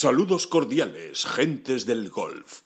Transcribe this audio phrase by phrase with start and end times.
[0.00, 2.60] Saludos cordiales, gentes del golf.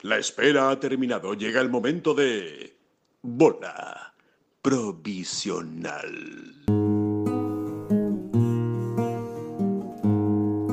[0.00, 1.34] La espera ha terminado.
[1.34, 2.78] Llega el momento de...
[3.20, 4.14] Bola
[4.62, 6.64] provisional.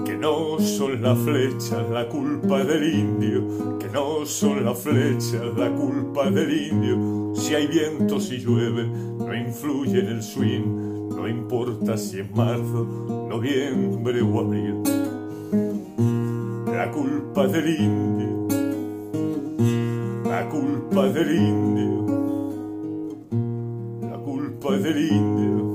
[0.06, 5.70] Que no son las flechas la culpa del indio, que no son las flechas la
[5.76, 7.36] culpa del indio.
[7.36, 12.86] Si hay viento, si llueve, no influye en el swing, no importa si es marzo,
[13.30, 15.09] noviembre o abril.
[16.90, 18.48] La culpa del indio,
[20.28, 22.06] la culpa del indio,
[24.10, 25.69] la culpa del indio,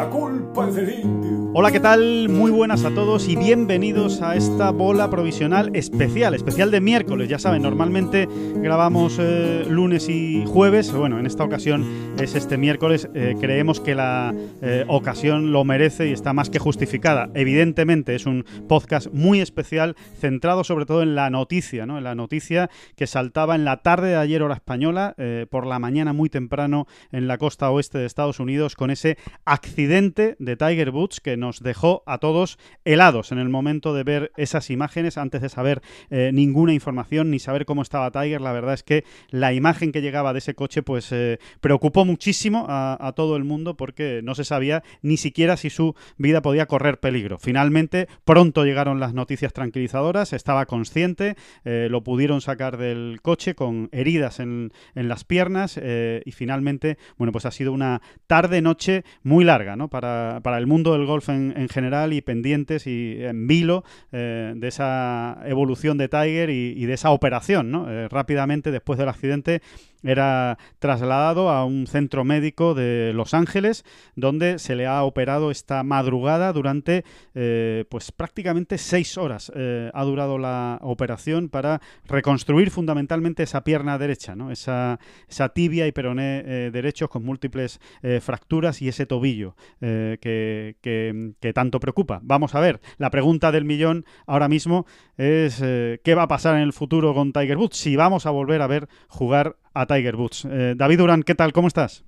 [0.00, 1.50] la culpa del indio.
[1.52, 2.30] Hola, ¿qué tal?
[2.30, 7.28] Muy buenas a todos y bienvenidos a esta bola provisional especial, especial de miércoles.
[7.28, 10.90] Ya saben, normalmente grabamos eh, lunes y jueves.
[10.90, 11.84] Bueno, en esta ocasión
[12.18, 13.10] es este miércoles.
[13.14, 14.32] Eh, creemos que la
[14.62, 17.28] eh, ocasión lo merece y está más que justificada.
[17.34, 21.98] Evidentemente es un podcast muy especial, centrado sobre todo en la noticia, ¿no?
[21.98, 25.14] En la noticia que saltaba en la tarde de ayer hora española,
[25.50, 29.90] por la mañana muy temprano en la costa oeste de Estados Unidos, con ese accidente
[30.00, 34.70] de Tiger Woods que nos dejó a todos helados en el momento de ver esas
[34.70, 38.40] imágenes, antes de saber eh, ninguna información ni saber cómo estaba Tiger.
[38.40, 42.64] La verdad es que la imagen que llegaba de ese coche pues eh, preocupó muchísimo
[42.68, 46.98] a, todo el mundo porque no se sabía ni siquiera si su vida podía correr
[46.98, 47.38] peligro.
[47.38, 53.90] Finalmente, pronto llegaron las noticias tranquilizadoras, estaba consciente, eh, lo pudieron sacar del coche con
[53.92, 55.78] heridas en, en las piernas
[56.24, 59.76] y finalmente, bueno, pues ha sido una tarde-noche muy larga.
[59.88, 64.68] Para, para el mundo del golf en, general y pendientes y en vilo eh, de
[64.68, 67.70] esa evolución de Tiger y, de esa operación.
[67.70, 67.90] ¿no?
[67.90, 69.62] Eh, rápidamente, después del accidente,
[70.02, 73.84] era trasladado a un centro médico de Los Ángeles,
[74.16, 77.04] donde se le ha operado esta madrugada durante
[77.34, 79.52] eh, pues prácticamente seis horas.
[79.92, 84.50] ha durado la operación para reconstruir fundamentalmente esa pierna derecha, ¿no?
[84.50, 84.98] esa,
[85.28, 87.80] esa tibia y peroné derechos con múltiples
[88.20, 92.20] fracturas y ese tobillo que, que, tanto preocupa.
[92.22, 94.86] Vamos a ver, la pregunta del millón ahora mismo
[95.16, 97.76] es eh, ¿qué va a pasar en el futuro con Tiger Woods?
[97.76, 100.46] Si vamos a volver a ver jugar a Tiger Woods.
[100.50, 101.52] Eh, David Durán, ¿qué tal?
[101.52, 102.04] ¿Cómo estás?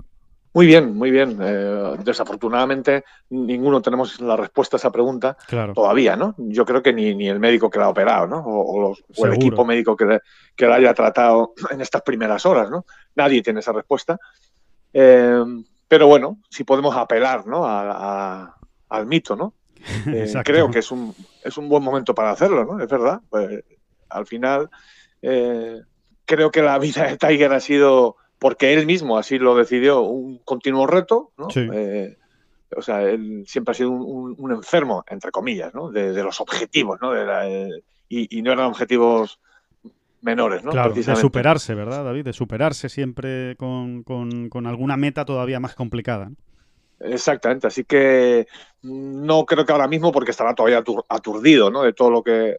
[0.55, 1.39] Muy bien, muy bien.
[1.41, 5.37] Eh, desafortunadamente, ninguno tenemos la respuesta a esa pregunta
[5.75, 6.35] todavía, ¿no?
[6.37, 8.43] Yo creo que ni, el médico que la ha operado, ¿no?
[8.45, 10.19] O, el equipo médico que,
[10.55, 12.85] que, la haya tratado en estas primeras horas, ¿no?
[13.15, 14.19] Nadie tiene esa respuesta.
[14.93, 17.65] pero bueno, si podemos apelar, ¿no?
[17.65, 18.55] a,
[18.91, 19.55] al mito, ¿no?
[20.07, 22.81] Eh, creo que es un, es un buen momento para hacerlo, ¿no?
[22.81, 23.21] Es verdad.
[23.29, 23.65] Pues,
[24.09, 24.71] al final,
[25.21, 25.81] eh,
[26.25, 30.39] creo que la vida de Tiger ha sido, porque él mismo así lo decidió, un
[30.39, 31.49] continuo reto, ¿no?
[31.55, 32.17] Eh,
[32.77, 35.91] o sea, él siempre ha sido un, enfermo, entre comillas, ¿no?
[35.91, 37.13] De, los objetivos, ¿no?
[38.09, 39.41] y, no eran objetivos
[40.21, 40.71] menores, ¿no?
[40.71, 42.25] Claro, de superarse, ¿verdad, David?
[42.25, 46.31] De superarse siempre con, con, con alguna meta todavía más complicada.
[47.01, 48.47] Exactamente, así que
[48.83, 51.83] no creo que ahora mismo, porque estará todavía aturdido ¿no?
[51.83, 52.59] de todo lo que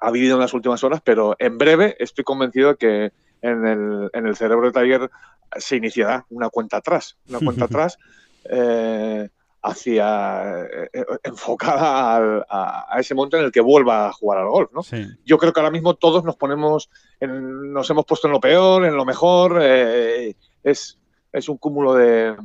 [0.00, 3.12] ha vivido en las últimas horas, pero en breve estoy convencido de que
[3.42, 5.10] en el, en el cerebro de Tiger
[5.56, 7.98] se iniciará una cuenta atrás, una cuenta atrás
[8.44, 9.28] eh,
[9.62, 10.62] hacia
[10.92, 14.70] eh, enfocada a, ese momento en el que vuelva a jugar al golf.
[14.72, 14.80] ¿no?
[15.24, 16.90] Yo creo que ahora mismo todos nos ponemos,
[17.20, 20.98] nos hemos puesto en lo peor, en lo mejor, eh, es,
[21.32, 22.36] es un cúmulo de,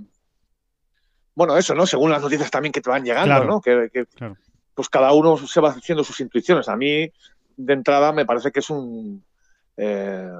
[1.36, 1.86] bueno, eso, ¿no?
[1.86, 3.62] Según las noticias también que te van llegando, ¿no?
[3.62, 4.08] Que,
[4.74, 6.68] pues cada uno se va haciendo sus intuiciones.
[6.70, 7.12] A mí,
[7.58, 9.24] de entrada, me parece que es un...
[9.78, 10.32] Eh,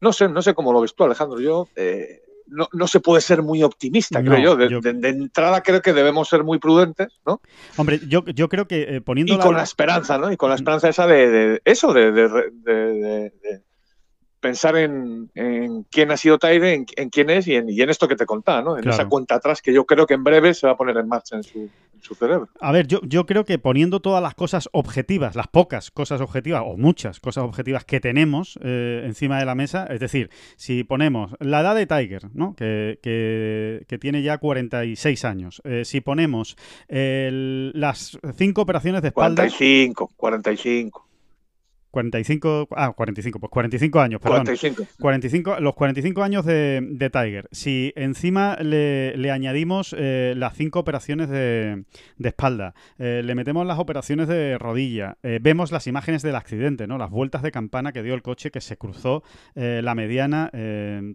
[0.00, 1.40] no sé, no sé cómo lo ves tú, Alejandro.
[1.40, 1.68] Yo...
[1.76, 4.56] Eh, no, no, se puede ser muy optimista, creo yo.
[4.56, 7.40] De, entrada creo que debemos ser muy prudentes, ¿no?
[7.76, 9.32] Hombre, yo, yo creo que eh, poniendo...
[9.32, 10.30] Y con la esperanza, ¿no?
[10.30, 13.32] Y con la esperanza esa de, eso, de,
[14.40, 15.30] pensar en,
[15.90, 18.76] quién ha sido Taire, en, quién es y en, esto que te contaba, ¿no?
[18.76, 21.08] En esa cuenta atrás que yo creo que en breve se va a poner en
[21.08, 21.70] marcha en su,
[22.14, 22.48] cerebro.
[22.60, 26.62] A ver, yo, yo creo que poniendo todas las cosas objetivas, las pocas cosas objetivas
[26.64, 31.34] o muchas cosas objetivas que tenemos eh, encima de la mesa, es decir, si ponemos
[31.38, 32.54] la edad de Tiger, ¿no?
[32.54, 36.56] que, que, tiene ya 46 años, eh, si ponemos
[36.88, 39.42] las cinco operaciones de espalda...
[39.42, 41.11] 45, 45.
[41.92, 44.38] 45, ah, 45, pues 45 años, perdón.
[44.44, 44.86] 45.
[44.98, 47.48] 45 los 45 años de, de Tiger.
[47.52, 51.84] Si encima le, le añadimos eh, las cinco operaciones de,
[52.16, 56.86] de espalda, eh, le metemos las operaciones de rodilla, eh, vemos las imágenes del accidente,
[56.88, 56.98] ¿no?
[56.98, 59.22] Las vueltas de campana que dio el coche que se cruzó
[59.54, 60.50] la mediana,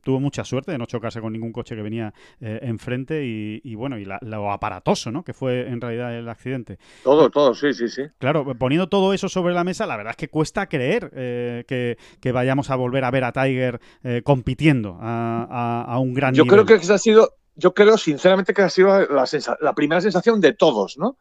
[0.03, 3.97] tuvo mucha suerte de no chocarse con ningún coche que venía enfrente y, y bueno,
[3.97, 5.24] y la- lo aparatoso, ¿no?
[5.24, 6.77] Que fue en realidad el accidente.
[7.03, 8.03] Todo, todo, sí, sí, sí.
[8.19, 11.97] Claro, poniendo todo eso sobre la mesa, la verdad es que cuesta creer eh, que,
[12.21, 16.33] que vayamos a volver a ver a Tiger eh, compitiendo a, a- a un gran
[16.33, 16.65] Yo nivel.
[16.65, 20.01] creo que esa ha sido, yo creo sinceramente que ha sido la, sensa- la primera
[20.01, 21.17] sensación de todos, ¿no?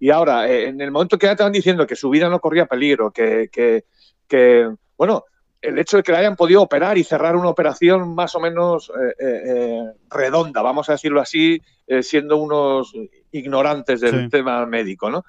[0.00, 2.40] Y ahora, eh, en el momento que ya te van diciendo que su vida no
[2.40, 3.84] corría peligro, que, que,
[4.28, 5.24] que, bueno,
[5.62, 8.90] el hecho de que le hayan podido operar y cerrar una operación más o menos
[8.90, 12.92] eh, eh, eh, redonda, vamos a decirlo así, eh, siendo unos
[13.32, 14.28] ignorantes del Sí.
[14.28, 15.24] tema médico, ¿no?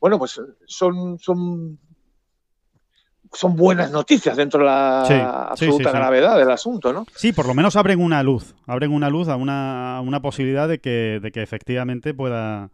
[0.00, 1.78] Bueno, pues son, son,
[3.32, 5.96] son buenas noticias dentro de la Sí, absoluta sí, sí.
[5.96, 7.06] gravedad del asunto, ¿no?
[7.14, 10.68] Sí, por lo menos abren una luz, abren una luz a una, a una posibilidad
[10.68, 12.70] de que, de que efectivamente pueda,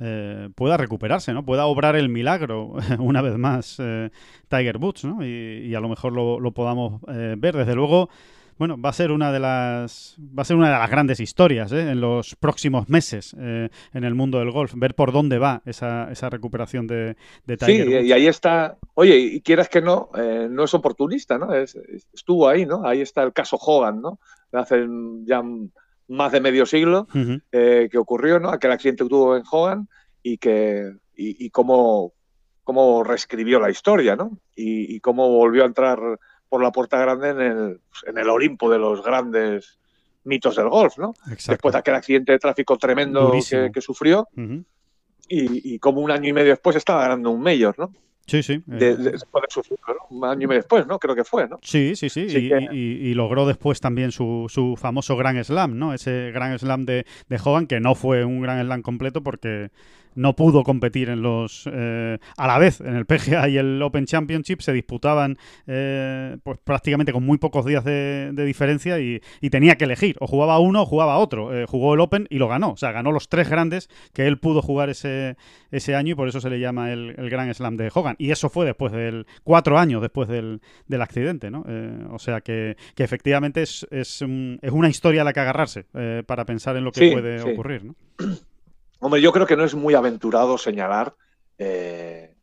[0.00, 1.44] eh, pueda recuperarse, ¿no?
[1.44, 4.10] Pueda obrar el milagro una vez más eh,
[4.48, 5.24] Tiger Woods, ¿no?
[5.24, 7.56] Y, y a lo mejor lo, lo podamos eh, ver.
[7.56, 8.08] Desde luego,
[8.58, 11.72] bueno, va a ser una de las va a ser una de las grandes historias
[11.72, 11.90] ¿eh?
[11.90, 14.72] en los próximos meses eh, en el mundo del golf.
[14.76, 17.16] Ver por dónde va esa, esa recuperación de,
[17.46, 18.04] de Sí, Tiger Woods.
[18.06, 18.76] y ahí está.
[18.94, 21.54] Oye, y quieras que no, eh, no es oportunista, ¿no?
[21.54, 22.86] Es- es- estuvo ahí, ¿no?
[22.86, 24.18] Ahí está el caso Hogan, ¿no?
[24.52, 24.86] Hace
[25.24, 25.42] ya
[26.08, 27.08] más de medio siglo
[27.52, 28.50] eh, que ocurrió, ¿no?
[28.50, 29.88] Aquel accidente que tuvo en Hogan
[30.22, 32.12] y que y, y cómo,
[32.64, 34.38] cómo reescribió la historia, ¿no?
[34.54, 35.98] Y, y cómo volvió a entrar
[36.56, 39.78] por la puerta grande en el, en el Olimpo de los grandes
[40.24, 41.10] mitos del golf, ¿no?
[41.30, 41.52] Exacto.
[41.52, 44.26] Después de aquel accidente de tráfico tremendo que, que sufrió
[45.28, 47.92] y, y como un año y medio después estaba ganando un mayor, ¿no?
[48.26, 48.62] Sí, sí.
[48.66, 50.16] de, eh, de- después de sufrirlo, ¿no?
[50.16, 50.98] Un año y medio después, ¿no?
[50.98, 51.58] Creo que fue, ¿no?
[51.62, 52.24] Sí, sí, sí.
[52.26, 55.92] Así y, que- y- y logró después también su, su famoso Grand Slam, ¿no?
[55.92, 59.70] Ese Grand Slam de, de Hogan, que no fue un Grand Slam completo porque
[60.16, 61.68] no pudo competir en los.
[61.72, 65.36] eh, a la vez, en el PGA y el Open Championship se disputaban
[65.66, 70.16] eh, pues prácticamente con muy pocos días de, de diferencia y, y tenía que elegir.
[70.20, 71.54] O jugaba uno o jugaba otro.
[71.56, 72.72] Eh, jugó el Open y lo ganó.
[72.72, 75.36] O sea, ganó los tres grandes que él pudo jugar ese,
[75.70, 78.16] ese año y por eso se le llama el, el Grand Slam de Hogan.
[78.18, 79.26] Y eso fue después del.
[79.44, 81.64] cuatro años después del, del accidente, ¿no?
[81.68, 85.40] Eh, o sea que, que efectivamente es, es, un- es una historia a la que
[85.40, 87.48] agarrarse eh, para pensar en lo que Sí, puede sí.
[87.50, 87.94] ocurrir, ¿no?
[88.98, 91.14] Hombre, yo creo que no es muy aventurado señalar
[91.58, 92.34] eh,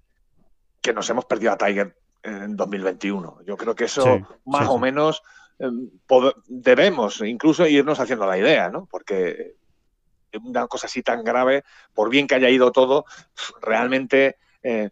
[0.82, 3.40] que nos hemos perdido a Tiger en 2021.
[3.46, 5.24] Yo creo que eso Sí, más sí, o menos
[5.60, 5.70] eh,
[6.48, 8.86] debemos incluso irnos haciendo la idea, ¿no?
[8.90, 9.56] Porque
[10.44, 11.64] una cosa así tan grave,
[11.94, 13.06] por bien que haya ido todo,
[13.62, 14.90] realmente eh,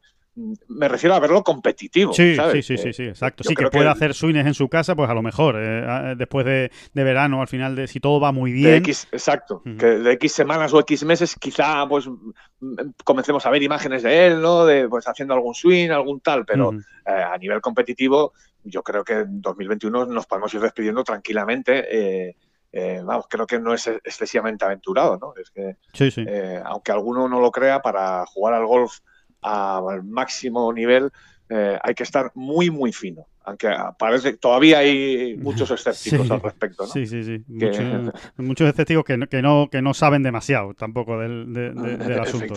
[0.68, 2.14] me refiero a verlo competitivo.
[2.14, 2.66] Sí, ¿sabes?
[2.66, 3.44] sí, sí, sí, Eh, sí, exacto.
[3.44, 5.86] yo Sí, que puede que- hacer swings en su casa, pues a lo mejor, eh,
[5.88, 8.76] a- después de, de verano, al final, de si todo va muy de bien.
[8.78, 9.78] X, exacto, Ujú.
[9.78, 14.28] que de X semanas o X meses quizá pues mm, comencemos a ver imágenes de
[14.28, 14.66] él, ¿no?
[14.66, 16.80] De pues haciendo algún swing, algún tal, pero Ujú.
[16.80, 18.34] eh, a nivel competitivo
[18.64, 22.28] yo creo que en 2021 nos podemos ir despidiendo tranquilamente.
[22.30, 22.36] eh,
[22.74, 25.34] eh, vamos, creo que no es excesivamente aventurado, ¿no?
[25.36, 26.24] Es que Sí, sí.
[26.26, 29.00] eh, aunque alguno no lo crea, para jugar al golf
[29.42, 31.12] al máximo nivel
[31.50, 33.28] eh, hay que estar muy, muy fino.
[33.44, 36.34] Aunque parece todavía hay muchos escépticos Sí.
[36.34, 36.90] al respecto, ¿no?
[36.90, 37.44] Sí, sí, sí.
[37.60, 41.72] Que- Muchos, muchos escépticos que no, que, no, que no saben demasiado tampoco del, de-
[41.72, 42.54] de- del asunto.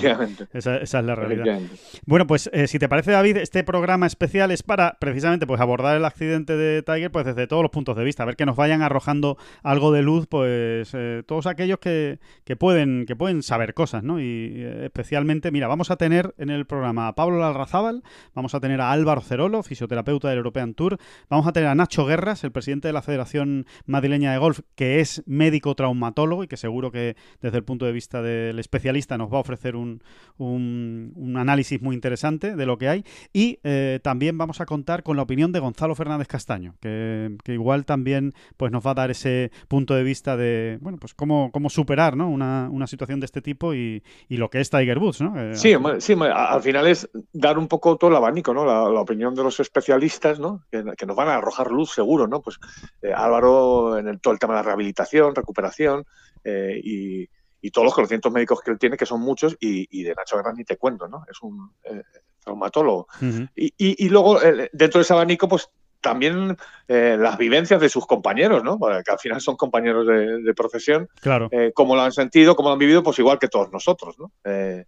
[0.53, 1.59] Esa, esa es la realidad.
[2.07, 5.97] Bueno, pues eh, si te parece, David, este programa especial es para precisamente pues abordar
[5.97, 8.57] el accidente de Tiger pues desde todos los puntos de vista, a ver que nos
[8.57, 13.73] vayan arrojando algo de luz, pues eh, todos aquellos que, que pueden que pueden saber
[13.75, 14.21] cosas, ¿no?
[14.21, 18.03] Y eh, especialmente, mira, vamos a tener en el programa a Pablo Larrazábal,
[18.35, 22.04] vamos a tener a Álvaro Cerolo, fisioterapeuta del European Tour, vamos a tener a Nacho
[22.07, 26.57] Guerras, el presidente de la Federación Madrileña de Golf, que es médico traumatólogo y que
[26.57, 30.02] seguro que desde el punto de vista del especialista nos va a ofrecer un,
[30.38, 33.04] un, un análisis muy interesante de lo que hay.
[33.33, 37.85] Y eh, también vamos a contar con la opinión de Gonzalo Fernández Castaño, que, igual
[37.85, 41.71] también pues, nos va a dar ese punto de vista de bueno pues cómo, cómo
[41.71, 42.28] superar ¿no?
[42.28, 45.21] una, una situación de este tipo y, y lo que es Tiger Woods.
[45.21, 45.38] ¿no?
[45.40, 48.64] Eh, Sí, sí, al final es dar un poco todo el abanico, ¿no?
[48.64, 50.62] La, la opinión de los especialistas, ¿no?
[50.71, 52.40] Que, que nos van a arrojar luz seguro, ¿no?
[52.42, 52.59] Pues
[53.02, 56.04] eh, Álvaro en el, todo el tema de la rehabilitación, recuperación
[56.42, 57.28] eh, y,
[57.61, 60.37] y todos los conocimientos médicos que él tiene, que son muchos, y, y de Nacho
[60.37, 61.25] Guerra ni te cuento, ¿no?
[61.30, 62.02] Es un eh,
[62.42, 63.06] traumatólogo.
[63.23, 63.47] ujú.
[63.54, 65.68] Y, y- y luego, eh, dentro de ese abanico, pues
[66.00, 66.56] también
[66.88, 68.78] eh, las vivencias de sus compañeros, ¿no?
[68.78, 71.49] Porque al final son compañeros de, de profesión Claro.
[71.50, 74.30] eh, cómo lo han sentido, cómo lo han vivido, pues igual que todos nosotros, ¿no?
[74.44, 74.85] Eh,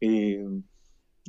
[0.00, 0.36] y,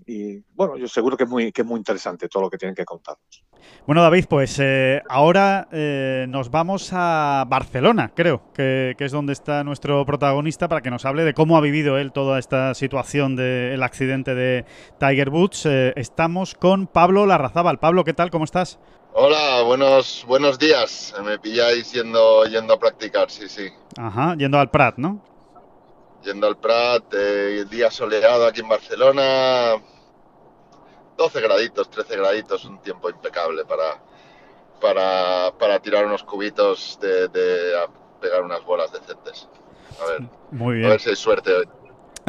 [0.06, 2.75] y, bueno, yo seguro que es, muy, que es muy interesante todo lo que tienen
[2.75, 3.44] que contarnos.
[3.86, 9.63] Bueno, David, pues eh, ahora eh, nos vamos a Barcelona, creo, que, es donde está
[9.63, 13.82] nuestro protagonista, para que nos hable de cómo ha vivido él toda esta situación del
[13.82, 14.65] accidente de
[15.00, 15.65] Tiger Woods.
[15.65, 17.79] Eh, estamos con Pablo Larrazábal.
[17.79, 18.29] Pablo, ¿qué tal?
[18.29, 18.79] ¿Cómo estás?
[19.13, 21.15] Hola, buenos, buenos días.
[21.25, 23.70] Me pilláis yendo, yendo a practicar, sí, sí.
[23.98, 25.22] Ajá, yendo al Prat, ¿no?
[26.24, 29.82] Yendo al Prat, eh, día soleado aquí en Barcelona,
[31.18, 34.02] 12 graditos, 13 graditos, un tiempo impecable para,
[34.82, 37.74] para, para tirar unos cubitos de, de
[38.20, 39.48] pegar unas bolas decentes.
[40.02, 40.22] A ver,
[40.52, 40.88] Muy bien.
[40.88, 41.70] a ver si hay suerte hoy.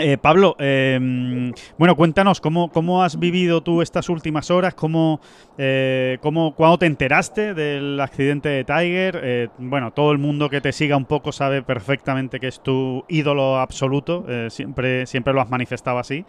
[0.02, 5.20] Eh, Pablo, eh, bueno, cuéntanos cómo, cómo has vivido tú estas últimas horas, cómo,
[5.58, 9.20] eh, cómo cuándo te enteraste del accidente de Tiger.
[9.22, 13.04] Eh, bueno, todo el mundo que te siga un poco sabe perfectamente que es tu
[13.08, 16.24] ídolo absoluto, siempre, siempre lo has manifestado así.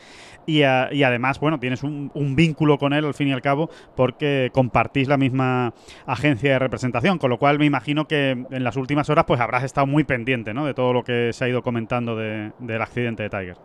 [0.45, 3.41] Y, a- y además, bueno, tienes un, un vínculo con él al fin y al
[3.41, 5.73] cabo porque compartís la misma
[6.05, 9.63] agencia de representación, con lo cual me imagino que en las últimas horas pues habrás
[9.63, 10.65] estado muy pendiente ¿no?
[10.65, 13.60] de todo lo que se ha ido comentando de- del accidente de Tiger.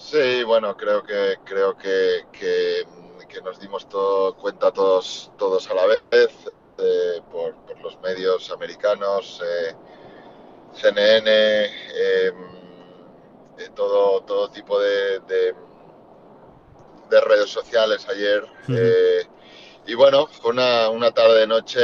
[0.00, 2.84] Sí, bueno, creo que creo que, que,
[3.28, 6.00] que nos dimos todo, cuenta todos todos a la vez
[6.78, 9.74] eh, por, por los medios americanos, eh,
[10.72, 12.32] CNN, eh,
[13.58, 15.54] eh, todo todo tipo de, de,
[17.10, 18.44] de redes sociales ayer.
[18.68, 19.26] Eh,
[19.86, 21.80] y bueno, fue una, una tarde noche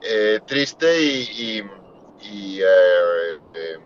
[0.00, 1.62] eh, triste y, y,
[2.22, 3.78] y, eh, eh,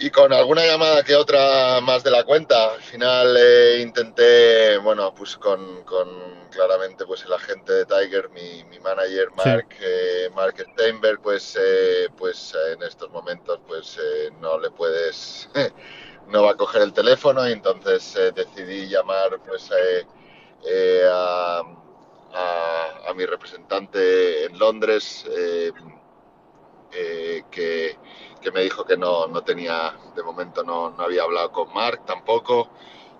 [0.00, 2.74] y con alguna llamada que otra más de la cuenta.
[2.74, 6.08] Al final eh, intenté, bueno, pues con, con
[6.50, 9.36] claramente pues el agente de Tiger, mi, mi manager Sí.
[9.36, 15.48] Mark, eh, Mark Steinberg, pues, eh, pues en estos momentos pues eh, no le puedes,
[16.28, 19.70] no va a coger el teléfono y entonces decidí llamar pues
[21.10, 21.60] a,
[22.32, 25.24] a- a mi representante en Londres.
[27.50, 27.98] que,
[28.44, 32.02] que me dijo que no, no tenía, de momento no, no había hablado con Mark
[32.06, 32.68] tampoco.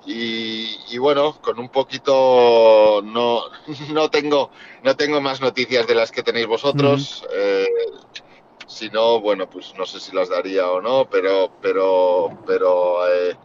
[0.06, 3.42] Y, y bueno, con un poquito no,
[3.92, 4.50] no, tengo,
[4.82, 7.24] no tengo más noticias de las que tenéis vosotros.
[7.32, 7.66] eh,
[8.66, 13.36] si no, bueno, pues no sé si las daría o no, pero, pero, pero eh,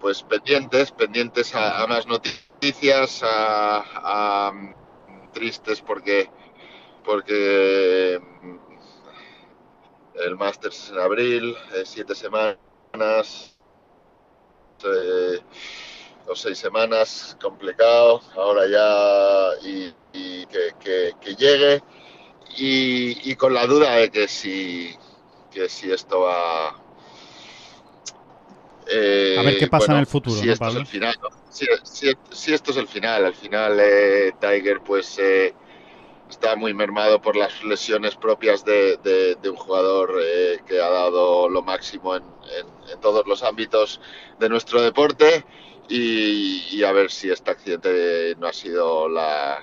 [0.00, 6.30] pues pendientes, pendientes a, a más noticias, a, a, mm, tristes porque,
[7.04, 8.20] porque
[10.14, 12.58] el Masters es en abril, eh, siete semanas
[14.84, 15.40] eh,
[16.26, 21.82] o seis semanas, complicado, ahora ya y, y que, que- que llegue.
[22.58, 24.94] Y, y con la duda de que si,
[25.50, 26.76] que si esto va...
[28.86, 31.28] eh, A ver qué pasa en el futuro, Si ¿no, esto es el final, ¿no?
[31.50, 35.18] Si, si- si esto es el final, al final eh, Tiger pues...
[36.34, 40.90] está muy mermado por las lesiones propias de, de- de un jugador eh, que ha
[40.90, 42.24] dado lo máximo en,
[42.58, 44.00] en- en todos los ámbitos
[44.40, 45.44] de nuestro deporte
[45.88, 49.58] y, y a ver si este accidente no ha sido la,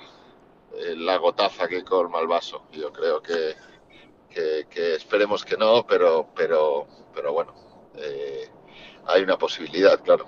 [0.78, 2.62] eh, la gotaza que colma el vaso.
[2.72, 3.54] Yo creo que,
[4.30, 7.52] que- que esperemos que no, pero, pero, pero bueno,
[7.96, 8.48] eh,
[9.08, 10.24] hay una posibilidad, claro.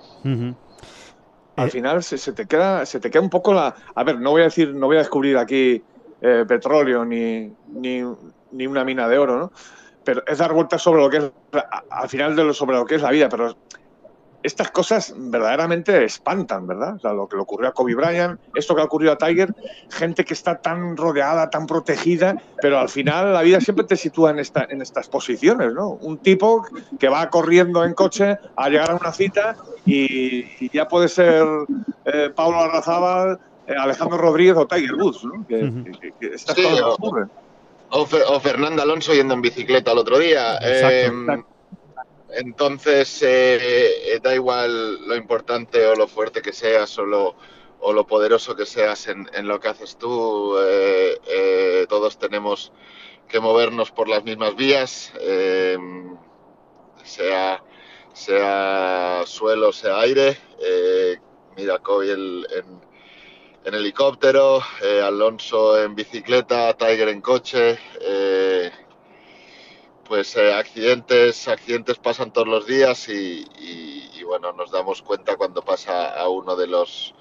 [1.57, 3.75] Al Eh, final se, se te queda, se te queda un poco la.
[3.95, 5.83] A ver, no voy a decir, no voy a descubrir aquí
[6.21, 8.01] eh, petróleo ni, ni,
[8.51, 9.51] ni una mina de oro, ¿no?
[10.03, 11.31] Pero es dar vueltas sobre lo que es,
[11.89, 13.27] al final de lo, sobre lo que es la vida.
[13.27, 13.55] Pero
[14.45, 16.95] estas cosas verdaderamente espantan, ¿verdad?
[16.95, 19.53] O sea, lo que le ocurrió a Kobe Bryant, esto que le ocurrió a Tiger,
[19.89, 24.29] gente que está tan rodeada, tan protegida, pero al final la vida siempre te sitúa
[24.29, 25.89] en, esta, en estas posiciones, ¿no?
[25.89, 26.63] Un tipo
[26.99, 29.55] que va corriendo en coche a llegar a una cita
[29.85, 31.43] y, ya puede ser
[32.05, 35.45] eh, Pablo Arrazábal, Alejandro Rodríguez o Tiger Woods, ¿no?
[35.47, 35.83] Que, Ujú.
[35.99, 37.31] que- que estas Sí, cosas o- ocurren.
[37.91, 40.55] O, Fe- o Fernando Alonso yendo en bicicleta el otro día.
[40.57, 41.33] Exacto.
[41.33, 41.43] Eh,
[42.37, 43.57] entonces, eh,
[44.15, 47.35] eh, da igual lo importante o lo fuerte que seas o lo,
[47.79, 50.57] o lo poderoso que seas en, en lo que haces tú.
[50.59, 52.71] eh, eh, todos tenemos
[53.27, 55.77] que movernos por las mismas vías, eh,
[57.03, 57.63] sea,
[58.13, 60.37] sea suelo, sea aire.
[60.59, 61.17] Eh,
[61.55, 62.81] mira, Kobe el- en,
[63.65, 67.79] en helicóptero, eh, Alonso en bicicleta, Tiger en coche.
[67.99, 68.71] eh,
[70.07, 73.43] pues eh, accidentes, accidentes pasan todos los días y,
[74.23, 77.15] bueno, nos damos cuenta cuando pasa a uno de los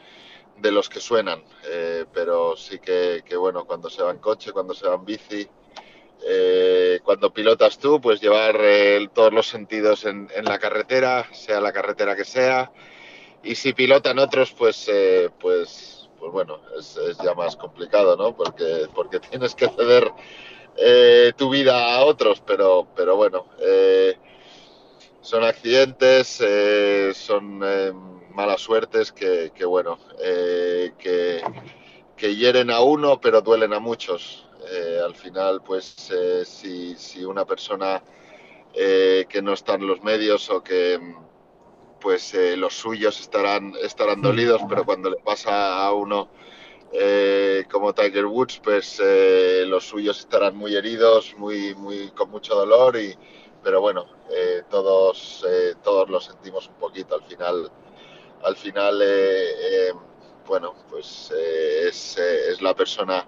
[0.59, 1.43] de los que suenan.
[2.13, 5.49] pero sí que, bueno, cuando se va en coche, cuando se va en bici,
[7.03, 8.59] cuando pilotas tú, pues llevar
[9.15, 12.71] todos los sentidos en, la carretera, sea la carretera que sea,
[13.43, 14.91] y si pilotan otros, pues,
[15.41, 18.35] pues, pues bueno, es, ya más complicado, ¿no?
[18.35, 20.11] Porque, porque tienes que ceder
[20.75, 24.16] eh, tu vida a otros, pero, pero bueno, eh,
[25.21, 26.43] son accidentes,
[27.14, 27.59] son
[28.35, 31.43] malas suertes que, que bueno, que,
[32.16, 34.49] que hieren a uno, pero duelen a muchos.
[35.04, 35.95] al final, pues,
[36.47, 38.02] si, si una persona
[38.73, 40.99] que no está en los medios o que
[42.04, 46.28] pues eh, los suyos estarán, estarán dolidos, pero cuando le pasa a uno
[46.92, 52.54] eh, como Tiger Woods, pues eh, los suyos estarán muy heridos, muy, muy, con mucho
[52.56, 53.16] dolor, y,
[53.62, 54.04] pero bueno,
[54.68, 55.46] todos,
[55.82, 57.14] todos lo sentimos un poquito.
[57.14, 57.73] Al final,
[58.42, 59.02] al final
[60.46, 63.26] bueno, pues es, es la persona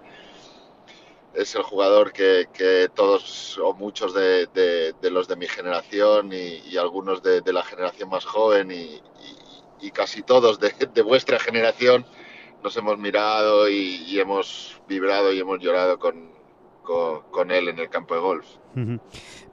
[1.37, 7.41] es el jugador que, todos o muchos de, los de mi generación y, algunos de,
[7.53, 12.05] la generación más joven y, casi todos de, vuestra generación
[12.63, 16.31] nos hemos mirado y, hemos vibrado y hemos llorado con,
[16.83, 18.47] con, él en el campo de golf.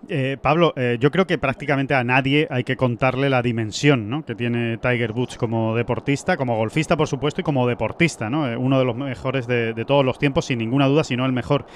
[0.08, 4.24] Eh, Pablo, eh, yo creo que prácticamente a nadie hay que contarle la dimensión ¿no?
[4.24, 8.48] que tiene Tiger Woods como deportista, como golfista, por supuesto, y como deportista, ¿no?
[8.48, 11.32] Eh, uno de los mejores de, todos los tiempos, sin ninguna duda, si no el
[11.32, 11.66] mejor.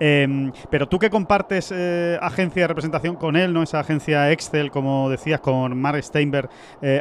[0.00, 1.72] Em, pero tú que compartes
[2.20, 3.62] agencia de representación con él, ¿no?
[3.62, 6.48] esa agencia Excel, como decías, con Mark Steinberg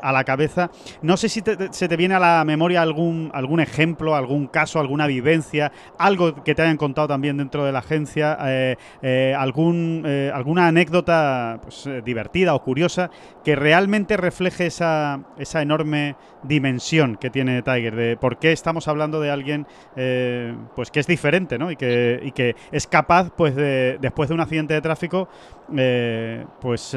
[0.01, 0.70] a la cabeza,
[1.01, 5.08] no sé si se te viene a la memoria algún, algún ejemplo, algún caso, alguna
[5.08, 8.38] vivencia, algo que te hayan contado también dentro de la agencia,
[9.38, 9.87] algún,
[10.34, 13.10] alguna anécdota pues, eh, divertida o curiosa
[13.44, 19.20] que realmente refleje esa, esa enorme dimensión que tiene Tiger, de por qué estamos hablando
[19.20, 21.72] de alguien eh, pues que es diferente ¿no?
[21.72, 25.29] y, que, y que es capaz, pues de, después de un accidente de tráfico,
[25.75, 26.95] eh, pues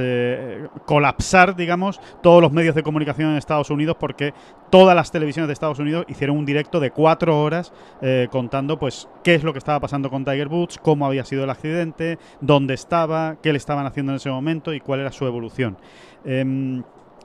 [0.84, 4.34] colapsar, digamos, todos los medios de comunicación en Estados Unidos porque
[4.68, 7.72] todas las televisiones de Estados Unidos hicieron un directo de cuatro horas
[8.30, 11.50] contando pues qué es lo que estaba pasando con Tiger Woods, cómo había sido el
[11.50, 15.26] accidente, dónde estaba, qué le estaba estaban haciendo en ese momento y cuál era su
[15.26, 15.76] evolución.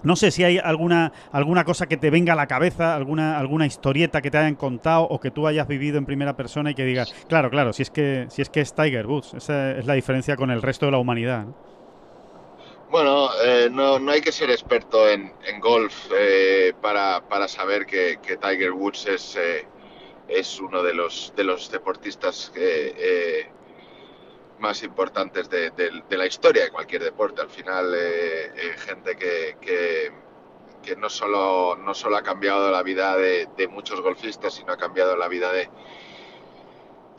[0.06, 3.66] No sé si hay alguna, alguna cosa que te venga a la cabeza, alguna, alguna
[3.66, 6.86] historieta que te hayan contado o que tú hayas vivido en primera persona y que
[6.86, 9.96] digas, claro, claro, si es que, si es, que es Tiger Woods, esa es la
[9.96, 11.48] diferencia con el resto de la humanidad.
[12.92, 18.74] Bueno, eh, no, no, hay que ser experto en, golf eh, para, saber que, Tiger
[18.74, 19.66] Woods es, eh,
[20.28, 23.50] es uno de los, de los deportistas que
[24.60, 25.72] más importantes de,
[26.10, 27.42] la historia de cualquier deporte.
[27.42, 30.12] Al final, eh, eh, gente que,
[30.98, 35.70] no, solo, ha cambiado la vida de, muchos golfistas, sino ha cambiado la vida de,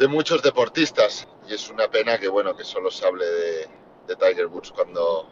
[0.08, 1.28] muchos deportistas.
[1.48, 3.68] Y es una pena que, bueno, que solo se hable de,
[4.06, 5.28] Tiger Woods cuando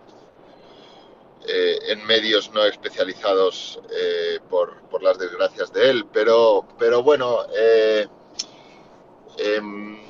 [1.47, 3.81] eh, en medios no especializados
[4.51, 6.07] por, por, las desgracias de él.
[6.13, 7.47] Pero, pero bueno,
[9.39, 10.04] em,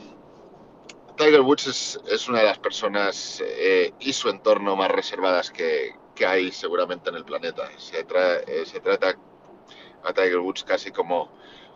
[1.17, 5.95] Tiger Woods es, una de las personas eh, y su entorno más reservadas que,
[6.27, 7.69] hay seguramente en el planeta.
[7.77, 9.17] Se, eh, se, trata
[10.03, 11.31] a Tiger Woods casi como,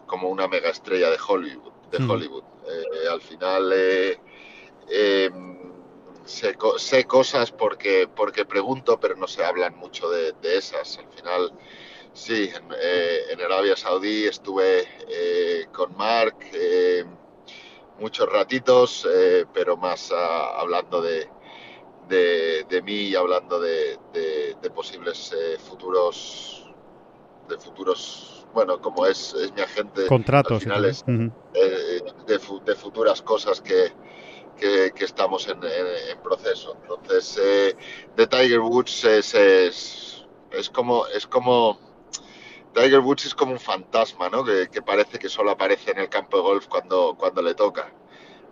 [0.06, 1.72] como una mega estrella de Hollywood.
[1.90, 2.10] De hmm.
[2.10, 2.44] Hollywood.
[2.66, 3.72] Eh, al final
[4.88, 5.58] em,
[6.24, 10.98] sé, cosas porque, porque pregunto, pero no se hablan mucho de, esas.
[10.98, 11.52] Al final,
[12.12, 12.68] sí, en,
[13.30, 14.86] en Arabia Saudí estuve
[15.72, 16.36] con Mark
[17.98, 21.28] muchos ratitos, eh, pero más ah, hablando de,
[22.08, 23.98] de, mí y hablando de,
[24.74, 26.70] posibles eh, futuros,
[27.48, 31.04] de futuros, bueno, como es, es mi agente, contratos, finales,
[31.54, 33.92] eh, de, futuras cosas que,
[34.56, 35.60] que, estamos en,
[36.22, 36.76] proceso.
[36.82, 37.36] Entonces,
[38.16, 41.87] de Tiger Woods es, es, es como es como
[42.74, 44.44] Tiger Woods es como un fantasma, ¿no?
[44.44, 47.92] Que, parece que solo aparece en el campo de golf cuando, cuando le toca.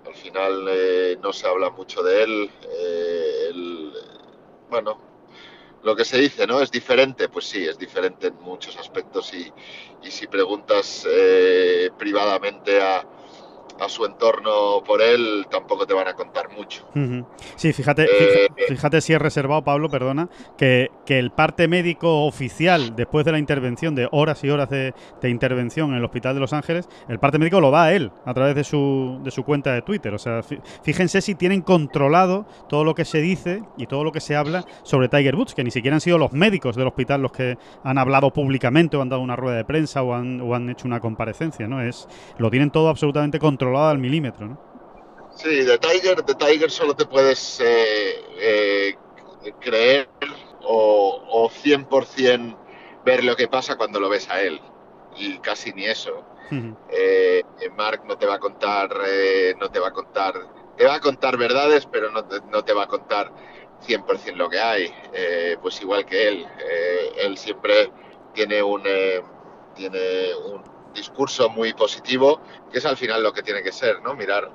[0.06, 2.50] Al final eh, no se habla mucho de él.
[2.68, 3.50] Eh,
[4.70, 5.00] bueno,
[5.82, 6.60] lo que se dice, ¿no?
[6.60, 7.28] Es diferente.
[7.28, 9.52] Pues sí, es diferente en muchos aspectos y,
[10.02, 13.04] y si preguntas eh, privadamente a,
[13.80, 16.86] a su entorno por él, tampoco te van a contar mucho.
[17.56, 22.94] Sí, fíjate, eh, fíjate, si es reservado, Pablo, perdona, que, que, el parte médico oficial,
[22.96, 26.52] después de la intervención, de horas y horas de, intervención en el Hospital de Los
[26.52, 29.72] Ángeles, el parte médico lo va a él, a través de su, de su cuenta
[29.72, 30.14] de Twitter.
[30.14, 30.40] O sea,
[30.82, 34.64] fíjense si tienen controlado todo lo que se dice y todo lo que se habla
[34.84, 37.98] sobre Tiger Woods, que ni siquiera han sido los médicos del hospital los que han
[37.98, 41.00] hablado públicamente o han dado una rueda de prensa o han, o han hecho una
[41.00, 41.82] comparecencia, ¿no?
[41.82, 42.08] Es,
[42.38, 44.66] lo tienen todo absolutamente controlado al milímetro, ¿no?
[45.36, 48.96] Sí, de Tiger, de Tiger solo te puedes eh, eh,
[49.60, 50.08] creer
[50.62, 52.56] o, o 100%
[53.04, 54.60] ver lo que pasa cuando lo ves a él.
[55.16, 56.24] Y casi ni eso.
[56.90, 57.42] Eh,
[57.76, 60.34] Mark no te va a contar, eh, no te va a contar,
[60.76, 63.30] te va a contar verdades, pero no te, no te va a contar
[63.86, 64.92] 100% lo que hay.
[65.60, 66.46] Pues igual que él,
[67.18, 67.90] él siempre
[68.32, 68.82] tiene un,
[69.74, 72.40] tiene un discurso muy positivo,
[72.72, 74.14] que es al final lo que tiene que ser, ¿no?
[74.16, 74.50] Mirar,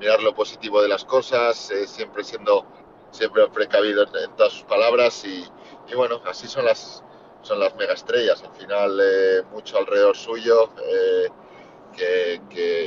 [0.00, 2.66] mirar lo positivo de las cosas, eh, siempre siendo
[3.10, 5.44] siempre precavido en, todas sus palabras y,
[5.88, 7.02] y bueno, así son las
[7.42, 8.42] son las mega estrellas.
[8.44, 10.70] Al final eh, mucho alrededor suyo.
[10.84, 11.28] eh,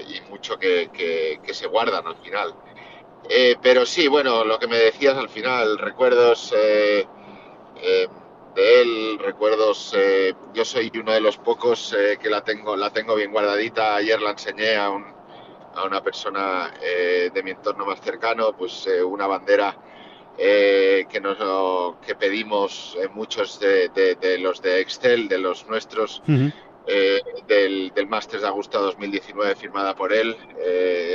[0.08, 2.54] y mucho que, que- se guardan al final.
[3.62, 6.54] Pero sí, bueno, lo que me decías al final, recuerdos
[8.56, 9.94] de él, recuerdos.
[9.96, 13.96] eh, yo soy uno de los pocos eh, que la tengo, la tengo bien guardadita.
[13.96, 15.06] Ayer la enseñé a, un-
[15.76, 19.76] a una persona eh, de mi entorno más cercano, pues una bandera
[20.38, 21.38] que nos
[22.06, 26.50] que pedimos muchos de, de- de los de Excel, de los nuestros, Ujú.
[26.88, 30.36] eh, del, del Masters de Augusta 2019 firmada por él.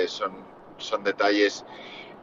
[0.09, 0.33] Son,
[0.77, 1.64] son detalles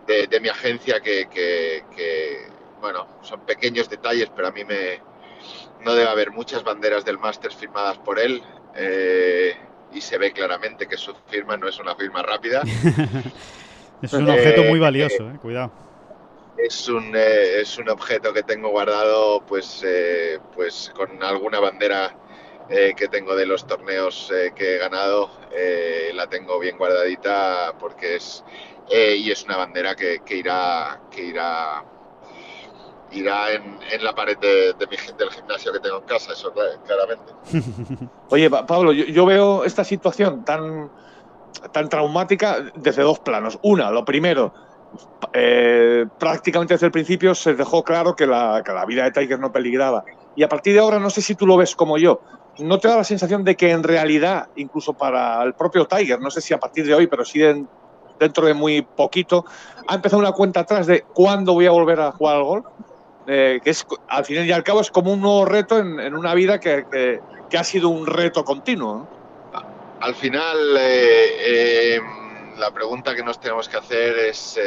[0.06, 2.48] de, de mi agencia que, que- que,
[2.82, 5.02] bueno, son pequeños detalles, pero a mí me
[5.80, 8.44] no debe haber muchas banderas del Masters firmadas por él.
[8.76, 9.56] eh,
[9.94, 12.64] y se ve claramente que su firma no es una firma rápida.
[14.02, 15.74] Es un objeto Eh, muy valioso, eh, cuidado.
[16.58, 19.84] Es un, eh, es un objeto que tengo guardado pues,
[20.54, 22.16] pues con alguna bandera
[22.68, 25.30] que tengo de los torneos que he ganado.
[26.14, 28.46] la tengo bien guardadita porque es
[28.90, 31.84] y es una bandera que, que irá que irá
[33.12, 36.54] irá en, en la pared de, de mi, del gimnasio que tengo en casa, eso
[36.54, 38.10] cla- claramente.
[38.30, 40.90] Oye, Pa- Pablo, yo, yo veo esta situación tan,
[41.72, 43.58] tan traumática desde dos planos.
[43.64, 44.54] Una, lo primero,
[45.34, 49.40] eh, prácticamente desde el principio se dejó claro que la, que la vida de Tiger
[49.40, 50.04] no peligraba.
[50.36, 52.22] Y a partir de ahora, no sé si tú lo ves como yo,
[52.60, 56.32] ¿no te da la sensación de que en realidad, incluso para el propio Tiger, no
[56.32, 57.66] sé si a partir de hoy, pero sí de-
[58.18, 59.44] dentro de muy poquito,
[59.88, 62.66] ha empezado una cuenta atrás de cuándo voy a volver a jugar al golf?
[63.28, 66.34] Eh, que es, al final y al cabo es como un nuevo reto en, una
[66.34, 67.20] vida que, que-
[67.58, 69.10] ha sido un reto continuo.
[70.00, 72.00] Al final, eh, eh,
[72.58, 74.58] la pregunta que nos tenemos que hacer es,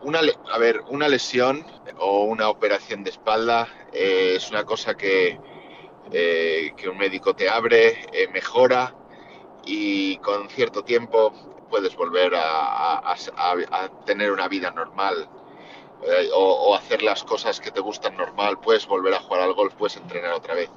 [0.00, 0.20] una,
[0.52, 1.64] a ver, una lesión
[1.98, 5.38] o una operación de espalda es una cosa que,
[6.10, 8.94] que un médico te abre, mejora
[9.66, 11.32] y con cierto tiempo
[11.68, 13.14] puedes volver a
[14.06, 15.28] tener una vida normal.
[16.04, 19.74] Eh, o, hacer las cosas que te gustan normal, puedes volver a jugar al golf,
[19.74, 20.70] puedes entrenar otra vez.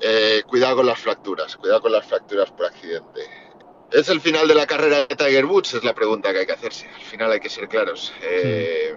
[0.00, 3.22] Eh, cuidado con las fracturas, cuidado con las fracturas por accidente.
[3.90, 5.74] ¿Es el final de la carrera de Tiger Woods?
[5.74, 6.88] Es la pregunta que hay que hacerse.
[6.88, 8.12] Al final hay que ser claros.
[8.22, 8.96] Eh,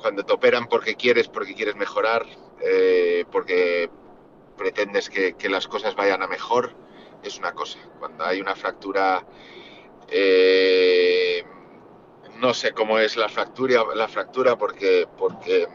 [0.00, 2.24] Cuando te operan porque quieres, porque quieres mejorar,
[2.60, 3.90] eh, porque
[4.56, 6.72] pretendes que, las cosas vayan a mejor,
[7.22, 7.78] es una cosa.
[7.98, 9.26] Cuando hay una fractura,
[12.38, 15.66] no sé cómo es la fractura, la fractura porque, porque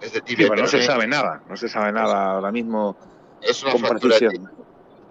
[0.00, 2.96] es de Sí, tibia bueno, no se sabe nada, no se sabe nada ahora mismo
[3.40, 4.50] Es una fractura precisión.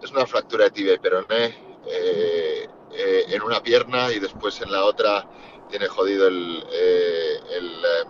[0.02, 1.46] es una fractura de tibia y peroné
[1.88, 5.26] eh, eh, en una pierna y después en la otra
[5.70, 8.06] tiene jodido el, eh, el, eh,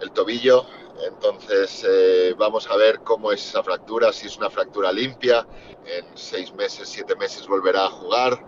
[0.00, 0.66] el tobillo.
[1.06, 5.46] Entonces eh, vamos a ver cómo es esa fractura, si es una fractura limpia,
[5.86, 8.38] en seis meses, siete meses volverá a jugar,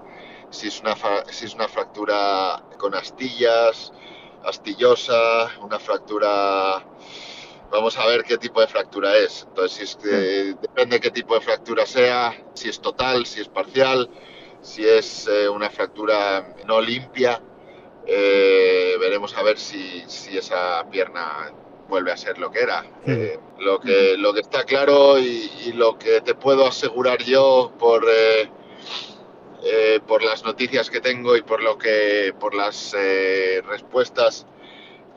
[0.50, 0.96] si es una,
[1.30, 3.92] si es una fractura con astillas,
[4.44, 6.84] astillosa, una fractura
[7.70, 9.44] Vamos a ver qué tipo de fractura es.
[9.48, 13.48] Entonces, si es que, depende qué tipo de fractura sea, si es total, si es
[13.48, 14.08] parcial,
[14.60, 17.42] si es eh, una fractura no limpia,
[18.06, 21.52] eh, veremos a ver si, si esa pierna
[21.88, 22.84] vuelve a ser lo que era.
[23.04, 27.72] Eh, lo, que, lo que está claro y, y lo que te puedo asegurar yo
[27.78, 28.06] por,
[29.68, 34.46] eh, por las noticias que tengo y por, lo que, por las eh, respuestas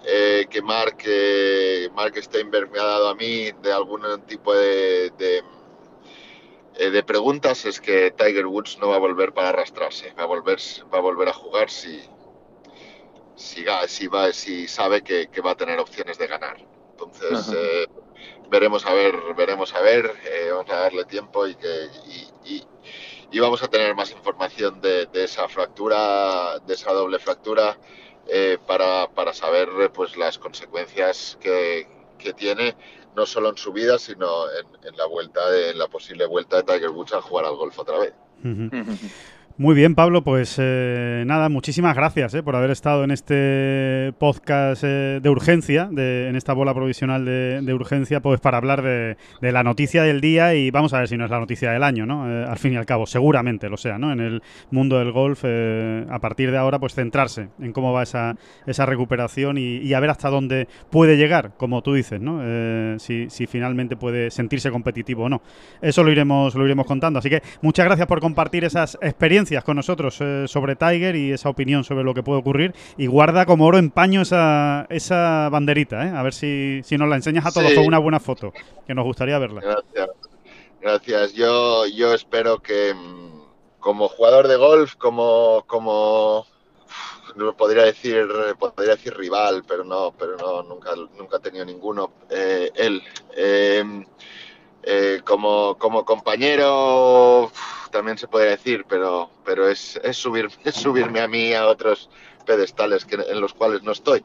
[0.05, 5.11] eh, que Mark, eh, Mark Steinberg me ha dado a mí de algún tipo de,
[5.17, 5.43] de,
[6.75, 10.27] eh, de preguntas es que Tiger Woods no va a volver para arrastrarse, va a
[10.27, 10.57] volver,
[10.93, 12.01] va a, volver a jugar si,
[13.35, 13.63] si,
[14.07, 16.57] va, si sabe que, que va a tener opciones de ganar.
[16.91, 17.87] Entonces, eh,
[18.49, 20.11] veremos a ver, veremos a ver,
[20.51, 22.67] vamos a darle tiempo y, que, y, y-
[23.31, 27.77] y vamos a tener más información de, de esa fractura, de esa doble fractura,
[28.27, 31.87] eh, para, para saber pues las consecuencias que,
[32.17, 32.75] que tiene,
[33.15, 36.57] no solo en su vida, sino en, en la vuelta de, en la posible vuelta
[36.57, 38.13] de Tiger Woods a jugar al golf otra vez.
[39.59, 44.85] Muy bien, Pablo, pues eh, nada, muchísimas gracias eh, por haber estado en este podcast
[44.85, 49.61] eh, de urgencia, de, en esta bola provisional de, urgencia, pues para hablar de, la
[49.63, 52.23] noticia del día y vamos a ver si no es la noticia del año, ¿no?
[52.23, 54.13] al fin y al cabo, seguramente lo sea, ¿no?
[54.13, 54.41] En el
[54.71, 59.57] mundo del golf, a partir de ahora, pues centrarse en cómo va esa, esa recuperación
[59.57, 62.39] y, a ver hasta dónde puede llegar, como tú dices, ¿no?
[62.97, 65.41] Si, si, finalmente puede sentirse competitivo o no.
[65.81, 67.19] Eso lo iremos, lo iremos contando.
[67.19, 71.49] Así que muchas gracias por compartir esas experiencias con nosotros eh, sobre Tiger y esa
[71.49, 72.73] opinión sobre lo que puede ocurrir.
[72.97, 76.11] Y guarda como oro en paño esa, esa banderita, ¿eh?
[76.15, 78.53] a ver si, si nos la enseñas a todos con una buena foto,
[78.85, 79.61] que nos gustaría verla.
[79.61, 80.09] Gracias.
[80.81, 81.33] Gracias.
[81.33, 86.45] Yo, yo espero que mm, como jugador de golf, como, como
[87.35, 92.11] no podría decir podría decir rival pero no pero no nunca nunca ha tenido ninguno
[92.27, 93.03] eh, él
[95.23, 97.51] como como compañero
[97.89, 102.09] también se podría decir, pero, pero es, es, subir, subirme a mí a otros
[102.45, 104.23] pedestales que, en los cuales no estoy.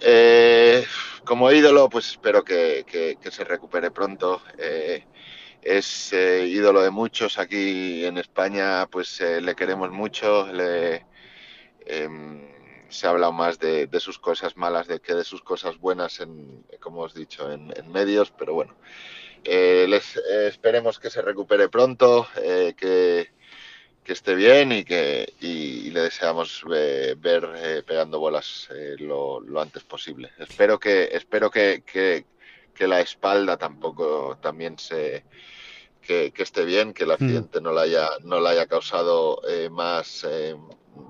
[0.00, 0.84] Eh,
[1.24, 4.42] como ídolo, pues espero que, que, se recupere pronto.
[4.58, 5.04] Eh,
[5.62, 10.48] es eh, ídolo de muchos aquí en España, pues le queremos mucho.
[11.88, 12.48] Em,
[12.88, 16.64] se ha hablado más de, sus cosas malas de que de sus cosas buenas, en,
[16.80, 18.76] como os he dicho, en medios, pero bueno.
[19.48, 23.30] Eh, les, eh, esperemos que se recupere pronto, eh, que,
[24.04, 30.30] esté bien y que le deseamos ver pegando bolas lo, antes posible.
[30.38, 32.24] Espero que espero que,
[32.78, 35.24] la espalda tampoco también se
[36.00, 37.12] que, esté bien, que el mm.
[37.12, 39.40] accidente no la haya no la haya causado
[39.72, 40.24] más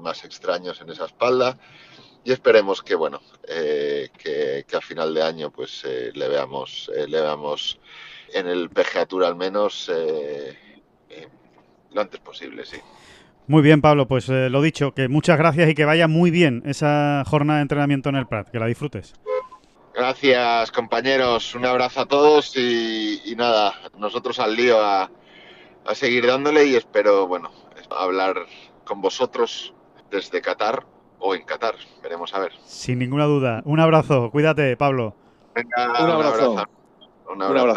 [0.01, 1.59] más extraños en esa espalda
[2.25, 7.79] y esperemos que bueno que, que, a final de año pues le veamos le veamos
[8.33, 10.57] en el PGA Tour al menos eh,
[11.09, 11.29] eh,
[11.93, 12.79] lo antes posible, sí.
[13.49, 16.63] Muy bien, Pablo, pues eh, lo dicho, que muchas gracias y que vaya muy bien
[16.67, 19.15] esa jornada de entrenamiento en el Prat, que la disfrutes.
[19.95, 21.55] Gracias, compañeros.
[21.55, 25.11] Un abrazo a todos y, nada, nosotros al lío a,
[25.87, 27.51] a, seguir dándole y espero, bueno,
[27.91, 28.35] hablar
[28.85, 29.73] con vosotros
[30.11, 30.85] desde Qatar
[31.19, 31.77] o en Qatar.
[32.03, 32.53] Veremos a ver.
[32.65, 33.63] Sin ninguna duda.
[33.65, 34.31] Un abrazo.
[34.31, 35.15] Cuídate, Pablo.
[35.55, 36.53] Venga, un abrazo.
[36.53, 36.76] Un abrazo,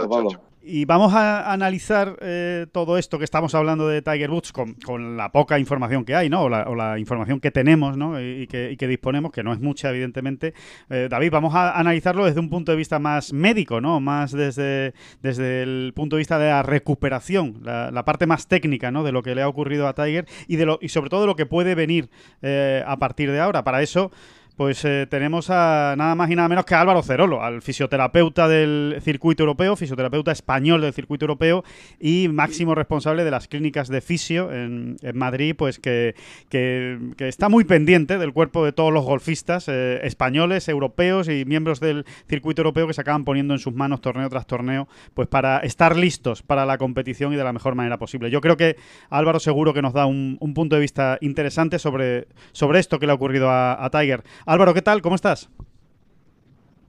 [0.07, 0.49] Pablo.
[0.62, 5.31] Y vamos a analizar eh, todo esto que estamos hablando de Tiger Woods con, la
[5.31, 6.43] poca información que hay, ¿no?
[6.43, 8.21] O la, información que tenemos, ¿no?
[8.21, 10.53] Y, que, disponemos, que no es mucha, evidentemente.
[10.89, 14.01] Eh, David, vamos a analizarlo desde un punto de vista más médico, ¿no?
[14.01, 19.03] Más desde, desde el punto de vista de la recuperación, la, parte más técnica, ¿no?
[19.03, 21.27] De lo que le ha ocurrido a Tiger y, de lo, y sobre todo de
[21.27, 22.09] lo que puede venir
[22.41, 23.63] eh, a partir de ahora.
[23.63, 24.12] Para eso
[24.60, 28.50] pues eh, tenemos a nada más y nada menos que a Álvaro Cerolo, al fisioterapeuta
[28.50, 31.63] del circuito europeo, fisioterapeuta español del circuito europeo
[31.98, 36.13] y máximo responsable de las clínicas de fisio en, Madrid, pues que,
[36.50, 41.80] que, está muy pendiente del cuerpo de todos los golfistas eh, españoles, europeos y miembros
[41.80, 45.60] del circuito europeo que se acaban poniendo en sus manos torneo tras torneo, pues para
[45.60, 48.30] estar listos para la competición y de la mejor manera posible.
[48.30, 48.76] Yo creo que
[49.10, 53.13] Álvaro seguro que nos da un, punto de vista interesante sobre, sobre esto que le
[53.13, 54.22] ha ocurrido a, a Tiger.
[54.49, 54.99] Álvaro, ¿qué tal?
[55.03, 55.47] ¿Cómo estás?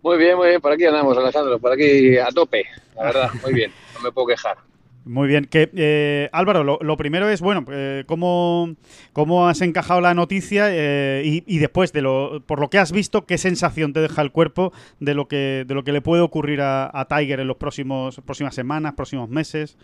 [0.03, 0.63] Muy bien, muy bien.
[0.63, 1.59] Por aquí andamos, Alejandro.
[1.59, 2.65] Por aquí a tope.
[2.97, 3.71] La verdad, muy bien.
[3.95, 4.57] No me puedo quejar.
[5.05, 5.45] Muy bien.
[5.45, 8.77] Que, eh, Álvaro, lo, primero es, bueno, eh, ¿cómo,
[9.13, 13.27] ¿cómo, has encajado la noticia eh, y, después, de lo, por lo que has visto,
[13.27, 16.63] qué sensación te deja el cuerpo de lo que, de lo que le puede ocurrir
[16.63, 19.77] a, a Tiger en los próximos próximas semanas, próximos meses?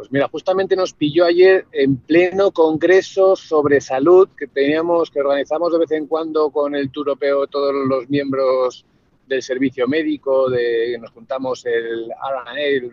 [0.00, 5.70] Pues mira, justamente nos pilló ayer en pleno congreso sobre salud que teníamos, que organizamos
[5.74, 8.86] de vez en cuando con el Tour Europeo todos los miembros
[9.26, 12.90] del servicio médico, de nos juntamos el RNA, el,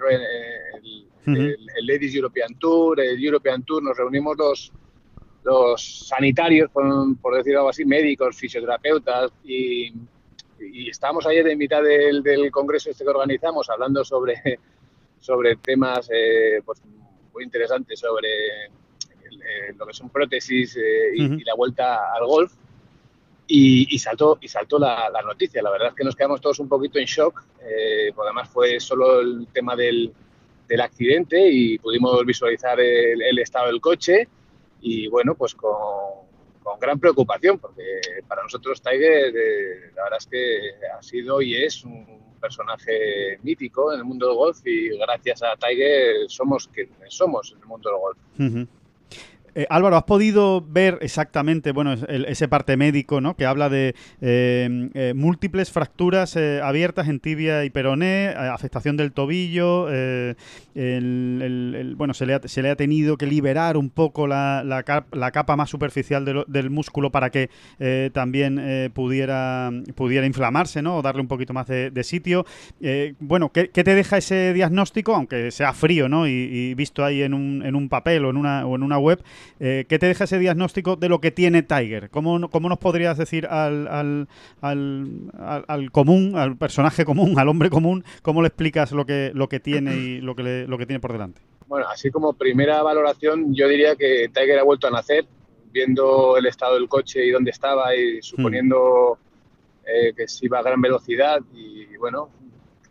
[1.28, 4.74] el, Ladies European Tour, el European Tour, nos reunimos los,
[5.46, 9.94] los sanitarios, por, decirlo algo así, médicos, fisioterapeutas, y,
[10.60, 14.60] y estábamos ayer en mitad del, del congreso este que organizamos hablando sobre
[15.20, 16.82] sobre temas eh, pues,
[17.38, 22.52] muy interesantes sobre eh, lo que son prótesis eh, y, la vuelta al golf.
[23.50, 25.62] Y, saltó, y saltó la, noticia.
[25.62, 29.22] La verdad es que nos quedamos todos un poquito en shock, porque además fue solo
[29.22, 30.12] el tema del,
[30.68, 34.28] del accidente y pudimos visualizar el, estado del coche
[34.82, 35.78] y bueno, pues con,
[36.62, 39.34] con gran preocupación, porque para nosotros Tiger
[39.96, 40.60] la verdad es que
[40.98, 45.56] ha sido y es un personaje mítico en el mundo del golf y gracias a
[45.58, 48.18] Tiger somos quienes somos en el mundo del golf.
[49.58, 53.36] Eh, Álvaro, ¿has podido ver exactamente, bueno, ese parte médico, ¿no?
[53.36, 59.86] Que habla de eh, eh, múltiples fracturas abiertas en tibia y peroné, afectación del tobillo,
[61.96, 65.56] bueno, se le, ha, se le, ha, tenido que liberar un poco la, la, capa
[65.56, 67.50] más superficial del músculo para que
[68.14, 70.98] también pudiera, pudiera inflamarse, ¿no?
[70.98, 72.46] O darle un poquito más de, sitio.
[73.20, 76.28] bueno, ¿qué, ¿qué, te deja ese diagnóstico, aunque sea frío, ¿no?
[76.28, 79.20] Y, visto ahí en un, en un papel o en una, o en una web,
[79.60, 82.10] eh, ¿qué te deja ese diagnóstico de lo que tiene Tiger?
[82.10, 84.28] ¿Cómo, cómo nos podrías decir al, al,
[84.62, 89.60] al, común, al personaje común, al hombre común, cómo le explicas lo que, lo que
[89.60, 91.42] tiene y lo que, lo que tiene por delante?
[91.68, 95.26] Bueno, así como primera valoración, yo diría que Tiger ha vuelto a nacer,
[95.72, 99.18] viendo el estado del coche y dónde estaba y suponiendo
[99.86, 102.30] eh, que se iba a gran velocidad y bueno,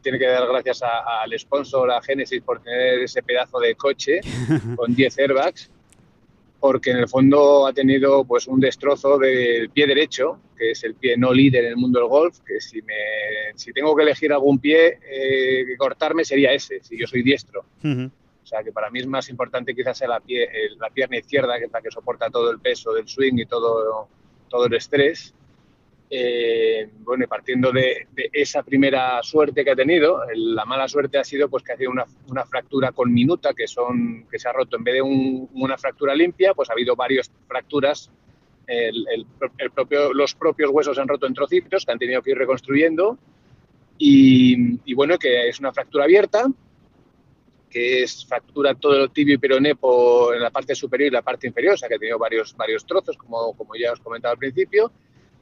[0.06, 4.20] tiene que dar gracias al sponsor, a Genesis, por tener ese pedazo de coche
[4.76, 5.68] con 10 airbags,
[6.66, 10.96] porque en el fondo ha tenido pues un destrozo del pie derecho, que es el
[10.96, 12.92] pie no líder en el mundo del golf, que si, me,
[13.54, 17.64] si tengo que elegir algún pie eh, que cortarme sería ese, si yo soy diestro.
[17.84, 20.48] O sea que para mí es más importante quizás la, pie,
[20.80, 24.08] la pierna izquierda, que es la que soporta todo el peso del swing y todo,
[24.48, 25.32] todo el estrés.
[26.08, 31.24] Eh, bueno, y partiendo de, esa primera suerte que ha tenido, la mala suerte ha
[31.24, 34.52] sido pues que ha sido una, una fractura con minuta, que, son, que se ha
[34.52, 38.10] roto en vez de una fractura limpia, pues ha habido varias fracturas.
[38.68, 42.32] El, el, propio, los propios huesos se han roto en trocitos que han tenido que
[42.32, 43.18] ir reconstruyendo.
[43.98, 46.46] Y, y, bueno, que es una fractura abierta,
[47.70, 51.46] que es fractura todo el tibio y peroné en la parte superior y la parte
[51.46, 54.38] inferior, o sea que ha tenido varios, varios trozos, como, como ya os comentaba al
[54.38, 54.92] principio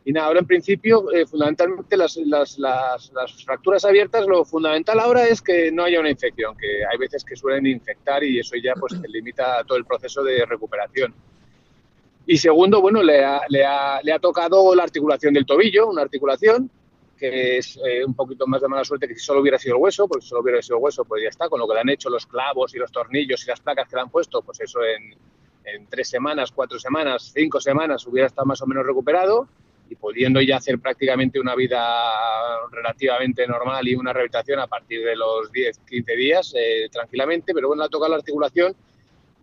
[0.07, 5.27] y nada, ahora en principio, eh, fundamentalmente las, las, las, fracturas abiertas, lo fundamental ahora
[5.27, 8.75] es que no haya una infección, que hay veces que suelen infectar y eso ya
[8.75, 11.15] pues limita todo el proceso de recuperación.
[12.27, 16.03] Y segundo, bueno, le ha, le ha, le ha tocado la articulación del tobillo, una
[16.03, 16.71] articulación
[17.17, 19.83] que es eh, un poquito más de mala suerte que si solo hubiera sido el
[19.83, 21.81] hueso, porque si solo hubiera sido el hueso, pues ya está, con lo que le
[21.81, 24.61] han hecho los clavos y los tornillos y las placas que le han puesto, pues
[24.61, 25.17] eso en,
[25.65, 29.49] en tres semanas, cuatro semanas, cinco semanas hubiera estado más o menos recuperado
[29.89, 31.81] y pudiendo ya hacer prácticamente una vida
[32.71, 37.69] relativamente normal y una rehabilitación a partir de los 10, 15 días eh, tranquilamente, pero
[37.69, 38.75] bueno, ha tocado la articulación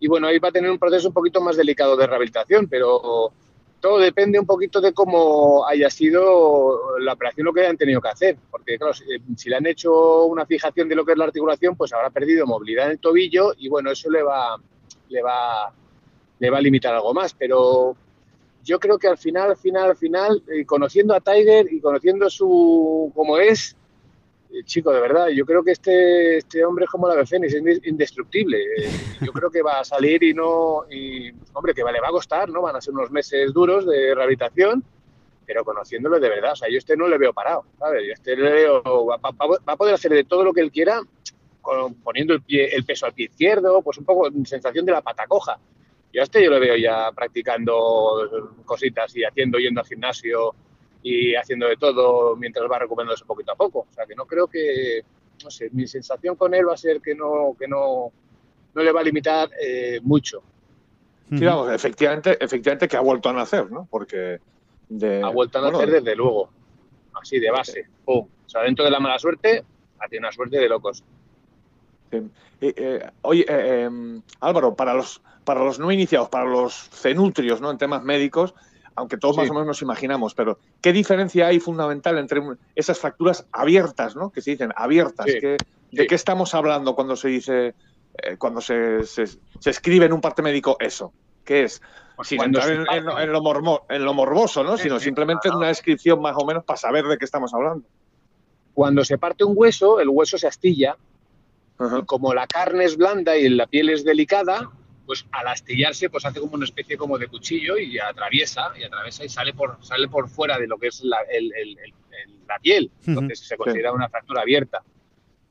[0.00, 3.32] y bueno, ahí va a tener un proceso un poquito más delicado de rehabilitación, pero
[3.80, 8.08] todo depende un poquito de cómo haya sido la operación lo que hayan tenido que
[8.08, 9.04] hacer, porque claro, si,
[9.36, 12.46] si le han hecho una fijación de lo que es la articulación, pues habrá perdido
[12.46, 14.56] movilidad en el tobillo y bueno, eso le va,
[15.08, 15.72] le va,
[16.38, 17.96] le va a limitar algo más, pero
[18.64, 22.30] yo creo que al final, al final, al final, eh, conociendo a Tiger y conociendo
[22.30, 23.76] su cómo es,
[24.52, 27.54] eh, chico, de verdad, yo creo que este, este hombre es como la de Fénix,
[27.54, 28.58] es indestructible.
[28.58, 32.12] Eh, yo creo que va a salir y no, y, hombre, que le va a
[32.12, 32.62] costar, ¿no?
[32.62, 34.84] Van a ser unos meses duros de rehabilitación,
[35.46, 38.04] pero conociéndolo de verdad, o sea, yo este no le veo parado, ¿sabes?
[38.06, 41.00] Yo este le veo, va, a poder hacer de todo lo que él quiera,
[42.04, 45.26] poniendo el, pie, el peso al pie izquierdo, pues un poco sensación de la pata
[45.26, 45.58] coja.
[46.12, 50.54] Yo a este yo lo veo ya practicando cositas y haciendo, yendo al gimnasio
[51.02, 53.86] y haciendo de todo mientras va recuperándose poquito a poco.
[53.90, 55.02] O sea que no creo que,
[55.42, 58.12] no sé, mi sensación con él va a ser que no, que no,
[58.74, 60.42] no le va a limitar eh, mucho.
[61.30, 63.88] Sí, vamos, efectivamente, efectivamente que ha vuelto a nacer, ¿no?
[63.90, 64.38] Porque
[65.22, 66.50] ha vuelto a nacer desde luego,
[67.14, 69.64] así de base, O sea, dentro de la mala suerte,
[69.98, 71.02] ha tenido una suerte de locos.
[72.60, 77.70] Eh, oye, eh, em, Álvaro, para los para los no iniciados, para los cenutrios, ¿no?
[77.70, 78.54] En temas médicos,
[78.94, 82.42] aunque todos más o menos nos imaginamos, pero ¿qué diferencia hay fundamental entre
[82.74, 84.30] esas fracturas abiertas, ¿no?
[84.30, 85.26] Que se dicen abiertas.
[85.26, 87.74] ¿De qué estamos hablando cuando se dice,
[88.14, 89.28] eh, cuando se, se,
[89.64, 91.12] escribe en un parte médico eso?
[91.44, 91.82] ¿Qué es?
[92.16, 92.84] Pues Sin entrar en,
[93.32, 94.76] lo en, lo morboso, ¿no?
[94.76, 97.86] Sino simplemente una descripción más o menos para saber de qué estamos hablando.
[98.74, 100.96] Cuando se parte un hueso, el hueso se astilla.
[101.80, 104.70] Y como la carne es blanda y la piel es delicada,
[105.06, 109.24] pues al astillarse pues hace como una especie como de cuchillo y atraviesa y atraviesa
[109.24, 111.18] y sale por sale por fuera de lo que es la,
[112.46, 114.82] la piel entonces se considera una fractura abierta.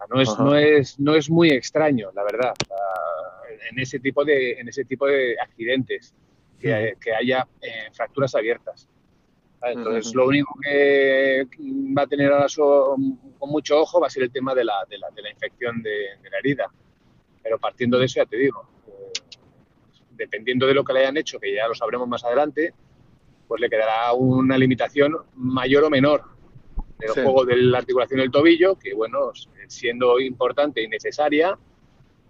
[0.10, 2.54] No es no es no es muy extraño la verdad
[3.70, 6.16] en ese tipo de en ese tipo de accidentes
[6.60, 8.88] que, que haya eh, fracturas abiertas
[9.64, 11.46] entonces lo único que
[11.96, 14.98] va a tener ahora con mucho ojo va a ser el tema de la, de
[14.98, 16.72] la, de la infección de, la herida.
[17.44, 18.68] Pero partiendo de eso ya te digo
[20.22, 22.74] dependiendo de lo que le hayan hecho, que ya lo sabremos más adelante,
[23.48, 26.24] pues le quedará una limitación mayor o menor
[27.00, 29.32] del juego de la articulación del tobillo, que bueno,
[29.68, 31.58] siendo importante y necesaria,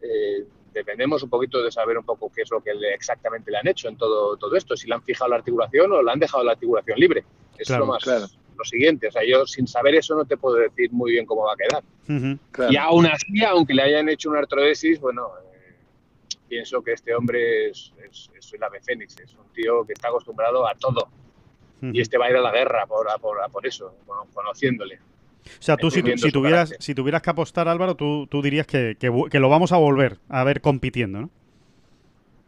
[0.02, 3.58] eh, dependemos un poquito de saber un poco qué es lo que le, exactamente le
[3.58, 6.20] han hecho en todo, todo esto, si le han fijado la articulación o le han
[6.20, 7.26] dejado la articulación libre.
[7.58, 8.26] Claro, es lo más claro.
[8.58, 9.10] lo siguiente.
[9.10, 11.58] O sea, yo sin saber eso no te puedo decir muy bien cómo va a
[11.58, 11.84] quedar.
[12.52, 12.72] Claro.
[12.72, 15.30] Y aún así, aunque le hayan hecho una artrodesis, bueno,
[16.52, 20.10] pienso que este hombre es, es, es el ave fénix, es un tío que está
[20.10, 21.08] acostumbrado a todo.
[21.82, 23.96] Y este va a ir a la guerra por, a por, a por eso,
[24.34, 24.98] conociéndole.
[24.98, 26.78] O sea, tú si, tuvieras, carácter.
[26.80, 30.20] si tuvieras que apostar, Álvaro, tú, tú dirías que, que que lo vamos a volver
[30.30, 31.30] a ver compitiendo, ¿no?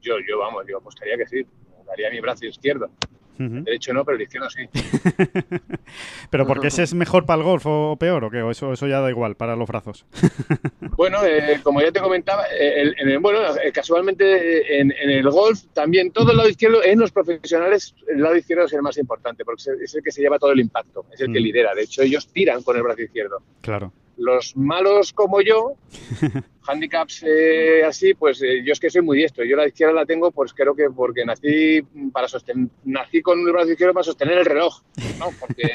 [0.01, 1.47] Yo, yo vamos, yo apostaría que sí.
[1.87, 2.91] Daría mi brazo izquierdo.
[3.35, 3.43] Ujú.
[3.57, 4.61] El derecho no, pero el izquierdo sí.
[6.29, 8.87] Pero porque ese es mejor para el golf o peor, o qué, o eso, eso
[8.87, 10.05] ya da igual para los brazos.
[10.95, 14.91] Bueno, eh, como ya te comentaba, eh, el- en el- bueno, eh, casualmente eh, en,
[14.91, 18.73] en el golf también todo el lado izquierdo, en los profesionales, el lado izquierdo es
[18.73, 21.39] el más importante, porque es el- que se lleva todo el impacto, es el que
[21.39, 21.43] Mm.
[21.43, 21.73] lidera.
[21.73, 23.41] De hecho, ellos tiran con el brazo izquierdo.
[23.61, 23.91] Claro.
[24.17, 25.73] Los malos como yo,
[26.67, 29.43] handicaps eh, así, pues eh, yo es que soy muy diestro.
[29.43, 33.51] Yo la izquierda la tengo, pues creo que porque nací para sostener, nací con el
[33.51, 34.81] brazo izquierdo para sostener el reloj,
[35.19, 35.29] ¿no?
[35.39, 35.69] Porque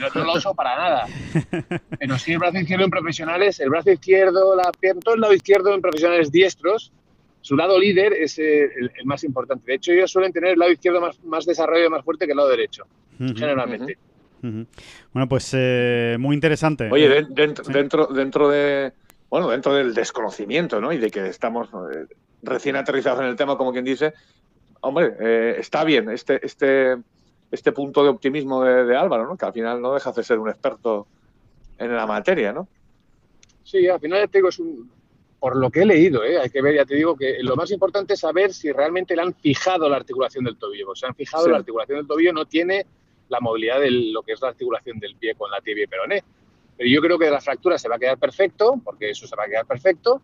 [0.00, 1.06] no, lo uso para nada.
[1.98, 5.34] Pero sí el brazo izquierdo en profesionales, el brazo izquierdo, la pierna, todo el lado
[5.34, 6.92] izquierdo en profesionales diestros,
[7.40, 9.70] su lado líder es eh, el, el más importante.
[9.70, 12.36] De hecho, ellos suelen tener el lado izquierdo más, más desarrollo, más fuerte que el
[12.36, 12.86] lado derecho,
[13.18, 13.98] generalmente.
[14.42, 16.88] Bueno, pues eh, muy interesante.
[16.90, 17.72] Oye, Eh, de- dentro, sí.
[17.72, 18.92] dentro, dentro de,
[19.30, 20.92] bueno, dentro del desconocimiento, ¿no?
[20.92, 22.06] Y de que estamos eh,
[22.42, 24.14] recién aterrizados en el tema, como quien dice,
[24.80, 26.96] hombre, eh, está bien este, este,
[27.50, 29.36] este punto de optimismo de, de Álvaro, ¿no?
[29.36, 31.06] Que al final no deja de ser un experto
[31.78, 32.68] en la materia, ¿no?
[33.64, 34.90] Sí, al final ya te digo, es un,
[35.38, 36.38] por lo que he leído, ¿eh?
[36.40, 39.22] hay que ver, ya te digo que lo más importante es saber si realmente le
[39.22, 40.86] han fijado la articulación del tobillo.
[40.86, 41.50] Pues si han fijado Sí.
[41.50, 42.86] la articulación del tobillo, no tiene
[43.28, 46.22] la movilidad de lo que es la articulación del pie con la tibia y peroné.
[46.76, 49.34] Pero yo creo que de la fractura se va a quedar perfecto, porque eso se
[49.36, 50.22] va a quedar perfecto,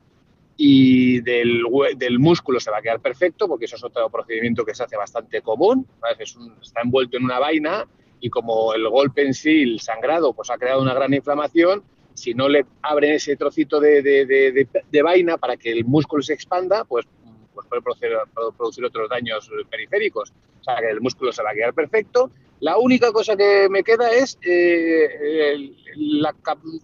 [0.57, 1.62] y del,
[1.96, 4.96] del músculo se va a quedar perfecto, porque eso es otro procedimiento que se hace
[4.96, 5.86] bastante común.
[6.18, 7.84] Es un- está envuelto en una vaina
[8.20, 11.82] y como el golpe en sí, el sangrado, pues ha creado una gran inflamación,
[12.14, 16.22] si no le abren ese trocito de, de- de- de- vaina para que el músculo
[16.22, 17.05] se expanda, pues,
[17.52, 18.11] pues puede producir,
[18.57, 20.32] producir otros daños periféricos.
[20.61, 22.30] O sea, que el músculo se va a quedar perfecto.
[22.64, 25.76] La única cosa que me queda es eh, el-
[26.22, 26.34] la,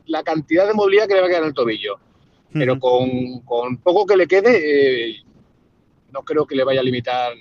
[0.07, 1.99] la cantidad de movilidad que le va a quedar en el tobillo.
[2.53, 2.79] Pero
[3.47, 4.53] con poco que le quede,
[5.13, 5.23] eh,
[6.13, 7.33] no creo que le vaya a limitar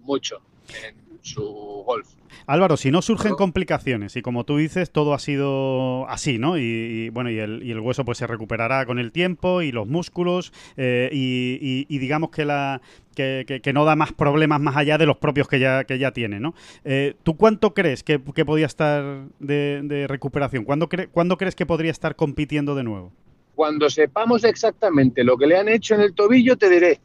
[0.00, 0.40] mucho
[0.82, 1.42] en su
[1.86, 2.08] golf.
[2.46, 6.58] Álvaro, si no surgen complicaciones y como tú dices, todo ha sido así, ¿no?
[6.58, 9.72] Y, y, bueno, y el, y el hueso pues se recuperará con el tiempo y
[9.72, 12.82] los músculos eh, y, digamos que la
[13.14, 15.98] que, que- que no da más problemas más allá de los propios que ya, que
[15.98, 16.54] ya tiene, ¿no?
[16.84, 20.64] Eh, ¿Tú cuánto crees que, que podía estar de, de recuperación?
[20.64, 23.12] ¿Cuándo, cre- ¿Cuándo crees que podría estar compitiendo de nuevo?
[23.54, 27.00] Cuando sepamos exactamente lo que le han hecho en el tobillo, te diré.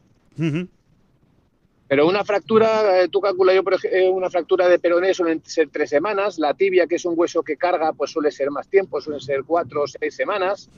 [1.90, 5.42] Pero una fractura, eh, tú calculas yo, por ej- eh, una fractura de peroné suelen
[5.44, 8.68] ser tres semanas, la tibia, que es un hueso que carga, pues suele ser más
[8.68, 10.70] tiempo, suelen ser cuatro o seis semanas.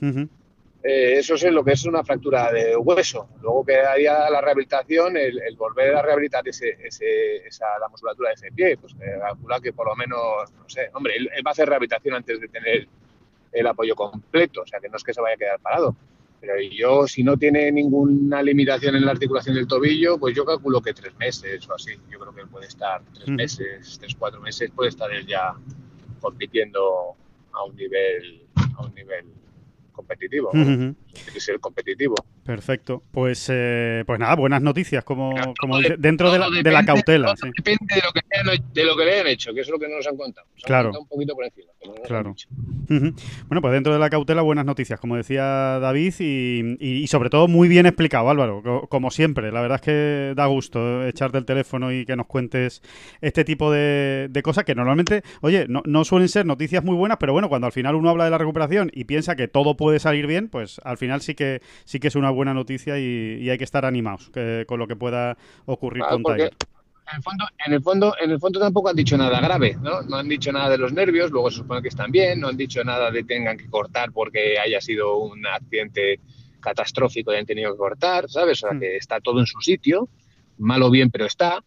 [0.81, 3.29] Eh, eso es lo que es una fractura de hueso.
[3.43, 8.33] Luego quedaría la rehabilitación, el, el volver a rehabilitar ese, ese- esa, la musculatura de
[8.33, 10.19] ese pie, pues calcula que por lo menos,
[10.57, 12.87] no sé, hombre, él, él va a hacer rehabilitación antes de tener
[13.51, 15.95] el apoyo completo, o sea que no es que se vaya a quedar parado.
[16.45, 20.81] Pero yo, si no tiene ninguna limitación en la articulación del tobillo, pues yo calculo
[20.81, 21.93] que tres meses o así.
[22.11, 25.53] Yo creo que puede estar tres meses, tres, cuatro meses, puede estar él ya
[26.19, 27.15] compitiendo
[27.53, 28.41] a un nivel,
[28.75, 29.25] a un nivel
[29.93, 30.51] competitivo.
[31.13, 32.15] Tiene que ser competitivo.
[32.43, 33.03] Perfecto.
[33.11, 36.83] Pues, eh, pues nada, buenas noticias, como, Claro, como de- dentro de la, de la
[36.83, 37.35] cautela.
[37.37, 37.49] sí.
[37.55, 38.21] Depende de lo, que
[38.73, 40.47] de lo que le hayan hecho, que es lo que no nos han contado.
[40.55, 40.83] Nos han Claro.
[40.89, 41.71] contado un poquito por encima.
[41.85, 42.35] no han Claro.
[43.47, 45.43] Bueno, pues dentro de la cautela, buenas noticias, como decía
[45.79, 49.51] David, y, y- y sobre todo muy bien explicado, Álvaro, co- como siempre.
[49.51, 52.81] La verdad es que da gusto echarte el teléfono y que nos cuentes
[53.21, 57.17] este tipo de, de cosas que normalmente, oye, no, no suelen ser noticias muy buenas,
[57.19, 59.99] pero bueno, cuando al final uno habla de la recuperación y piensa que todo puede
[59.99, 63.49] salir bien, pues al final sí que sí que es una buena noticia y, y
[63.49, 66.57] hay que estar animados que- con lo que pueda ocurrir Claro, con porque Tiger.
[67.11, 70.01] en el fondo, en el fondo, en el fondo tampoco han dicho nada grave, ¿no?
[70.03, 72.57] No han dicho nada de los nervios, luego se supone que están bien, no han
[72.57, 76.19] dicho nada de tengan que cortar porque haya sido un accidente
[76.61, 78.63] catastrófico y han tenido que cortar, ¿sabes?
[78.63, 78.79] O sea, Hmm.
[78.79, 80.07] que está todo en su sitio,
[80.57, 81.63] mal o bien, pero está.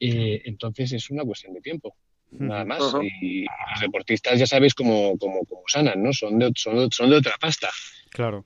[0.00, 1.94] Eh, entonces es una cuestión de tiempo,
[2.30, 2.68] nada Ujú.
[2.68, 2.80] más.
[2.94, 3.02] Ujú.
[3.02, 6.12] Y los deportistas ya sabéis cómo, cómo, cómo sanan, ¿no?
[6.12, 7.68] Son de, son, de- son de otra pasta.
[8.10, 8.44] Claro.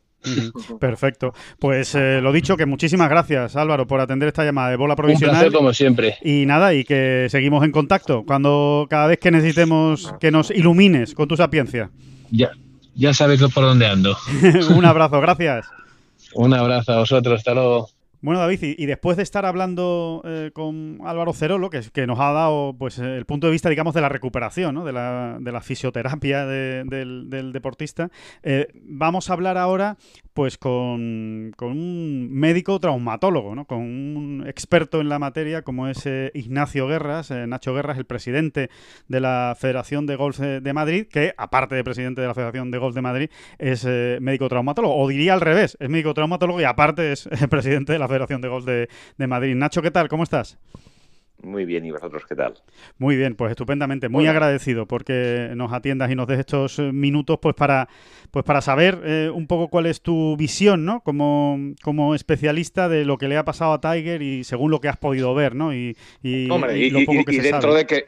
[0.80, 1.32] Perfecto.
[1.58, 4.96] Pues eh, lo dicho, que muchísimas gracias, Álvaro, por atender esta llamada de bola Un
[4.96, 5.36] provisional.
[5.36, 6.16] placer como siempre.
[6.22, 8.24] Y nada, y que seguimos en contacto.
[8.26, 11.90] Cuando cada vez que necesitemos que nos ilumines con tu sapiencia.
[12.30, 12.50] Ya,
[12.94, 14.16] ya sabéis por dónde ando.
[14.76, 15.66] Un abrazo, gracias.
[16.34, 17.88] Un abrazo a vosotros, hasta luego.
[18.26, 22.32] Bueno, David, y, después de estar hablando eh, con Álvaro Cerolo, que, que, nos ha
[22.32, 24.84] dado pues el punto de vista, digamos, de la recuperación, ¿no?
[24.84, 28.10] de, la, de la fisioterapia del, deportista,
[28.42, 29.96] eh, vamos a hablar ahora
[30.37, 33.64] pues con, un médico traumatólogo, ¿no?
[33.64, 38.68] con un experto en la materia como es eh, Ignacio Guerras, Nacho Guerras, el presidente
[39.09, 42.76] de la Federación de Golf de Madrid, que aparte de presidente de la Federación de
[42.76, 43.87] Golf de Madrid, es
[44.20, 48.07] médico traumatólogo, o diría al revés, es médico traumatólogo y aparte es presidente de la
[48.07, 48.89] Federación de Golf de,
[49.26, 49.55] Madrid.
[49.55, 50.09] Nacho, ¿qué tal?
[50.09, 50.59] ¿Cómo estás?
[51.43, 52.55] Muy bien, ¿y vosotros qué tal?
[52.99, 57.39] Muy bien, pues estupendamente, muy agradecido porque nos atiendas y nos des estos eh, minutos
[57.41, 57.89] pues para
[58.30, 61.01] pues para saber eh, un poco cuál es tu visión, ¿no?
[61.01, 64.89] Como, como especialista de lo que le ha pasado a Tiger y según lo que
[64.89, 65.74] has podido ver, ¿no?
[65.74, 68.05] Y, y, lo poco que dentro de que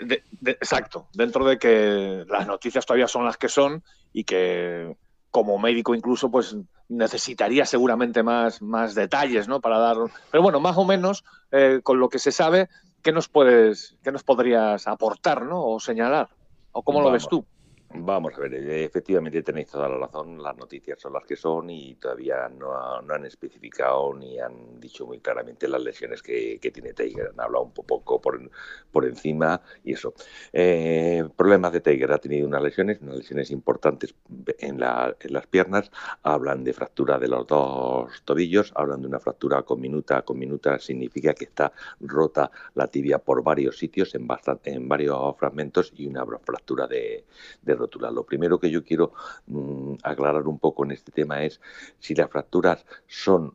[0.47, 4.95] exacto, dentro de que las noticias todavía son las que son y que
[5.31, 6.57] como médico incluso pues
[6.89, 9.61] necesitaría seguramente más, más detalles, ¿no?
[9.61, 9.97] Para dar.
[10.31, 12.69] Pero bueno, más o menos, eh, con lo que se sabe,
[13.03, 15.65] ¿qué nos puedes, qué nos podrías aportar, ¿no?
[15.65, 16.29] O señalar.
[16.73, 17.45] ¿O cómo lo ves tú?
[17.91, 21.71] Vamos a ver, eh, efectivamente tenéis toda la razón, las noticias son las que son
[21.71, 27.31] y todavía no, han especificado ni han dicho muy claramente las lesiones que, tiene Tiger.
[27.33, 30.13] Han hablado un poco por, encima y eso.
[30.53, 34.15] Eh, problemas de Tiger, ha tenido unas lesiones, unas lesiones importantes
[34.59, 35.91] en, la, en las piernas,
[36.23, 40.79] hablan de fractura de los dos tobillos, hablan de una fractura con minuta, con minuta
[40.79, 46.07] significa que está rota la tibia por varios sitios, en, bastante, en varios fragmentos y
[46.07, 47.25] una fractura de,
[47.63, 49.13] de lo primero que yo quiero
[49.47, 51.61] mm, aclarar un poco en este tema es
[51.99, 53.55] si las fracturas son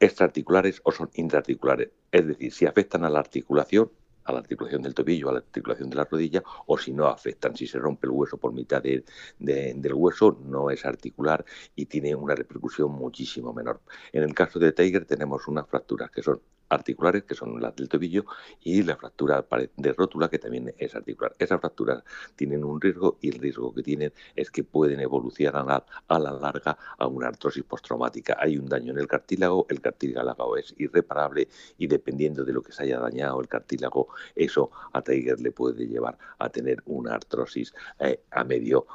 [0.00, 1.90] extraarticulares o son intraarticulares.
[2.10, 3.90] Es decir, si afectan a la articulación,
[4.24, 7.56] a la articulación del tobillo, a la articulación de la rodilla, o si no afectan,
[7.56, 9.04] si se rompe el hueso por mitad del
[9.94, 13.80] hueso, no es articular y tiene una repercusión muchísimo menor.
[14.12, 17.88] En el caso de Tiger tenemos unas fracturas que son articulares, que son las del
[17.88, 18.24] tobillo,
[18.62, 19.44] y la fractura
[19.76, 21.34] de rótula, que también es articular.
[21.38, 22.02] Esas fracturas
[22.36, 25.38] tienen un riesgo y el riesgo que tienen es que pueden evolucionar
[26.08, 28.36] a la, larga a una artrosis postraumática.
[28.40, 32.72] Hay un daño en el cartílago, el cartílago es irreparable y dependiendo de lo que
[32.72, 37.74] se haya dañado el cartílago, eso a Tiger le puede llevar a tener una artrosis
[37.98, 38.86] eh, a medio,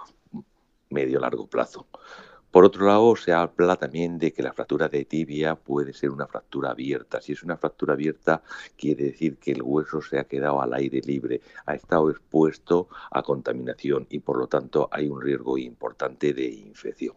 [0.90, 1.88] medio largo plazo.
[2.54, 6.28] Por otro lado, se habla también de que la fractura de tibia puede ser una
[6.28, 7.20] fractura abierta.
[7.20, 8.44] Si es una fractura abierta,
[8.78, 13.24] quiere decir que el hueso se ha quedado al aire libre, ha estado expuesto a
[13.24, 17.16] contaminación y por lo tanto hay un riesgo importante de infección.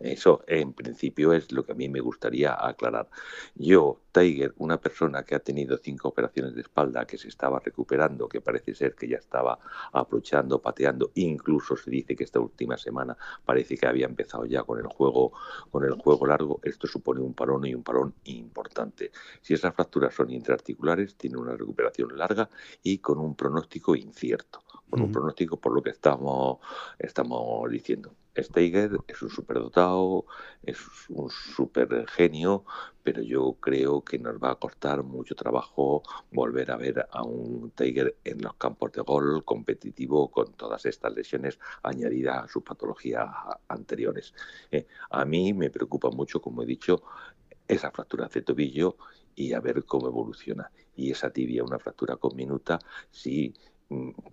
[0.00, 3.08] Eso, en principio, es lo que a mí me gustaría aclarar.
[3.56, 8.28] Yo, Tiger, una persona que ha tenido cinco operaciones de espalda, que se estaba recuperando,
[8.28, 9.58] que parece ser que ya estaba
[9.92, 14.78] aprovechando, pateando, incluso se dice que esta última semana parece que había empezado ya con
[14.78, 15.32] el juego,
[15.70, 16.60] con el juego largo.
[16.62, 19.10] Esto supone un parón y un parón importante.
[19.40, 22.48] Si esas fracturas son intraarticulares, tiene una recuperación larga
[22.84, 26.58] y con un pronóstico incierto, con un pronóstico por lo que estamos,
[26.98, 28.12] estamos diciendo.
[28.42, 30.26] Steiger es un superdotado,
[30.62, 30.78] es
[31.08, 32.64] un super genio,
[33.02, 37.70] pero yo creo que nos va a costar mucho trabajo volver a ver a un
[37.70, 43.28] Tiger en los campos de gol competitivo con todas estas lesiones añadidas a sus patologías
[43.68, 44.34] anteriores.
[44.70, 47.02] Eh, a mí me preocupa mucho, como he dicho,
[47.66, 48.96] esa fractura de tobillo
[49.34, 50.70] y a ver cómo evoluciona.
[50.96, 52.78] Y esa tibia, una fractura con minuta,
[53.10, 53.54] si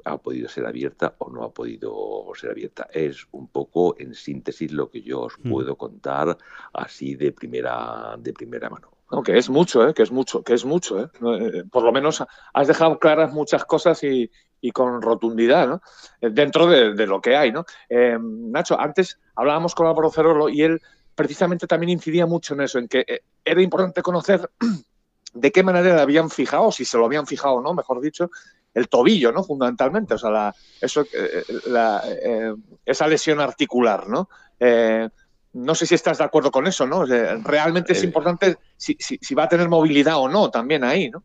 [0.04, 1.94] ha podido ser abierta o no ha podido
[2.36, 2.88] ser abierta.
[2.92, 5.50] Es un poco, en síntesis, lo que yo os mm.
[5.50, 6.38] puedo contar
[6.74, 8.92] así de primera, de primera mano.
[9.24, 9.94] que es mucho, ¿eh?
[9.94, 11.02] que es mucho, que es mucho.
[11.02, 11.10] ¿eh?
[11.40, 14.30] Eh, por lo menos has dejado claras muchas cosas y,
[14.74, 15.82] con rotundidad, ¿no?
[16.20, 17.66] Dentro de, lo que hay, ¿no?
[17.88, 20.82] Nacho, antes hablábamos con Álvaro Cerolo y él
[21.14, 24.50] precisamente también incidía mucho en eso, en que era importante conocer
[25.36, 28.32] de qué manera le habían fijado, si se lo habían fijado o no, mejor dicho,
[28.76, 29.44] el tobillo, ¿no?
[29.44, 32.54] Fundamentalmente, o sea, la, eso, eh, la, eh,
[32.86, 34.30] esa lesión articular, ¿no?
[34.60, 35.10] Eh,
[35.54, 37.06] no sé si estás de acuerdo con eso, ¿no?
[37.06, 41.24] Realmente es importante si, si, va a tener movilidad o no también ahí, ¿no?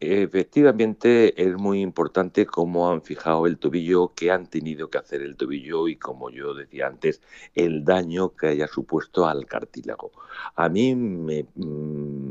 [0.00, 5.36] Efectivamente, es muy importante cómo han fijado el tobillo, qué han tenido que hacer el
[5.36, 7.20] tobillo y, como yo decía antes,
[7.54, 10.12] el daño que haya supuesto al cartílago.
[10.54, 12.27] A mí me, mm,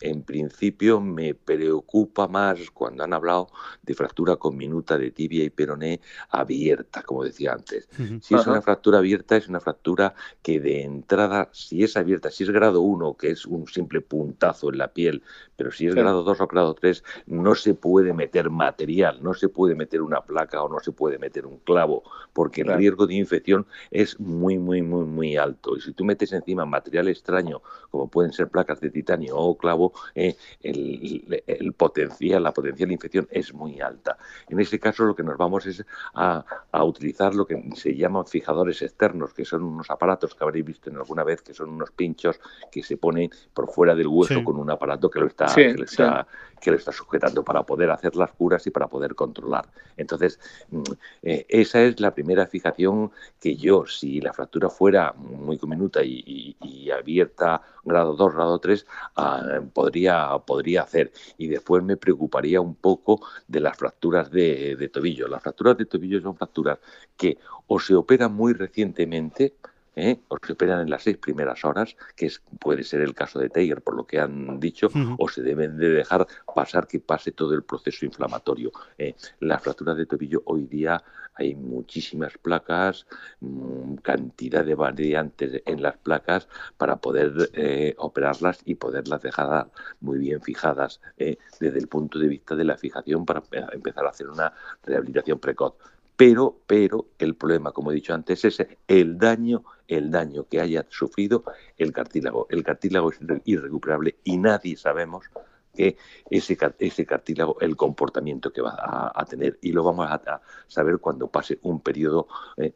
[0.00, 3.48] en principio me preocupa más cuando han hablado
[3.82, 7.88] de fractura con minuta de tibia y peroné abierta, como decía antes.
[8.20, 12.44] Si es una fractura abierta, es una fractura que de entrada, si es abierta, si
[12.44, 15.22] es grado 1, que es un simple puntazo en la piel,
[15.56, 19.48] pero si es grado 2 o grado 3, no se puede meter material, no se
[19.48, 23.14] puede meter una placa o no se puede meter un clavo, porque el riesgo de
[23.14, 25.76] infección es muy, muy, muy, muy alto.
[25.76, 29.83] Y si tú metes encima material extraño, como pueden ser placas de titanio o clavo,
[30.14, 34.16] eh, el, potencial, la potencial infección es muy alta.
[34.48, 36.44] En ese caso lo que nos vamos es a,
[36.84, 40.96] utilizar lo que se llaman fijadores externos, que son unos aparatos que habréis visto en
[40.96, 42.38] alguna vez, que son unos pinchos
[42.70, 45.84] que se ponen por fuera del hueso con un aparato que lo está, que lo
[45.84, 46.26] está,
[46.60, 49.66] que lo está sujetando para poder hacer las curas y para poder controlar.
[49.96, 50.38] Entonces,
[50.70, 50.82] mm,
[51.22, 53.10] eh, esa es la primera fijación
[53.40, 58.86] que yo, si la fractura fuera muy minuta y, y abierta grado 2, grado 3,
[59.16, 61.12] ah, podría, podría hacer.
[61.36, 65.28] Y después me preocuparía un poco de las fracturas de, de tobillo.
[65.28, 66.78] Las fracturas de tobillo son fracturas
[67.16, 69.56] que o se operan muy recientemente,
[69.96, 70.20] ¿eh?
[70.28, 73.50] o se operan en las seis primeras horas, que es, puede ser el caso de
[73.50, 74.88] Tiger, por lo que han dicho,
[75.18, 78.72] o se deben de dejar pasar que pase todo el proceso inflamatorio.
[78.98, 79.14] ¿eh?
[79.40, 81.02] Las fracturas de tobillo hoy día
[81.36, 83.06] hay muchísimas placas,
[83.40, 89.70] mm, cantidad de variantes en las placas para poder eh, operarlas y poderlas dejar
[90.00, 93.42] muy bien fijadas eh, desde el punto de vista de la fijación para
[93.72, 94.52] empezar a hacer una
[94.84, 95.74] rehabilitación precoz.
[96.16, 100.86] Pero, pero el problema, como he dicho antes, es el daño, el daño que haya
[100.88, 101.44] sufrido
[101.76, 102.46] el cartílago.
[102.50, 105.26] El cartílago es irrecuperable y nadie sabemos
[105.74, 105.96] que
[106.30, 109.58] ese, ese cartílago, el comportamiento que va a, tener.
[109.60, 112.74] Y lo vamos a, saber cuando pase un periodo eh,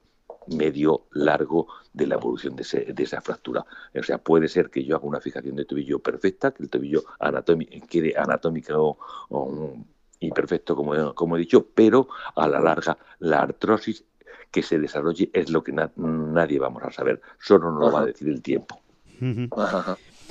[0.49, 3.65] medio largo de la evolución de, esa fractura.
[3.95, 7.05] O sea, puede ser que yo haga una fijación de tobillo perfecta, que el tobillo
[7.89, 8.99] quede anatómico
[9.31, 9.98] y
[10.35, 14.05] perfecto, como, como he dicho, pero a la larga la artrosis
[14.51, 18.07] que se desarrolle es lo que nadie vamos a saber, solo nos lo va a
[18.07, 18.81] decir el tiempo.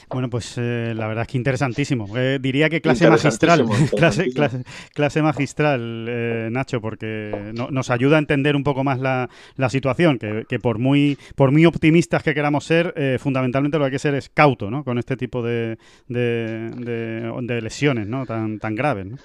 [0.09, 2.07] Bueno, pues eh, la verdad es que interesantísimo.
[2.17, 3.65] Eh, diría que clase magistral,
[3.95, 4.31] clase,
[4.93, 9.29] clase, magistral, eh, Nacho, porque nos ayuda a entender un poco más la,
[9.69, 13.99] situación, que, por muy por muy optimistas que queramos ser, fundamentalmente lo que hay que
[13.99, 14.85] ser es cauto, ¿no?
[14.85, 15.77] Con este tipo de,
[16.07, 16.71] de,
[17.41, 18.25] de lesiones, ¿no?
[18.25, 19.17] Tan, tan graves, ¿no?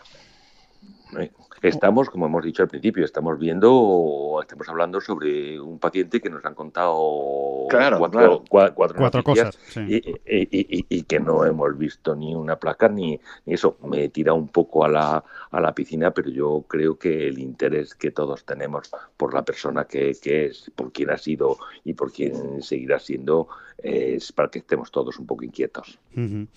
[1.63, 6.45] Estamos, como hemos dicho al principio, estamos viendo, estamos hablando sobre un paciente que nos
[6.45, 9.57] han contado cuatro, cuatro, cosas
[9.87, 13.79] y, que no hemos visto ni una placa ni, eso.
[13.85, 17.95] Me tira un poco a la, a la piscina, pero yo creo que el interés
[17.95, 22.13] que todos tenemos por la persona que, que es, por quien ha sido y por
[22.13, 23.49] quien seguirá siendo,
[23.79, 25.99] es para que estemos todos un poco inquietos.
[26.15, 26.49] Muy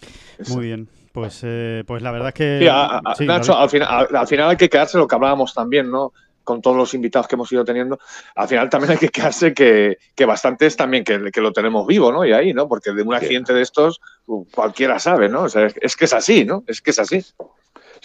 [0.66, 0.90] bien.
[1.16, 3.26] Pues, eh, pues la verdad es que.
[3.26, 6.12] Nacho, al, final, al, final, hay que quedarse lo que hablábamos también, ¿no?
[6.44, 7.98] Con todos los invitados que hemos ido teniendo.
[8.36, 12.12] Al final también hay que quedarse que, que bastantes también que, que, lo tenemos vivo,
[12.12, 12.26] ¿no?
[12.26, 12.68] Y ahí, ¿no?
[12.68, 14.02] Porque de un accidente de estos
[14.54, 15.44] cualquiera sabe, ¿no?
[15.44, 16.66] O sea, es que es así, ¿no?
[16.68, 17.24] Es que es así.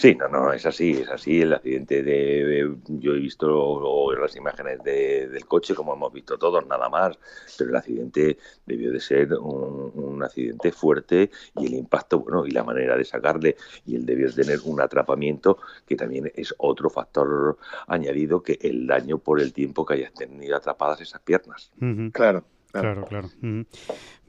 [0.01, 1.43] Sí, no, no, es así, es así.
[1.43, 2.75] El accidente de.
[2.89, 7.19] Yo he visto las imágenes del coche, como hemos visto todos, nada más.
[7.59, 12.65] Pero el accidente debió de ser un, accidente fuerte y el impacto, bueno, y la
[12.65, 13.57] manera de sacarle.
[13.85, 19.19] Y él debió tener un atrapamiento, que también es otro factor añadido que el daño
[19.19, 21.73] por el tiempo que hayas tenido atrapadas esas piernas.
[22.15, 22.43] Claro.
[22.73, 23.29] Claro, claro.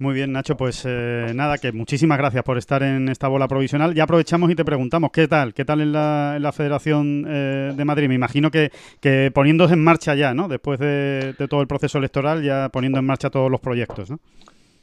[0.01, 3.93] Muy bien, Nacho, pues eh, nada, que muchísimas gracias por estar en esta bola provisional.
[3.93, 5.53] Ya aprovechamos y te preguntamos, ¿qué tal?
[5.53, 8.07] ¿Qué tal en la, en la Federación eh, de Madrid?
[8.07, 10.47] Me imagino que, que poniéndose en marcha ya, ¿no?
[10.47, 14.19] Después de, todo el proceso electoral, ya poniendo en marcha todos los proyectos, ¿no?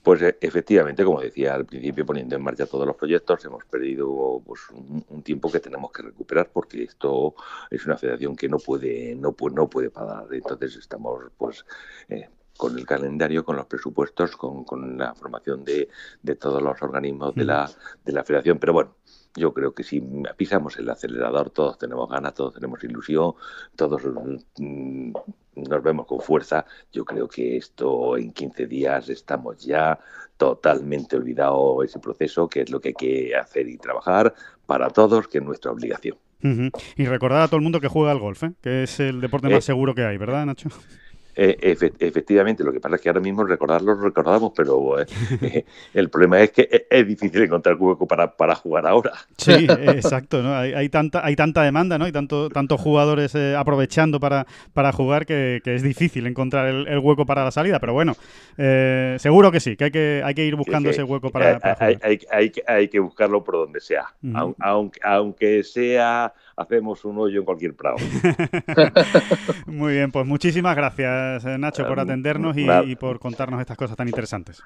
[0.04, 4.40] Pues eh, efectivamente, como decía al principio, poniendo en marcha todos los proyectos, hemos perdido
[4.46, 7.34] pues, un, tiempo que tenemos que recuperar porque esto
[7.68, 10.26] es una federación que no puede no, no puede parar.
[10.30, 11.64] Entonces estamos pues
[12.58, 15.88] con el calendario, con los presupuestos, con, con la formación de,
[16.20, 17.70] de, todos los organismos de la,
[18.04, 18.58] de la federación.
[18.58, 18.96] Pero bueno,
[19.36, 20.02] yo creo que si
[20.36, 23.34] pisamos el acelerador, todos tenemos ganas, todos tenemos ilusión,
[23.76, 24.02] todos
[24.58, 25.12] mm,
[25.54, 26.66] nos vemos con fuerza.
[26.92, 29.98] Yo creo que esto en 15 días estamos ya
[30.36, 34.34] totalmente olvidado ese proceso, que es lo que hay que hacer y trabajar
[34.66, 36.18] para todos, que es nuestra obligación.
[36.96, 38.52] Y recordar a todo el mundo que juega al golf, ¿eh?
[38.60, 40.68] que es el deporte más seguro que hay, ¿verdad, Nacho?
[41.40, 45.06] Eh, efectivamente, lo que pasa es que ahora mismo recordarlo recordamos, pero eh,
[45.94, 49.12] el problema es que es, difícil encontrar hueco para, para jugar ahora.
[49.36, 50.52] Sí, exacto, ¿no?
[50.56, 52.06] Hay, tanta, hay tanta demanda, ¿no?
[52.06, 57.24] Hay tanto, tantos jugadores eh, aprovechando para, para jugar que, es difícil encontrar el, hueco
[57.24, 58.16] para la salida, pero bueno,
[58.56, 61.98] seguro que sí, que hay que, hay que ir buscando ese hueco para, hay,
[62.32, 64.12] hay, hay, que buscarlo por donde sea,
[64.58, 67.96] aunque, aunque sea hacemos un hoyo en cualquier prado.
[69.66, 74.08] Muy bien, pues muchísimas gracias eh, Nacho por atendernos y, por contarnos estas cosas tan
[74.08, 74.62] interesantes.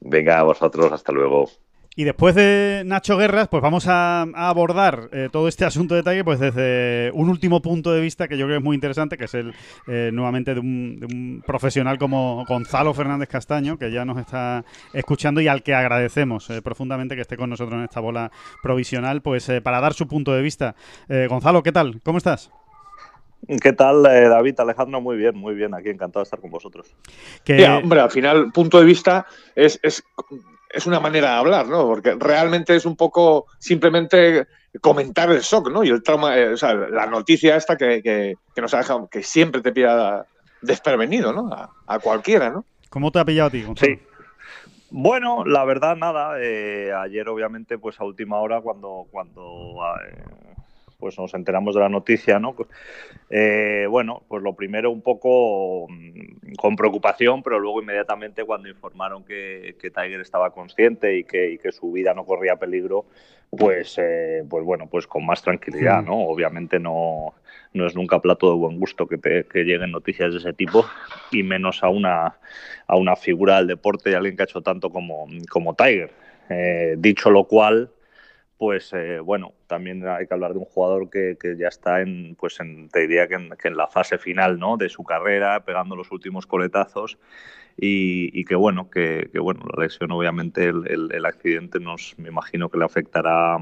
[0.00, 1.48] Venga, a vosotros, hasta luego.
[1.96, 6.24] Y después de Nacho Guerras, pues vamos a, abordar eh, todo este asunto de Tiger
[6.24, 9.24] pues desde un último punto de vista que yo creo que es muy interesante, que
[9.24, 9.52] es el
[9.88, 15.48] eh, nuevamente de un, profesional como Gonzalo Fernández Castaño, que ya nos está escuchando y
[15.48, 18.30] al que agradecemos eh, profundamente que esté con nosotros en esta bola
[18.62, 20.76] provisional, pues para dar su punto de vista.
[21.28, 22.00] Gonzalo, ¿qué tal?
[22.04, 22.52] ¿Cómo estás?
[23.60, 24.60] ¿Qué tal, David?
[24.60, 25.74] Alejandro, muy bien, muy bien.
[25.74, 26.94] Aquí encantado de estar con vosotros.
[27.44, 27.66] Que...
[27.66, 29.26] hombre, al final, punto de vista
[29.56, 30.04] es, es
[30.72, 31.86] es una manera de hablar, ¿no?
[31.86, 34.46] Porque realmente es un poco simplemente
[34.80, 35.82] comentar el shock, ¿no?
[35.82, 39.22] Y el trauma, eh, o sea, la noticia esta que, que, nos ha dejado, que
[39.22, 40.26] siempre te pilla
[40.60, 41.50] desprevenido, ¿no?
[41.86, 42.64] A, cualquiera, ¿no?
[42.88, 43.64] ¿Cómo te ha pillado a ti?
[43.76, 43.98] Sí.
[44.90, 46.40] Bueno, la verdad, nada.
[46.40, 50.24] Eh, ayer, obviamente, pues a última hora, cuando, cuando eh,
[51.00, 52.54] pues nos enteramos de la noticia, ¿no?
[53.30, 59.24] Eh, bueno, pues lo primero un poco mm, con preocupación, pero luego inmediatamente cuando informaron
[59.24, 63.06] que, Tiger estaba consciente y que, su vida no corría peligro,
[63.50, 66.18] pues, eh, pues bueno, pues con más tranquilidad, ¿no?
[66.18, 67.34] Obviamente no,
[67.72, 70.84] no es nunca plato de buen gusto que, que lleguen noticias de ese tipo
[71.30, 72.38] y menos a una,
[72.86, 76.10] a una figura del deporte y alguien que ha hecho tanto como, como Tiger.
[76.48, 77.90] Eh, dicho lo cual,
[78.60, 82.60] pues eh, bueno, también hay que hablar de un jugador que, ya está en, pues
[82.60, 84.76] en, te diría que en, la fase final ¿no?
[84.76, 87.16] de su carrera, pegando los últimos coletazos
[87.74, 92.76] y, que bueno, que, bueno, la lesión obviamente, el, el, accidente nos, me imagino que
[92.76, 93.56] le afectará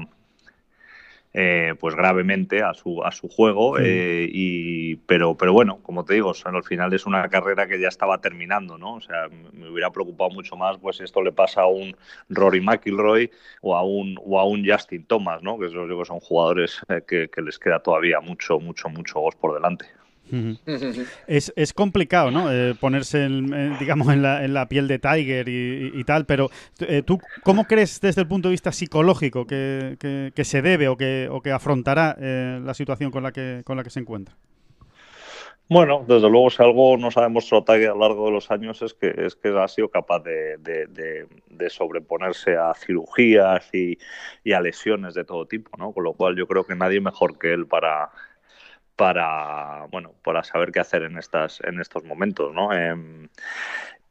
[1.33, 3.77] eh, pues gravemente a su, a su juego.
[3.77, 7.87] Eh, y, pero, pero bueno, como te digo, al final es una carrera que ya
[7.87, 8.95] estaba terminando, ¿no?
[8.95, 11.95] O sea, me hubiera preocupado mucho más pues si esto le pasa a un
[12.29, 15.59] Rory McIlroy o a un, o a un Justin Thomas, ¿no?
[15.59, 19.35] Que esos digo, son jugadores eh, que, que les queda todavía mucho, mucho, mucho voz
[19.35, 19.98] por delante
[21.27, 22.51] es, es, complicado, ¿no?
[22.51, 26.49] Eh, ponerse, en, digamos, en la, en la, piel de Tiger y, tal, pero
[26.79, 30.97] eh, ¿tú cómo crees desde el punto de vista psicológico que, que, se debe o
[30.97, 34.35] que, o que afrontará eh, la situación con la, que, con la que se encuentra?
[35.69, 38.81] Bueno, desde luego, si algo nos ha demostrado Tiger a lo largo de los años
[38.81, 43.99] es que, es que ha sido capaz de, de, de, sobreponerse a cirugías y,
[44.43, 45.91] y, a lesiones de todo tipo, ¿no?
[45.91, 48.09] Con lo cual yo creo que nadie mejor que él para,
[48.99, 53.29] para bueno para saber qué hacer en estas en estos momentos no em,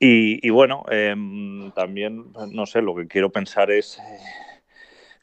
[0.00, 4.62] y, bueno em, también no sé lo que quiero pensar es eh,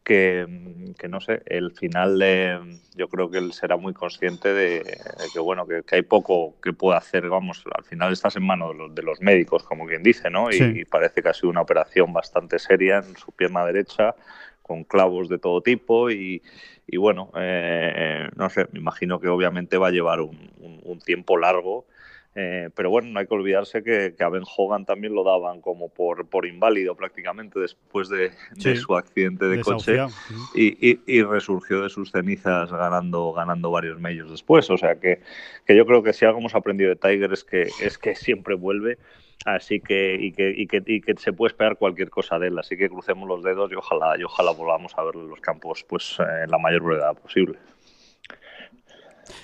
[0.03, 4.99] que, que, no sé el final de, yo creo que él será muy consciente de,
[5.33, 8.77] que bueno que, hay poco que pueda hacer vamos al final estás en manos de
[8.77, 12.13] los, de los médicos como quien dice no y, parece que ha sido una operación
[12.13, 14.13] bastante seria en su pierna derecha
[14.65, 16.41] con clavos de todo tipo y,
[16.87, 20.35] y bueno, eh, no sé, me imagino que obviamente va a llevar un,
[21.05, 21.85] tiempo largo.
[22.37, 25.87] Eh, pero bueno, no hay que olvidarse que, a Ben Hogan también lo daban como
[25.87, 28.31] por, por inválido prácticamente después de,
[28.75, 29.99] su accidente de coche
[30.53, 34.69] y, y, resurgió de sus cenizas ganando, ganando varios medios después.
[34.69, 35.21] O sea que,
[35.65, 38.55] que yo creo que si algo hemos aprendido de Tiger es que, es que siempre
[38.55, 38.97] vuelve
[39.43, 42.57] Así que y, que, y que, y que se puede esperar cualquier cosa de él.
[42.57, 45.85] Así que crucemos los dedos y ojalá, y ojalá volvamos a verlo en los campos
[45.87, 47.59] pues, en la mayor brevedad posible.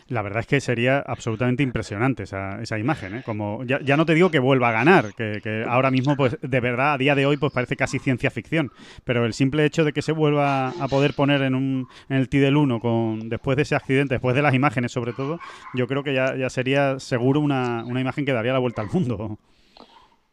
[0.07, 3.21] La verdad es que sería absolutamente impresionante esa, esa imagen, ¿eh?
[3.25, 6.59] Como ya, ya, no te digo que vuelva a ganar, que, ahora mismo, pues, de
[6.59, 8.71] verdad, a día de hoy, pues parece casi ciencia ficción.
[9.03, 12.29] Pero el simple hecho de que se vuelva a poder poner en, un, en el
[12.29, 15.39] Tidel 1 con, después de ese accidente, después de las imágenes sobre todo,
[15.73, 18.89] yo creo que ya, ya sería seguro una, una imagen que daría la vuelta al
[18.89, 19.37] mundo.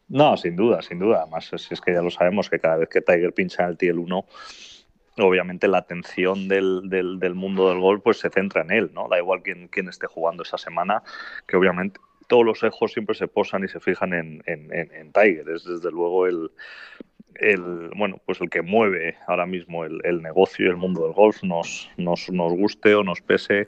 [0.09, 1.21] No, sin duda, sin duda.
[1.21, 3.99] Además, es, es que ya lo sabemos que cada vez que Tiger pincha el TL
[3.99, 4.25] 1,
[5.27, 9.07] obviamente la atención del, del, mundo del golf pues se centra en él, ¿no?
[9.09, 11.03] Da igual quién, quién esté jugando esa semana,
[11.47, 15.49] que obviamente todos los ojos siempre se posan y se fijan en, en, Tiger.
[15.49, 16.51] Es desde luego el,
[17.35, 21.13] el, bueno, pues el que mueve ahora mismo el, el, negocio y el mundo del
[21.13, 23.67] golf, nos, nos, nos guste o nos pese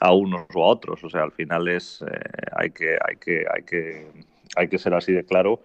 [0.00, 1.02] a unos o a otros.
[1.02, 2.20] O sea, al final es eh,
[2.56, 4.06] hay que, hay que, hay que
[4.56, 5.62] hay que ser así de claro.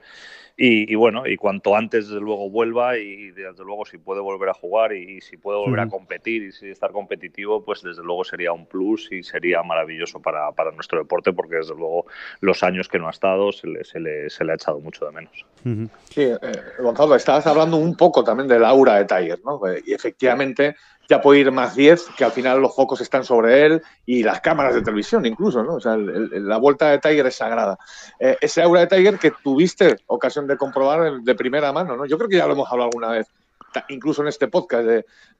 [0.58, 4.54] Y, bueno, y cuanto antes desde luego vuelva y desde luego si puede volver a
[4.54, 8.54] jugar y, si puede volver a competir y si estar competitivo, pues desde luego sería
[8.54, 12.06] un plus y sería maravilloso para, para nuestro deporte porque desde luego
[12.40, 15.06] los años que no ha estado se le, se le, se le ha echado mucho
[15.06, 15.46] de menos.
[16.10, 16.38] Sí, eh,
[16.80, 19.60] Gonzalo, estabas hablando un poco también del aura de Tiger, ¿no?
[19.86, 20.76] Y efectivamente
[21.08, 24.42] ya puede ir más 10, que al final los focos están sobre él y las
[24.42, 25.76] cámaras de televisión incluso, ¿no?
[25.76, 27.78] O sea, la vuelta de Tiger es sagrada.
[28.20, 32.06] Eh, ese aura de Tiger que tuviste ocasión de comprobar de primera mano, ¿no?
[32.06, 33.28] Yo creo que ya lo hemos hablado alguna vez,
[33.90, 34.86] incluso en este podcast,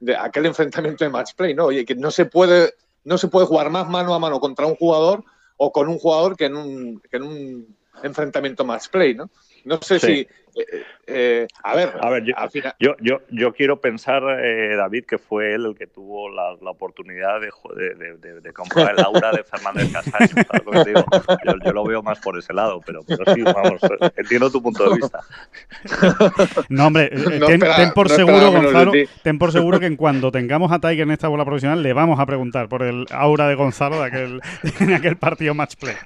[0.00, 1.66] de, aquel enfrentamiento de match play, ¿no?
[1.66, 4.76] Oye, que no se puede, no se puede jugar más mano a mano contra un
[4.76, 5.24] jugador
[5.56, 9.30] o con un jugador que en un, que en un enfrentamiento match play, ¿no?
[9.64, 14.74] No sé si eh, eh, a ver, a ver yo, yo, yo, quiero pensar, eh,
[14.76, 17.50] David, que fue él el que tuvo la, oportunidad de,
[17.94, 20.26] de, de, comprar el aura de Fernández Castaño.
[21.64, 23.80] Yo, lo veo más por ese lado, pero, pero sí, vamos,
[24.16, 25.20] entiendo tu punto de vista.
[26.68, 28.92] No, hombre, ten, por seguro, Gonzalo,
[29.22, 32.18] ten por seguro que en cuando tengamos a Tiger en esta bola profesional, le vamos
[32.18, 34.40] a preguntar por el aura de Gonzalo de aquel,
[34.86, 35.96] de aquel partido match play.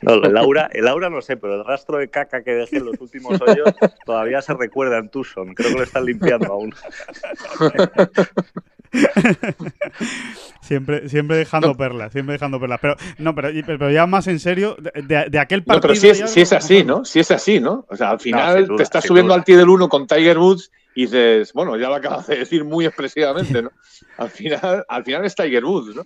[0.00, 2.84] No, el aura, el aura no sé, pero el rastro de caca que dejé en
[2.84, 3.37] los últimos
[4.04, 5.54] todavía se recuerda en Tucson.
[5.54, 6.74] Creo que lo están limpiando aún.
[10.60, 12.80] siempre, siempre dejando perlas, siempre dejando perlas.
[12.80, 15.82] Pero, no, pero, pero ya más en serio, de, aquel partido.
[15.82, 16.08] pero si
[16.40, 17.04] es, así, ¿no?
[17.04, 17.86] Si es así, ¿no?
[17.88, 21.02] O sea, al final te estás subiendo al T del 1 con Tiger Woods y
[21.02, 23.70] dices, bueno, ya lo acabas de decir muy expresivamente, ¿no?
[24.16, 26.02] Al final, al final es Tiger Woods, ¿no?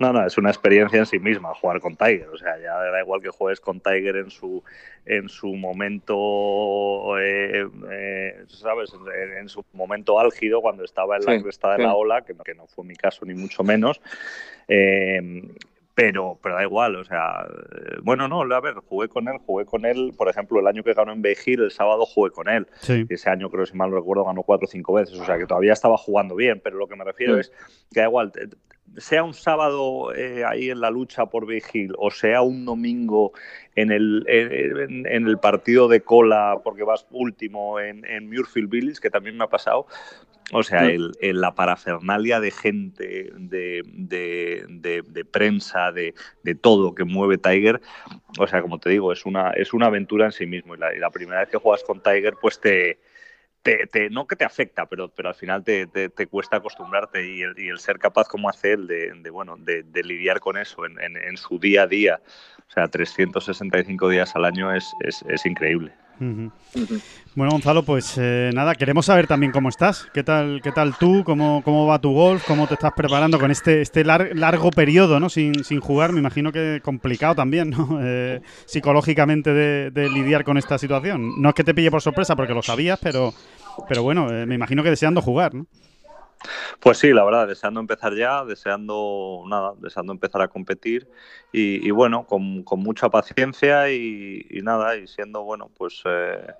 [0.00, 2.26] No, no, es una experiencia en sí misma jugar con Tiger.
[2.30, 4.60] O sea, ya da igual que juegues con Tiger en su
[5.06, 8.92] en su momento, eh, eh, ¿sabes?
[9.38, 12.66] En, su momento álgido, cuando estaba en la cresta de la ola, que, que, no
[12.66, 14.00] fue mi caso ni mucho menos.
[14.66, 15.44] Eh,
[15.94, 17.46] pero, pero da igual, o sea,
[18.02, 20.92] bueno, no, a ver, jugué con él, jugué con él, por ejemplo, el año que
[20.92, 22.66] ganó en Beijing, el sábado jugué con él.
[23.08, 25.46] Ese año, creo, si mal no recuerdo, ganó cuatro o cinco veces, o sea, que
[25.46, 27.52] todavía estaba jugando bien, pero lo que me refiero es
[27.92, 28.32] que da igual,
[28.96, 33.32] sea un sábado eh, ahí en la lucha por Vigil o sea un domingo
[33.74, 39.10] en el, en, el partido de cola porque vas último en, en Muirfield Village, que
[39.10, 39.86] también me ha pasado,
[40.52, 46.14] o sea, el, la parafernalia de gente, de, de, de, prensa, de,
[46.60, 47.80] todo que mueve Tiger,
[48.38, 50.74] o sea, como te digo, es una, es una aventura en sí mismo.
[50.74, 52.98] y la primera vez que juegas con Tiger, pues te,
[53.64, 57.58] te, no que te afecta, pero, pero al final te, te, cuesta acostumbrarte y el,
[57.58, 61.00] y el, ser capaz como hace él de, de bueno, de, lidiar con eso en,
[61.00, 62.20] en, en, su día a día,
[62.68, 65.92] o sea, 365 días al año es, es, es increíble.
[66.18, 70.06] Bueno, Gonzalo, pues eh, nada, queremos saber también cómo estás.
[70.14, 71.24] ¿Qué tal, qué tal tú?
[71.24, 72.44] ¿Cómo, cómo va tu golf?
[72.46, 75.28] ¿Cómo te estás preparando con este, este largo periodo ¿no?
[75.28, 76.12] sin, sin jugar?
[76.12, 78.00] Me imagino que complicado también, ¿no?
[78.06, 81.40] Eh, psicológicamente de, lidiar con esta situación.
[81.40, 83.32] No es que te pille por sorpresa porque lo sabías, pero,
[83.88, 85.66] pero bueno, eh, me imagino que deseando jugar, ¿no?
[86.80, 91.08] Pues sí, la verdad, deseando empezar ya, deseando nada, deseando empezar a competir
[91.52, 96.52] y, bueno, con, con, mucha paciencia y, nada, y siendo bueno, pues eh,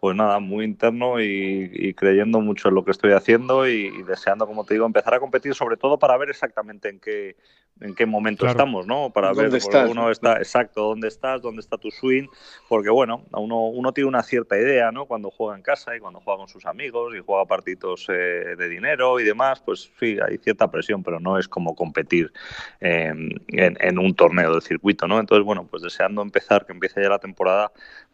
[0.00, 4.64] pues nada, muy interno y, creyendo mucho en lo que estoy haciendo y, deseando, como
[4.64, 7.36] te digo, empezar a competir, sobre todo para ver exactamente en qué,
[7.80, 9.10] en qué momento estamos, ¿no?
[9.10, 9.50] Para ver
[9.90, 12.28] uno está exacto dónde estás, dónde está tu swing,
[12.66, 15.04] porque bueno, uno, uno tiene una cierta idea, ¿no?
[15.04, 18.68] Cuando juega en casa y cuando juega con sus amigos y juega partidos eh, de
[18.70, 22.32] dinero y demás, pues sí, hay cierta presión, pero no es como competir
[22.80, 25.20] en, en, un torneo de circuito, ¿no?
[25.20, 27.70] Entonces, bueno, pues deseando empezar, que empiece ya la temporada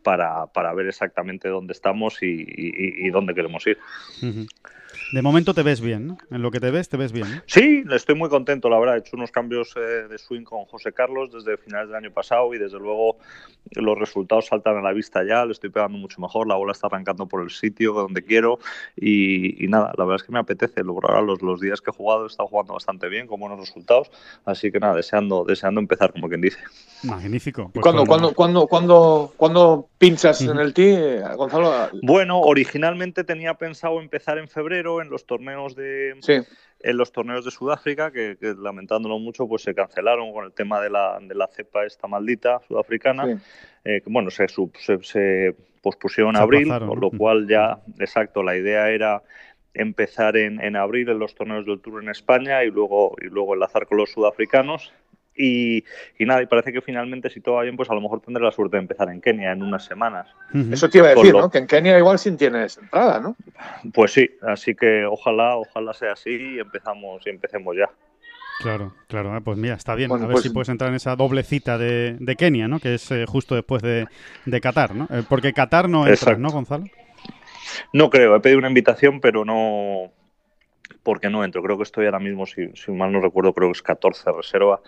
[0.07, 3.77] para, para ver exactamente dónde estamos y, dónde queremos ir.
[5.13, 6.19] De momento te ves bien, ¿no?
[6.31, 7.31] En lo que te ves, te ves bien.
[7.31, 7.43] ¿no?
[7.47, 8.97] Sí, estoy muy contento, la verdad.
[8.97, 12.53] He hecho unos cambios eh, de swing con José Carlos desde finales del año pasado
[12.55, 13.19] y desde luego
[13.71, 15.45] los resultados saltan a la vista ya.
[15.45, 18.59] Le estoy pegando mucho mejor, la bola está arrancando por el sitio donde quiero
[18.97, 20.83] y, nada, la verdad es que me apetece.
[20.83, 24.11] lograr los, los días que he jugado he estado jugando bastante bien, con buenos resultados.
[24.45, 26.59] Así que nada, deseando, deseando empezar, como quien dice.
[27.05, 27.71] Magnífico.
[27.73, 28.35] Pues ¿Cuándo, cuando,
[28.67, 31.91] cuando, cuando, pinchas en el tee, Gonzalo?
[32.03, 36.15] Bueno, originalmente tenía pensado empezar en febrero en los torneos de
[36.81, 40.91] en los torneos de Sudáfrica, que, lamentándolo mucho, pues se cancelaron con el tema de
[40.91, 43.41] la, de la cepa esta maldita sudafricana.
[43.85, 48.91] Eh, que, bueno, se, se, pospusieron a abril, por lo cual ya, exacto, la idea
[48.91, 49.23] era
[49.73, 53.55] empezar en, en abril en los torneos del Tour en España y luego, y luego
[53.55, 54.93] enlazar con los sudafricanos
[55.37, 55.85] y,
[56.21, 58.53] nada, y parece que finalmente, si todo va bien, pues a lo mejor tendré la
[58.53, 60.29] suerte de empezar en Kenia en unas semanas.
[60.73, 61.51] Eso te iba a decir, ¿no?
[61.51, 63.37] Que en Kenia igual sí tienes entrada, ¿no?
[63.93, 67.91] Pues sí, así que ojalá, ojalá sea así y empezamos y empecemos ya.
[68.61, 69.35] Claro, claro.
[69.35, 70.09] Ah, pues mira, está bien.
[70.09, 72.81] Bueno, a ver pues- si puedes entrar en esa doble cita de, de Kenia, ¿no?
[72.81, 74.07] Que es eh, justo después de,
[74.47, 75.07] de Qatar, ¿no?
[75.11, 76.41] Eh, porque Qatar no entra, Exacto.
[76.41, 76.85] ¿no, Gonzalo?
[77.93, 80.11] No creo, he pedido una invitación, pero no
[81.03, 81.63] porque no entro.
[81.63, 84.81] Creo que estoy ahora mismo, si, si mal no recuerdo, creo que es 14 reserva,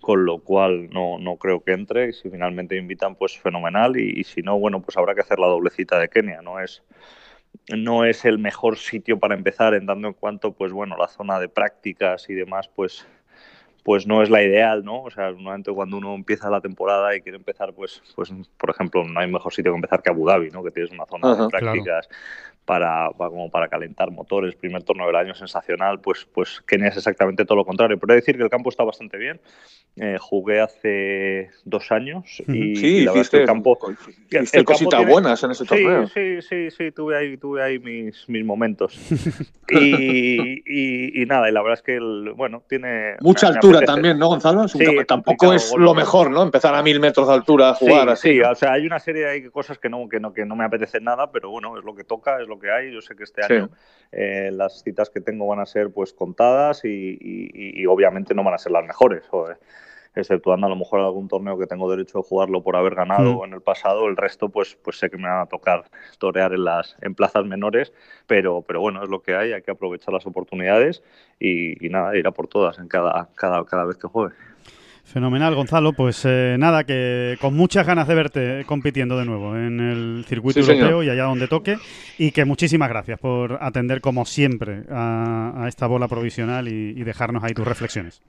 [0.00, 2.08] con lo cual no, no creo que entre.
[2.08, 3.96] Y si finalmente me invitan, pues fenomenal.
[3.96, 6.42] Y, y si no, bueno, pues habrá que hacer la doble cita de Kenia.
[6.42, 6.82] No es,
[7.74, 11.38] no es el mejor sitio para empezar, en dando en cuanto, pues bueno, la zona
[11.38, 13.06] de prácticas y demás, pues
[13.86, 15.02] pues no es la ideal, ¿no?
[15.02, 19.04] O sea, normalmente cuando uno empieza la temporada y quiere empezar, pues, pues por ejemplo,
[19.04, 20.64] no hay mejor sitio que empezar que Abu Dhabi, ¿no?
[20.64, 22.08] Que tienes una zona Ajá, de prácticas
[22.66, 27.44] para- como para calentar motores, primer torneo del año sensacional, pues, pues Kenia es exactamente
[27.46, 27.98] todo lo contrario.
[27.98, 29.40] Pero he de decir que el campo está bastante bien.
[29.98, 33.78] Eh, jugué hace dos años y, Sí, y la verdad es que el campo
[34.30, 36.06] hiciste el campo cositas tiene- buenas en ese torneo.
[36.08, 38.94] Sí, sí, sí, sí, tuve ahí, tuve ahí mis, mis momentos.
[39.68, 43.16] Y, y- y nada, y la verdad es que, el, bueno, tiene...
[43.20, 43.94] Mucha altura apetece.
[43.94, 44.64] también, ¿no, Gonzalo?
[44.64, 46.44] Es un Sí, tampoco es lo mejor, ¿no?
[46.44, 48.32] Empezar a mil metros de altura a jugar sí, así.
[48.34, 48.50] sí, ¿no?
[48.50, 51.02] o sea, hay una serie de cosas que no, que, no, que no me apetecen
[51.02, 52.92] nada, pero bueno, es lo que toca, es lo que hay.
[52.92, 53.52] Yo sé que este Sí.
[53.54, 53.70] año
[54.12, 58.34] eh, las citas que tengo van a ser pues contadas y, y- y- y obviamente
[58.34, 59.26] no van a ser las mejores.
[59.28, 59.58] joder.
[60.14, 63.44] Exceptuando a lo mejor algún torneo que tengo derecho a jugarlo por haber ganado Mm.
[63.44, 65.84] en el pasado, el resto pues, pues sé que me va a tocar
[66.18, 67.92] torear en las en plazas menores,
[68.26, 71.02] pero, pero bueno, es lo que hay, hay que aprovechar las oportunidades
[71.38, 74.34] y, y nada, ir a por todas en cada, cada, cada vez que juegue.
[75.06, 75.92] Fenomenal, Gonzalo.
[75.92, 80.60] Pues eh, nada, que con muchas ganas de verte compitiendo de nuevo en el circuito
[80.62, 81.04] Sí, europeo señor.
[81.04, 81.78] y allá donde toque.
[82.18, 87.04] Y que muchísimas gracias por atender, como siempre, a, a esta bola provisional y, y
[87.04, 88.20] dejarnos ahí tus reflexiones.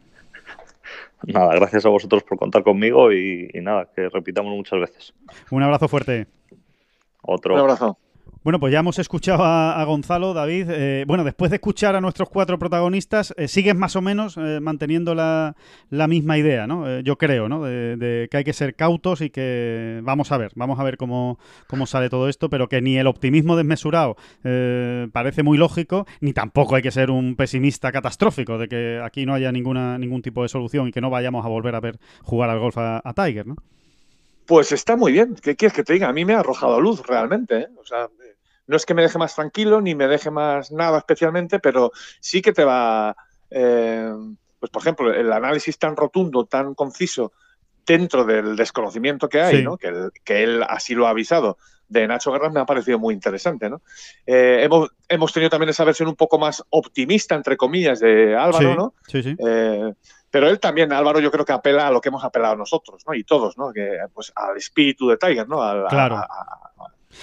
[1.23, 5.13] Nada, gracias a vosotros por contar conmigo y, y nada, que repitamos muchas veces.
[5.49, 6.27] Un abrazo fuerte.
[7.23, 7.55] Otro.
[7.55, 7.97] Un abrazo.
[8.43, 10.67] Bueno, pues ya hemos escuchado a, Gonzalo, David.
[10.69, 14.59] Eh, bueno, después de escuchar a nuestros cuatro protagonistas, eh, sigues más o menos eh,
[14.61, 15.55] manteniendo la,
[15.89, 16.89] la misma idea, ¿no?
[16.89, 17.63] Eh, yo creo, ¿no?
[17.63, 20.97] De, de que hay que ser cautos y que vamos a ver, vamos a ver
[20.97, 24.15] cómo, cómo sale todo esto, pero que ni el optimismo desmesurado
[25.11, 29.33] parece muy lógico, ni tampoco hay que ser un pesimista catastrófico de que aquí no
[29.33, 32.49] haya ninguna ningún tipo de solución y que no vayamos a volver a ver jugar
[32.49, 33.55] al golf a, a Tiger, ¿no?
[34.47, 35.35] Pues está muy bien.
[35.35, 36.07] ¿Qué quieres que te diga?
[36.07, 37.57] A mí me ha arrojado luz realmente.
[37.59, 37.67] ¿eh?
[37.77, 38.07] O sea,
[38.67, 42.41] no es que me deje más tranquilo ni me deje más nada especialmente, pero sí
[42.41, 43.15] que te va.
[43.49, 44.11] eh,
[44.59, 47.31] pues por ejemplo, el análisis tan rotundo, tan conciso
[47.85, 49.63] dentro del desconocimiento que hay, Sí.
[49.63, 49.77] ¿no?
[49.77, 51.57] que, él, que él así lo ha avisado,
[51.87, 53.69] de Nacho Guerra me ha parecido muy interesante.
[53.69, 53.81] ¿no?
[54.25, 58.69] Eh, hemos, hemos tenido también esa versión un poco más optimista, entre comillas, de Álvaro,
[58.71, 58.93] sí, ¿no?
[59.07, 59.35] sí, sí.
[59.47, 59.93] Eh,
[60.29, 63.13] pero él también, Álvaro, yo creo que apela a lo que hemos apelado nosotros, ¿no?
[63.13, 63.71] Y todos, ¿no?
[63.71, 65.61] Que, pues al espíritu de Tiger, ¿no?
[65.61, 66.17] Al- Claro.
[66.17, 66.66] a- a-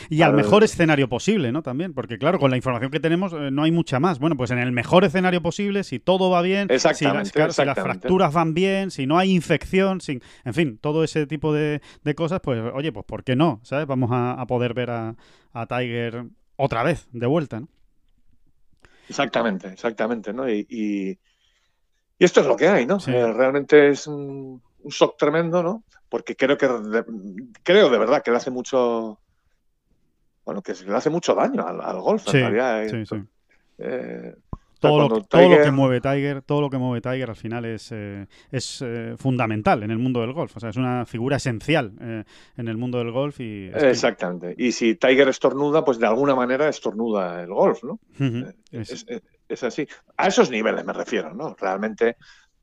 [0.09, 1.63] Y al mejor escenario posible, ¿no?
[1.63, 4.19] También, porque claro, con la información que tenemos eh, no hay mucha más.
[4.19, 7.53] Bueno, pues en el mejor escenario posible, si todo va bien, si las, Exactamente, claro,
[7.53, 8.09] si las exactamente.
[8.09, 12.15] fracturas van bien, si no hay infección, sin, en fin, todo ese tipo de, de
[12.15, 13.61] cosas, pues oye, pues ¿por qué no?
[13.63, 13.87] ¿Sabes?
[13.87, 15.17] Vamos a, a poder ver a,
[15.53, 16.27] a Tiger
[16.57, 17.69] otra vez, de vuelta, ¿no?
[19.09, 20.49] exactamente, exactamente, ¿no?
[20.49, 21.11] Y, y,
[22.19, 23.01] y esto es lo que hay, ¿no?
[23.01, 23.13] Sí.
[23.13, 25.85] Eh, realmente es un, un shock tremendo, ¿no?
[26.09, 27.05] Porque creo que de,
[27.63, 29.21] creo de verdad que le hace mucho
[30.45, 32.89] bueno, que le hace mucho daño al, al golf, Sí, en realidad.
[32.89, 33.17] sí, sí.
[33.79, 34.35] eh,
[34.81, 37.37] Todo lo, que, todo lo Tiger- que mueve Tiger, todo lo que mueve Tiger al
[37.37, 40.55] final es, eh, es eh, fundamental en el mundo del golf.
[40.57, 41.93] O sea, es una figura esencial
[42.57, 44.55] en el mundo del golf y es que- Exactamente.
[44.59, 47.99] Y si Tiger estornuda, pues de alguna manera estornuda el golf, ¿no?
[48.71, 49.87] Es- Es, es- es así.
[50.19, 51.55] A esos niveles me refiero, ¿no?
[51.59, 52.17] Realmente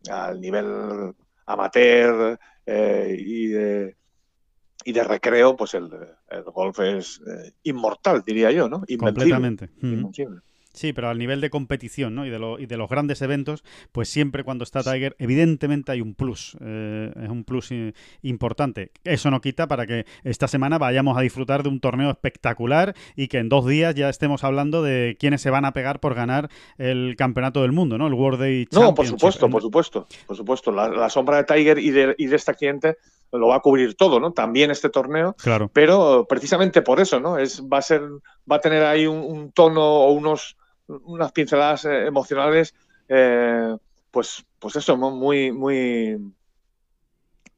[0.10, 1.14] al nivel
[1.48, 3.96] amateur y, de,
[4.86, 5.90] y de recreo, pues el,
[6.30, 8.84] el golf es eh, inmortal, diría yo, ¿no?
[8.88, 9.32] Invencible.
[9.32, 9.70] completamente.
[10.74, 12.26] Sí, pero al nivel de competición ¿no?
[12.26, 13.62] y, de lo- y de los grandes eventos,
[13.92, 18.92] pues siempre cuando está Tiger, evidentemente hay un plus, eh, es un plus eh, importante.
[19.04, 23.28] Eso no quita para que esta semana vayamos a disfrutar de un torneo espectacular y
[23.28, 26.50] que en dos días ya estemos hablando de quiénes se van a pegar por ganar
[26.78, 28.08] el campeonato del mundo, ¿no?
[28.08, 29.18] El World Day No, por Championship.
[29.20, 30.72] supuesto, por supuesto, por supuesto.
[30.72, 32.96] La, la sombra de Tiger y de, y de este accidente
[33.32, 34.32] lo va a cubrir todo, ¿no?
[34.34, 35.70] También este torneo, Claro.
[35.74, 37.38] pero precisamente por eso, ¿no?
[37.38, 38.02] Es, va a ser,
[38.52, 40.58] va a tener ahí un, un tono o unos,
[40.88, 42.74] unas pinceladas eh, emocionales,
[43.08, 43.76] eh,
[44.12, 46.18] pues, pues eso, muy, muy,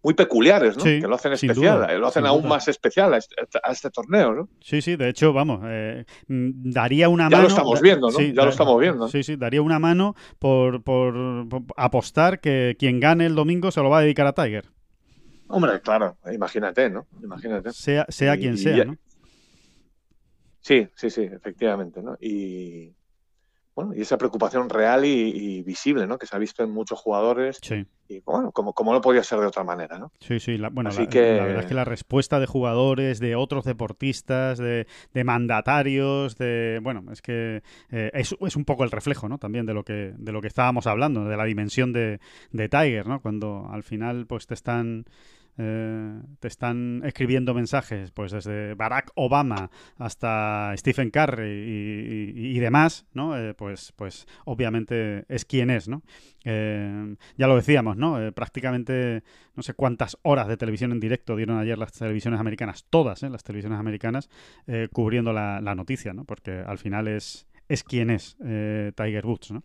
[0.04, 0.84] muy peculiares, ¿no?
[0.84, 2.50] Sí, que lo hacen especial, duda, eh, lo hacen aún duda.
[2.50, 4.50] más especial a este, a este torneo, ¿no?
[4.60, 7.48] Sí, sí, de hecho, vamos, eh, daría una Ya lo mano.
[7.48, 8.18] estamos viendo, ¿no?
[8.18, 9.08] sí, Ya lo estamos viendo.
[9.08, 13.80] Sí, sí, daría una mano por, por- por apostar que quien gane el domingo se
[13.82, 14.66] lo va a dedicar a Tiger,
[15.48, 17.06] Hombre, claro, imagínate, ¿no?
[17.22, 17.72] Imagínate.
[17.72, 18.98] sea, sea Y- quien sea, ¿no?
[20.62, 22.18] Sí, sí, sí, efectivamente, ¿no?
[22.22, 22.96] Y,
[23.76, 26.18] bueno, y esa preocupación real y, visible, ¿no?
[26.18, 27.60] Que se ha visto en muchos jugadores.
[27.62, 27.86] Sí.
[28.08, 30.12] Y bueno, como, como no podía ser de otra manera, ¿no?
[30.20, 30.58] Sí, sí.
[30.72, 34.86] bueno, la, verdad es que la respuesta de jugadores, de otros deportistas, de,
[35.24, 36.80] mandatarios, de.
[36.84, 39.38] Bueno, es que eh, es, es, un poco el reflejo, ¿no?
[39.40, 42.20] También de lo que, de lo que estábamos hablando, de la dimensión de,
[42.52, 43.22] de Tiger, ¿no?
[43.22, 45.06] Cuando al final, pues te están
[45.58, 53.38] eh, te están escribiendo mensajes, pues desde Barack Obama hasta Stephen Curry y, demás, ¿no?
[53.38, 56.02] Eh, pues, pues obviamente es quien es, ¿no?
[56.44, 58.20] Eh, ya lo decíamos, ¿no?
[58.34, 59.24] prácticamente
[59.56, 63.44] no sé cuántas horas de televisión en directo dieron ayer las televisiones americanas, todas las
[63.44, 64.30] televisiones americanas,
[64.92, 66.26] cubriendo la, la noticia, ¿no?
[66.26, 69.52] Porque al final es, es quien es eh, Tiger Woods.
[69.52, 69.64] ¿no?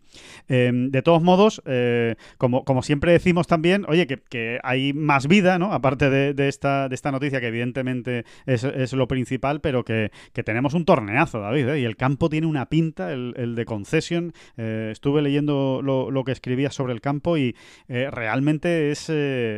[0.49, 5.59] Em, de todos modos, eh, como, como siempre decimos también, oye, que, hay más vida,
[5.59, 5.73] ¿no?
[5.73, 10.11] Aparte de, esta, de esta noticia, que evidentemente es, lo principal, pero que,
[10.45, 11.81] tenemos un torneazo, David, ¿eh?
[11.81, 14.33] y el campo tiene una pinta, el, de Concession.
[14.57, 17.55] estuve leyendo lo, que escribías sobre el campo y
[17.89, 19.09] realmente es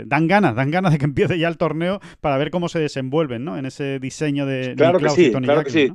[0.07, 3.45] dan ganas, dan ganas de que empiece ya el torneo para ver cómo se desenvuelven,
[3.45, 3.57] ¿no?
[3.57, 5.93] En ese diseño de claro que sí, claro que sí.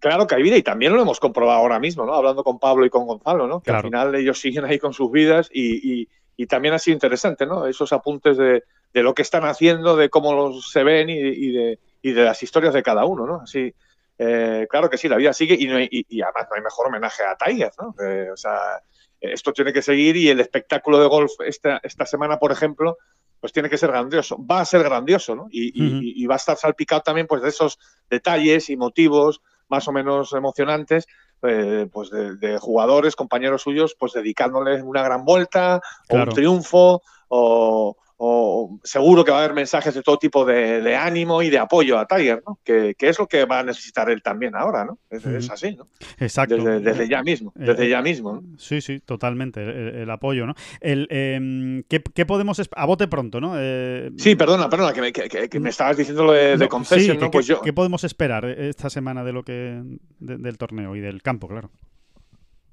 [0.00, 2.14] Claro que hay vida y también lo hemos comprobado ahora mismo, ¿no?
[2.14, 3.60] Hablando con Pablo y con Gonzalo, ¿no?
[3.60, 6.08] Que al final ellos siguen ahí con sus vidas y,
[6.48, 7.66] también ha sido interesante, ¿no?
[7.66, 8.62] Esos apuntes de,
[8.94, 13.26] lo que están haciendo, de cómo se ven y, de, las historias de cada uno,
[13.26, 13.40] ¿no?
[13.42, 13.74] Así,
[14.18, 17.72] eh, claro que sí, la vida sigue y, además no hay mejor homenaje a Tiger,
[17.78, 17.94] ¿no?
[18.02, 18.82] Eh, o sea,
[19.20, 22.96] esto tiene que seguir y el espectáculo de golf esta, esta semana, por ejemplo,
[23.40, 24.38] pues tiene que ser grandioso.
[24.44, 25.48] Va a ser grandioso, ¿no?
[25.50, 27.78] Y, va a estar salpicado también pues de esos
[28.08, 29.40] detalles y motivos
[29.70, 31.06] más o menos emocionantes,
[31.42, 37.96] eh, pues de, jugadores, compañeros suyos, pues dedicándoles una gran vuelta, o un triunfo, o,
[38.22, 41.98] o seguro que va a haber mensajes de todo tipo de, ánimo y de apoyo
[41.98, 42.58] a Tiger, ¿no?
[42.62, 44.98] Que, es lo que va a necesitar él también ahora, ¿no?
[45.08, 45.88] Es, así, ¿no?
[46.18, 46.56] Exacto.
[46.56, 48.42] Desde, ya mismo, eh, desde ya mismo.
[48.58, 49.62] Sí, sí, totalmente,
[50.02, 50.54] el, apoyo, ¿no?
[50.82, 53.54] El, eh, ¿qué, podemos a bote pronto, ¿no?
[53.56, 57.30] Eh, sí, perdona, perdona, que me, que, me estabas diciendo lo de, concesión, ¿no?
[57.30, 57.62] Pues yo...
[57.62, 59.82] ¿Qué podemos esperar esta semana de lo que
[60.18, 61.70] del torneo y del campo, claro?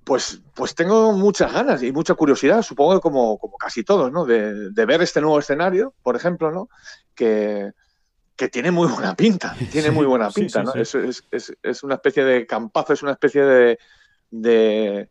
[0.08, 4.24] Pues, pues tengo muchas ganas y mucha curiosidad, supongo que como, como casi todos, ¿no?
[4.24, 6.70] De, ver este nuevo escenario, por ejemplo, ¿no?
[7.14, 7.74] Que,
[8.38, 10.74] que tiene muy buena pinta, tiene muy buena pinta, ¿no?
[10.76, 13.80] Es, es, una especie de campazo, es una especie de,
[14.32, 15.10] de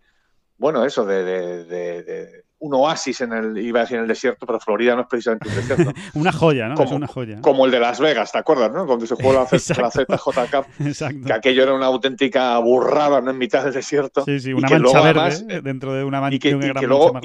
[0.56, 4.94] bueno, eso, de, un oasis en el, iba a decir en el desierto, pero Florida
[4.94, 5.92] no es precisamente un desierto.
[6.14, 6.74] una joya, ¿no?
[6.74, 7.40] Como, es una joya.
[7.40, 8.86] Como el de Las Vegas, ¿te acuerdas, no?
[8.86, 10.66] Donde se jugó la, ZJ Cup.
[10.86, 11.26] Exacto.
[11.26, 13.30] Que aquello era una auténtica burrada, ¿no?
[13.30, 14.24] En mitad del desierto.
[14.24, 16.36] Sí, sí, una mancha verde dentro de una mancha.
[16.36, 17.20] Y que, y que luego,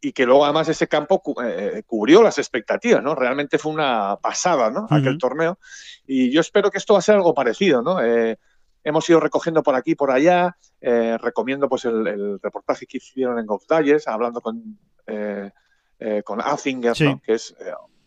[0.00, 3.14] y, que luego además ese campo eh, cubrió las expectativas, ¿no?
[3.14, 4.86] Realmente fue una pasada, ¿no?
[4.90, 5.58] Aquel torneo.
[6.06, 8.02] Y yo espero que esto va a ser algo parecido, ¿no?
[8.02, 8.38] Eh,
[8.86, 10.56] hemos ido recogiendo por aquí y por allá.
[10.80, 14.78] Eh, recomiendo pues el, reportaje que hicieron en Golf Digest, hablando con,
[15.08, 15.50] eh,
[15.98, 17.54] eh, con Azinger, que es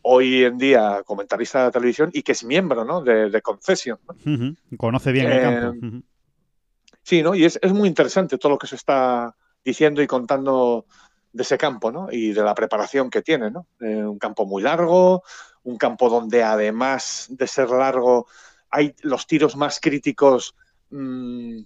[0.02, 3.02] hoy en día comentarista de televisión y que es miembro ¿no?
[3.02, 4.00] de, de Concession.
[4.78, 5.98] Conoce bien el campo.
[7.04, 7.36] Sí, ¿no?
[7.36, 10.86] y es, es, muy interesante todo lo que se está diciendo y contando
[11.34, 12.08] de ese campo ¿no?
[12.10, 13.52] y de la preparación que tiene.
[13.52, 13.68] ¿no?
[13.80, 15.24] un campo muy largo,
[15.64, 18.28] un campo donde además de ser largo
[18.72, 20.56] hay los tiros más críticos
[20.90, 21.62] Mm,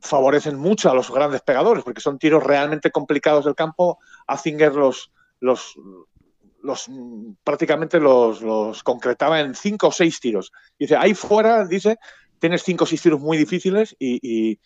[0.00, 3.98] favorecen mucho a los grandes pegadores, porque son tiros realmente complicados del campo.
[4.26, 5.74] Azinger los, los,
[6.62, 6.86] los
[7.44, 10.52] prácticamente los, los, concretaba en cinco o seis tiros.
[10.78, 11.98] Dice, ahí fuera, dice,
[12.38, 14.58] tienes cinco o seis tiros muy difíciles y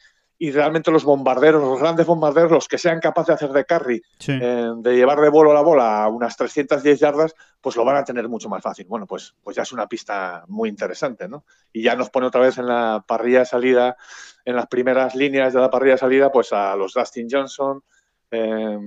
[0.51, 4.70] realmente los bombarderos, los grandes bombarderos, los que sean capaces de hacer de carry, eh,
[4.76, 8.28] de llevar de vuelo la bola a unas 310 yardas, pues lo van a tener
[8.28, 8.86] mucho más fácil.
[8.88, 11.45] Bueno, pues, pues ya es una pista muy interesante, ¿no?
[11.72, 13.97] Y ya nos pone otra vez en la parrilla de salida,
[14.45, 17.82] en las primeras líneas de la parrilla de salida, pues a los Dustin Johnson,
[18.30, 18.78] eh,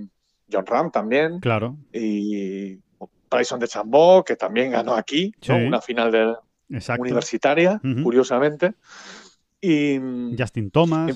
[0.51, 1.39] John Ram también.
[1.39, 1.78] Claro.
[1.91, 2.80] Y
[3.30, 6.36] Bryson de Chambó, que también ganó aquí, una final de
[6.99, 8.74] universitaria, curiosamente.
[9.68, 11.13] Y, Justin Thomas.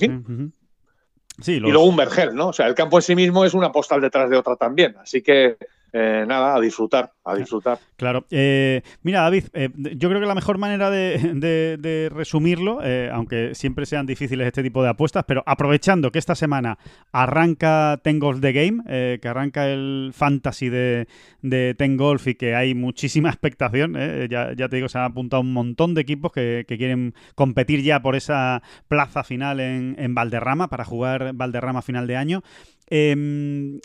[1.39, 2.49] Sí, Y luego un vergel, ¿no?
[2.49, 4.95] O sea, el campo en sí mismo es una postal detrás de otra también.
[4.97, 5.58] Así que
[5.94, 7.78] eh, nada, a disfrutar, a disfrutar.
[7.98, 8.26] Claro.
[8.32, 12.80] Eh, mira, David, eh, yo creo que la mejor manera de, resumirlo,
[13.12, 16.78] aunque siempre sean difíciles este tipo de apuestas, pero aprovechando que esta semana
[17.12, 21.08] arranca Ten Golf The Game, que arranca el fantasy de,
[21.42, 23.96] de Ten Golf y que hay muchísima expectación,
[24.30, 28.16] ya, te digo, se han apuntado un montón de equipos que, quieren competir ya por
[28.16, 32.44] esa plaza final en, en Valderrama, para jugar Valderrama final de año.
[32.92, 33.80] Eh,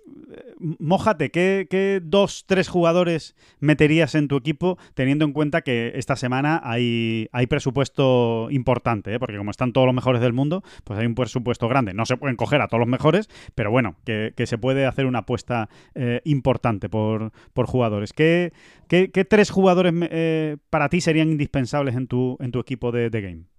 [0.58, 6.16] mójate, ¿qué, qué dos, tres jugadores meterías en tu equipo teniendo en cuenta que esta
[6.16, 9.14] semana hay, hay presupuesto importante?
[9.14, 9.18] ¿eh?
[9.20, 11.94] Porque como están todos los mejores del mundo, pues hay un presupuesto grande.
[11.94, 15.20] No se pueden coger a todos los mejores, pero bueno, que, se puede hacer una
[15.20, 18.12] apuesta eh, importante por, por jugadores.
[18.12, 18.52] ¿Qué,
[18.88, 23.20] qué, tres jugadores eh, para ti serían indispensables en tu, en tu equipo de, de
[23.20, 23.55] game?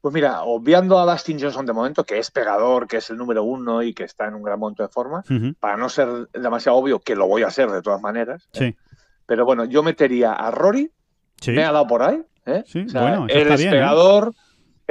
[0.00, 3.44] Pues mira, obviando a Dustin Johnson de momento, que es pegador, que es el número
[3.44, 5.22] uno y que está en un gran momento de forma,
[5.58, 8.48] para no ser demasiado obvio, que lo voy a hacer de todas maneras.
[8.52, 8.74] Sí.
[9.26, 10.90] Pero bueno, yo metería a Rory,
[11.40, 11.52] sí.
[11.52, 12.22] me ha dado por ahí.
[12.46, 12.62] ¿eh?
[12.66, 13.70] Sí, bueno, él es ¿eh?
[13.70, 14.34] pegador,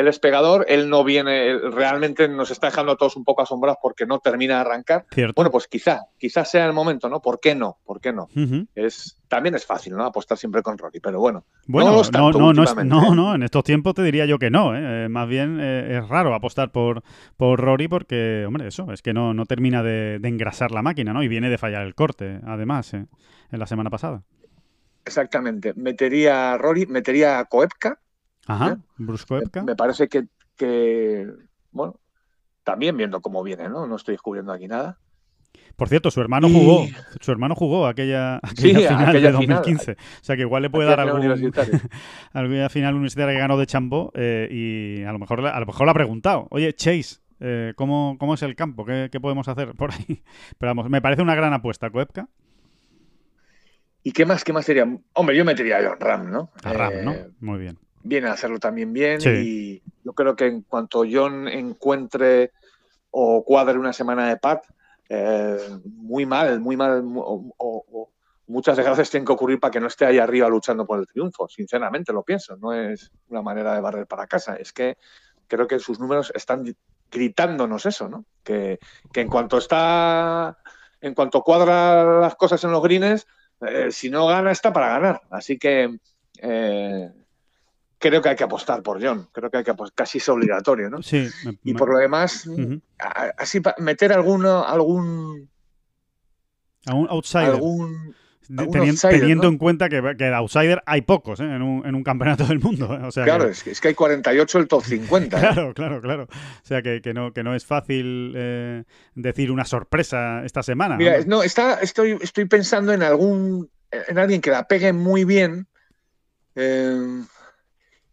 [0.08, 4.06] es pegador, él no viene, realmente nos está dejando a todos un poco asombrados porque
[4.06, 5.06] no termina de arrancar.
[5.12, 5.34] Cierto.
[5.36, 7.22] Bueno, pues quizá, quizás sea el momento, ¿no?
[7.22, 7.78] ¿Por qué no?
[7.86, 8.28] ¿Por qué no?
[8.76, 10.06] es, también es fácil, ¿no?
[10.06, 11.46] Apostar siempre con Rory, pero bueno.
[11.68, 13.16] Bueno, no, no, no, no, ¿eh?
[13.16, 15.10] no, en estos tiempos te diría yo que no, ¿eh?
[15.10, 17.04] más bien es raro apostar por,
[17.38, 21.24] por Rory porque, hombre, eso, es que no, no termina de, engrasar la máquina, ¿no?
[21.24, 23.08] Y viene de fallar el corte, además, en
[23.52, 24.24] la semana pasada.
[25.06, 25.74] Exactamente.
[25.76, 28.00] Metería a Rory, metería a Koepka.
[28.50, 29.64] Ajá, Bruce Koepka.
[29.64, 30.28] me parece que
[30.60, 31.26] que,
[31.72, 32.00] bueno,
[32.64, 33.88] también viendo cómo viene, ¿no?
[33.88, 35.00] No estoy descubriendo aquí nada.
[35.76, 36.86] Por cierto, su hermano jugó,
[37.22, 39.92] su hermano jugó aquella, final de 2015.
[39.94, 41.24] O sea que igual le puede dar algún,
[42.34, 45.88] alguna final universitaria que ganó de Chambó eh, y a lo mejor a lo mejor
[45.88, 48.86] le ha preguntado, oye Chase, eh, ¿cómo, ¿cómo, es el campo?
[48.86, 50.22] ¿Qué, podemos hacer por ahí?
[50.58, 52.28] Pero vamos, me parece una gran apuesta, Koepka.
[54.04, 54.86] ¿Y qué más, qué más sería?
[55.14, 56.52] Hombre, yo metería a John Ram, ¿no?
[56.64, 57.14] A Ram, ¿no?
[57.14, 61.48] Eh, Muy bien viene a hacerlo también bien y yo creo que en cuanto John
[61.48, 62.52] encuentre
[63.12, 64.66] o cuadre una semana de pat,
[65.10, 68.10] eh, muy mal, muy mal, o,
[68.48, 71.48] muchas desgracias tienen que ocurrir para que no esté ahí arriba luchando por el triunfo,
[71.48, 74.98] sinceramente lo pienso, no es una manera de barrer para casa, es que
[75.48, 76.76] creo que sus números están
[77.12, 78.26] gritándonos eso, ¿no?
[78.44, 78.80] Que,
[79.14, 80.58] en cuanto está,
[81.02, 83.28] en cuanto cuadra las cosas en los greens,
[83.62, 86.00] eh, si no gana está para ganar, así que
[86.42, 87.12] eh,
[88.00, 89.28] creo que hay que apostar por John.
[89.32, 91.04] Creo que hay que apostar, casi es obligatorio, ¿no?
[91.04, 91.28] Sí.
[91.64, 92.50] y por lo demás,
[93.38, 95.50] así tmeter alguno, algún.
[96.86, 97.50] Algún outsider.
[97.50, 98.16] Algún.
[99.02, 101.44] teniendo, en cuenta que, que de outsider hay pocos ¿eh?
[101.44, 102.96] en, un, en, un, campeonato del mundo.
[102.96, 103.06] ¿eh?
[103.06, 105.38] O sea claro, es, que, es, que, hay 48 el top 50.
[105.38, 105.40] ¿eh?
[105.40, 106.24] claro, claro, claro.
[106.24, 108.34] O sea que, que, no, que no es fácil
[109.14, 110.96] decir una sorpresa esta semana.
[110.96, 113.70] Mira, no, está, estoy, estoy pensando en algún.
[113.92, 115.68] en alguien que la pegue muy bien.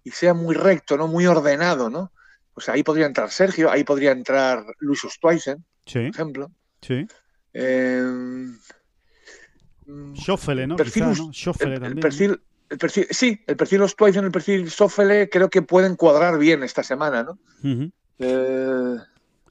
[0.07, 1.09] Y sea muy recto, ¿no?
[1.09, 2.13] Muy ordenado, ¿no?
[2.55, 6.53] O sea, ahí podría entrar Sergio, ahí podría entrar Luis Ostweisen, por ejemplo.
[6.81, 7.09] Sí.
[7.53, 8.05] Eh,
[10.15, 10.77] Schoffele, ¿no?
[10.77, 11.33] Perfil, ¿no?
[11.33, 11.99] Schoffele el, también.
[11.99, 16.39] El perfil, el perfil, sí, el perfil Ostweisen, el perfil Schoffele creo que pueden cuadrar
[16.39, 17.41] bien esta semana, ¿no?
[18.21, 18.97] eh,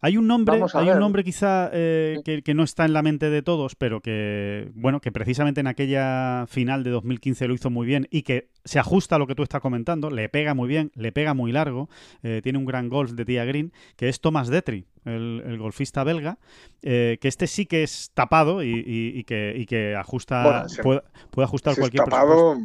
[0.06, 3.41] hay un nombre, hay un nombre quizá eh, que, no está en la mente de
[3.41, 8.07] todos, pero que, bueno, que precisamente en aquella final de 2015 lo hizo muy bien
[8.11, 11.11] y que se ajusta a lo que tú estás comentando, le pega muy bien, le
[11.11, 11.90] pega muy largo,
[12.22, 16.38] eh, tiene un gran golf de Tia Green, que es Thomas Detri, el, golfista belga,
[16.84, 21.02] eh, que este sí que es tapado y, que, que, ajusta, puede,
[21.38, 22.57] ajustar cualquier tapado,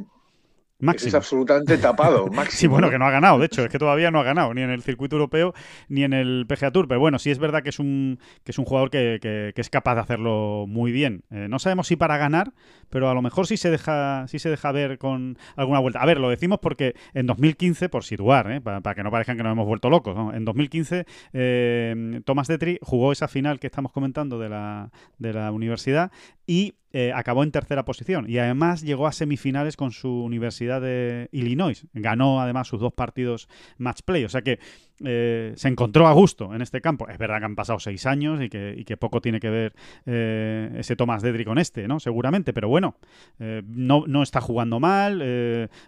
[0.80, 2.26] es absolutamente tapado.
[2.32, 4.54] Máximo, sí, bueno, que no ha ganado, de hecho, es que todavía no ha ganado,
[4.54, 5.54] ni en el circuito europeo
[5.88, 6.88] ni en el PGA Tour.
[6.88, 9.94] Pero bueno, sí es verdad que es un, que es un jugador que, es capaz
[9.94, 11.24] de hacerlo muy bien.
[11.30, 12.52] Eh, no sabemos si para ganar,
[12.88, 16.00] pero a lo mejor sí se deja, sí se deja ver con alguna vuelta.
[16.00, 18.60] A ver, lo decimos porque en 2015, por situar, ¿eh?
[18.60, 23.12] para, que no parezcan que nos hemos vuelto locos, en 2015 eh, Thomas Detri jugó
[23.12, 26.10] esa final que estamos comentando de la, de la universidad
[26.46, 31.28] y eh, acabó en tercera posición y además llegó a semifinales con su Universidad de
[31.30, 31.86] Illinois.
[31.92, 33.48] Ganó además sus dos partidos
[33.78, 34.24] match play.
[34.24, 34.58] O sea que
[35.04, 37.08] eh, se encontró a gusto en este campo.
[37.08, 39.74] Es verdad que han pasado seis años y que, poco tiene que ver
[40.04, 42.00] eh, ese Tomás Dedri con este, ¿no?
[42.00, 42.96] Seguramente, pero bueno,
[43.38, 45.18] eh, no, no, está jugando mal,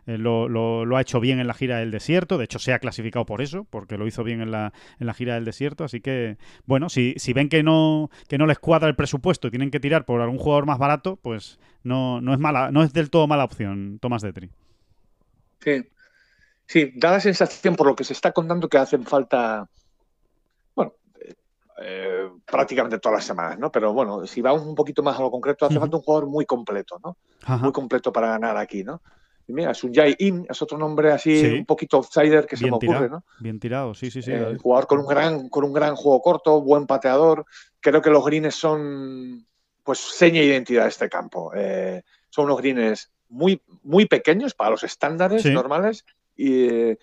[0.06, 3.42] lo, ha hecho bien en la gira del desierto, de hecho se ha clasificado por
[3.42, 6.88] eso, porque lo hizo bien en la, en la gira del desierto, así que, bueno,
[6.88, 10.04] si, si ven que no, que no les cuadra el presupuesto y tienen que tirar
[10.04, 13.44] por algún jugador más barato, pues no, no, es, mala, no es del todo mala
[13.44, 14.50] opción Tomás Detri.
[15.60, 15.84] Sí,
[16.72, 19.68] Sí, da la sensación por lo que se está contando que hacen falta,
[20.74, 20.94] bueno,
[21.82, 23.70] eh, prácticamente todas las semanas, ¿no?
[23.70, 26.46] Pero bueno, si vamos un poquito más a lo concreto, hace falta un jugador muy
[26.46, 27.18] completo, ¿no?
[27.58, 29.02] Muy completo para ganar aquí, ¿no?
[29.46, 33.10] Y mira, Sunjay Im es otro nombre así un poquito outsider que se me ocurre,
[33.10, 33.22] ¿no?
[33.40, 34.32] Bien tirado, sí, sí, sí.
[34.32, 37.44] Eh, jugador con un gran, con un gran juego corto, buen pateador.
[37.80, 39.46] Creo que los greens son,
[39.84, 41.52] pues, seña e identidad de este campo.
[41.54, 46.06] Eh, son unos greens muy, muy pequeños para los estándares normales
[46.42, 46.98] y,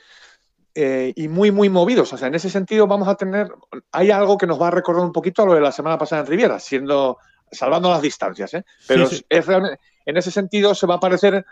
[0.75, 2.13] eh, y, muy, muy movidos.
[2.13, 3.47] O sea, en ese sentido vamos a tener,
[3.91, 6.21] hay algo que nos va a recordar un poquito a lo de la semana pasada
[6.21, 7.17] en Riviera, siendo
[7.51, 8.63] salvando las distancias, ¿eh?
[8.87, 11.45] pero Es, realmente, en ese sentido se va a parecer,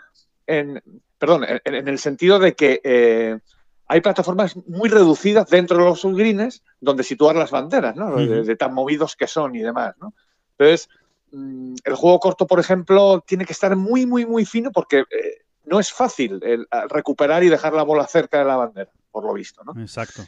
[0.46, 0.80] en,
[1.18, 3.38] perdón, en, el sentido de que eh,
[3.88, 8.14] hay plataformas muy reducidas dentro de los greens donde situar las banderas, ¿no?
[8.16, 10.14] de, tan movidos que son y demás, ¿no?
[10.56, 10.88] Entonces,
[11.32, 15.42] mm, el juego corto, por ejemplo, tiene que estar muy, muy, muy fino porque eh,
[15.68, 16.40] no es fácil
[16.90, 19.80] recuperar y dejar la bola cerca de la bandera, por lo visto, ¿no?
[19.80, 20.22] Exacto.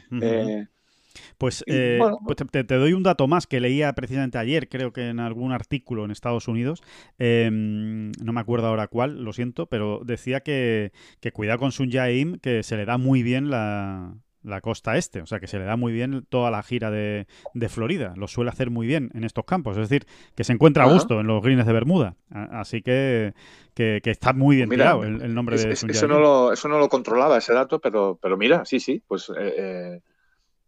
[1.37, 5.19] Pues, eh, pues te, doy un dato más que leía precisamente ayer, creo que en
[5.19, 6.81] algún artículo en Estados Unidos,
[7.19, 11.91] em, no me acuerdo ahora cuál, lo siento, pero decía que, que cuidado con Sun
[11.91, 14.15] Jae que se le da muy bien la,
[14.61, 17.25] costa este, o sea que se le da muy bien toda la gira de,
[17.69, 20.91] Florida, lo suele hacer muy bien en estos campos, es decir, que se encuentra a
[20.91, 23.33] gusto en los greens de Bermuda, así que,
[23.73, 26.89] que, está muy bien tirado el, nombre de Sun eso no lo Eso no lo
[26.89, 29.29] controlaba ese dato, pero, pero mira, sí, sí, pues...
[29.29, 30.01] Eh, eh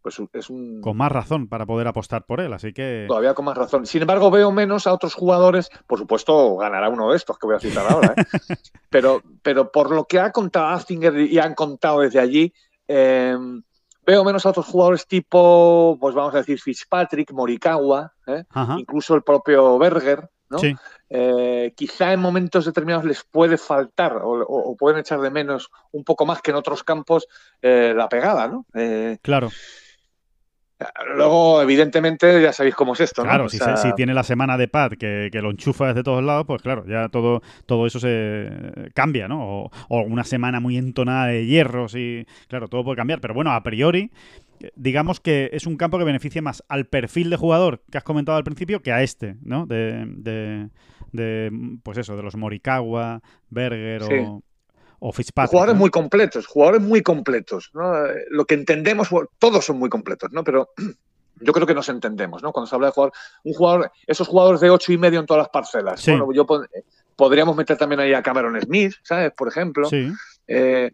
[0.04, 0.82] pues es un...
[0.82, 3.06] Con más razón para poder apostar por él, así que...
[3.08, 3.86] Todavía con más razón.
[3.86, 7.56] Sin embargo, veo menos a otros jugadores, por supuesto ganará uno de estos que voy
[7.56, 8.24] a citar ahora, ¿eh?
[8.90, 12.54] pero, pero por lo que ha contado Astinger y han contado desde allí,
[12.96, 13.36] eh,
[14.06, 18.44] veo menos a otros jugadores tipo, pues vamos a decir, Fitzpatrick, Morikawa, ¿eh?
[18.78, 20.60] incluso el propio Berger, ¿no?
[21.76, 26.42] quizá en momentos determinados les puede faltar o, pueden echar de menos un poco más
[26.42, 27.28] que en otros campos
[27.62, 28.66] la pegada, ¿no?
[29.22, 29.50] claro.
[31.16, 33.24] Luego, evidentemente, ya sabéis cómo es esto.
[33.24, 33.60] Claro, si,
[33.96, 37.42] tiene la semana de pad que, lo enchufa desde todos lados, pues claro, ya todo,
[37.66, 38.50] todo eso se
[38.94, 39.70] cambia, ¿no?
[39.90, 43.20] O, una semana muy entonada de hierros y, claro, todo puede cambiar.
[43.22, 44.12] Pero bueno, a priori,
[44.76, 48.38] digamos que es un campo que beneficia más al perfil de jugador que has comentado
[48.38, 49.66] al principio que a este, ¿no?
[49.66, 50.06] De,
[51.12, 51.52] de,
[51.84, 54.44] pues eso, de los Morikawa, Berger o
[55.50, 57.72] Jugadores muy completos, jugadores muy completos.
[58.30, 60.44] Lo que entendemos, todos son muy completos, ¿no?
[60.44, 60.70] Pero
[61.42, 62.54] yo creo que nos entendemos, ¿no?
[62.54, 63.14] Cuando se habla de jugador,
[63.44, 66.06] un jugador, esos jugadores de ocho y medio en todas las parcelas.
[66.06, 66.46] Bueno, yo
[67.16, 69.32] podríamos meter también ahí a Cameron Smith, ¿sabes?
[69.34, 69.90] Por ejemplo.
[70.48, 70.92] Eh,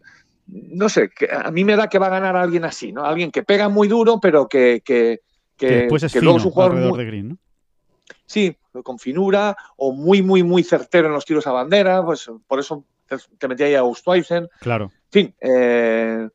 [0.48, 3.06] no sé, a mí me da que va a ganar a alguien así, ¿no?
[3.06, 5.22] Alguien que pega muy duro, pero que, que,
[5.56, 5.88] que,
[6.22, 7.38] luego es un jugador de green, ¿no?
[8.26, 12.60] Sí, con finura o muy, muy, muy certero en los tiros a bandera, pues por
[12.60, 12.86] eso
[13.38, 14.48] te metía ahí a Ustweizen.
[14.60, 14.86] Claro.
[14.86, 16.30] En fin, eh,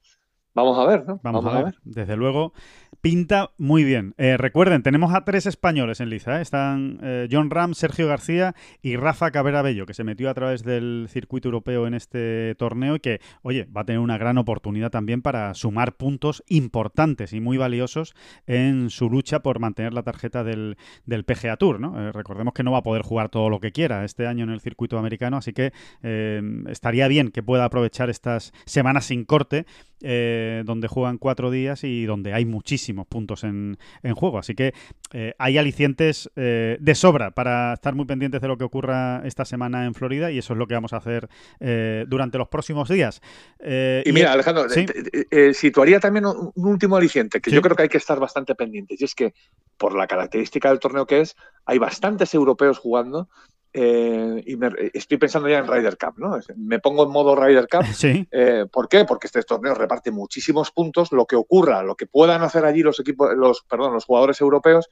[0.54, 1.20] vamos a ver, ¿no?
[1.22, 1.74] Vamos, a, ver.
[1.84, 2.52] Desde luego,
[3.00, 4.14] pinta muy bien.
[4.18, 6.38] Eh, recuerden, tenemos a tres españoles en liza.
[6.38, 6.42] ¿eh?
[6.42, 10.62] Están eh, John Ram, Sergio García y Rafa Cabrera Bello, que se metió a través
[10.64, 14.90] del circuito europeo en este torneo y que, oye, va a tener una gran oportunidad
[14.90, 18.14] también para sumar puntos importantes y muy valiosos
[18.46, 20.76] en su lucha por mantener la tarjeta del,
[21.06, 21.80] del PGA Tour.
[22.14, 24.60] recordemos que no va a poder jugar todo lo que quiera este año en el
[24.60, 25.72] circuito americano, así que
[26.68, 29.66] estaría bien que pueda aprovechar estas semanas sin corte,
[30.00, 32.44] donde juegan cuatro días y donde hay
[32.84, 33.78] muchísimo puntos en,
[34.14, 34.38] juego.
[34.38, 34.74] Así que
[35.12, 39.44] eh, hay alicientes eh, de sobra para estar muy pendientes de lo que ocurra esta
[39.44, 41.28] semana en Florida y eso es lo que vamos a hacer
[41.60, 43.22] eh, durante los próximos días.
[43.60, 44.66] y, mira, Alejandro,
[45.52, 49.04] situaría también un, último aliciente que yo creo que hay que estar bastante pendientes y
[49.04, 49.34] es que
[49.78, 53.28] por la característica del torneo que es, hay bastantes europeos jugando
[53.76, 54.56] eh, y
[54.96, 56.38] estoy pensando ya en Ryder Cup, ¿no?
[56.56, 57.84] Me pongo en modo Ryder Cup.
[57.92, 58.26] Sí.
[58.30, 59.04] Eh, ¿Por qué?
[59.04, 61.10] Porque este torneo reparte muchísimos puntos.
[61.10, 64.88] Lo que ocurra, lo que puedan hacer allí los equipos, los, perdón, los jugadores europeos,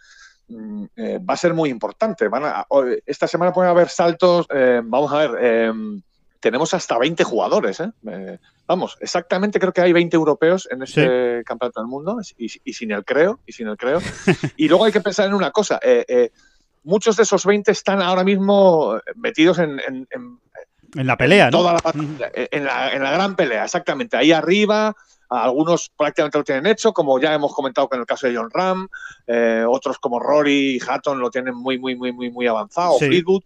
[0.49, 2.27] mm, eh, va a ser muy importante.
[2.27, 2.67] Van a,
[3.07, 4.49] esta semana pueden haber saltos.
[4.49, 5.73] vamos a ver.
[6.41, 7.81] tenemos hasta 20 jugadores.
[8.67, 13.05] vamos, exactamente creo que hay 20 europeos en este campeonato del mundo y, sin el
[13.05, 14.01] creo y sin el creo.
[14.57, 15.79] y luego hay que pensar en una cosa
[16.85, 20.07] muchos de esos 20 están ahora mismo metidos en, en,
[20.95, 21.59] la pelea, ¿no?
[21.59, 21.81] Toda la,
[22.35, 24.17] en, la, en la gran pelea, exactamente.
[24.17, 24.95] Ahí arriba,
[25.41, 28.89] algunos prácticamente lo tienen hecho, como ya hemos comentado con el caso de John Ram,
[29.27, 33.43] eh, otros como Rory y Hatton lo tienen muy, muy, muy, muy, muy avanzado, Fleetwood.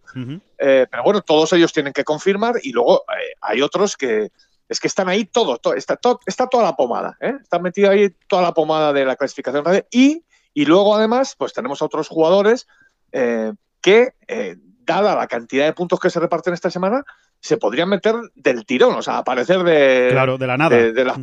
[0.57, 4.31] Eh, pero bueno, todos ellos tienen que confirmar y luego eh, hay otros que
[4.69, 8.53] es que están ahí todos, está, está toda la pomada, está metida ahí toda la
[8.53, 12.67] pomada de la clasificación y, y luego además, pues tenemos otros jugadores
[13.11, 14.55] eh, que, eh,
[14.85, 17.03] dada la cantidad de puntos que se reparten esta semana,
[17.39, 20.75] se podrían meter del tirón, o sea, aparecer de, claro, de la nada.
[20.75, 21.17] De, las,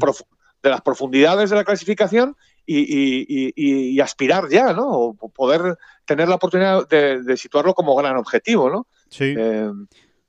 [0.62, 2.36] de las profundidades de la clasificación
[2.66, 4.88] y, aspirar ya, ¿no?
[4.88, 8.86] O poder tener la oportunidad de, situarlo como gran objetivo, ¿no?
[9.08, 9.34] Sí.
[9.36, 9.70] Eh,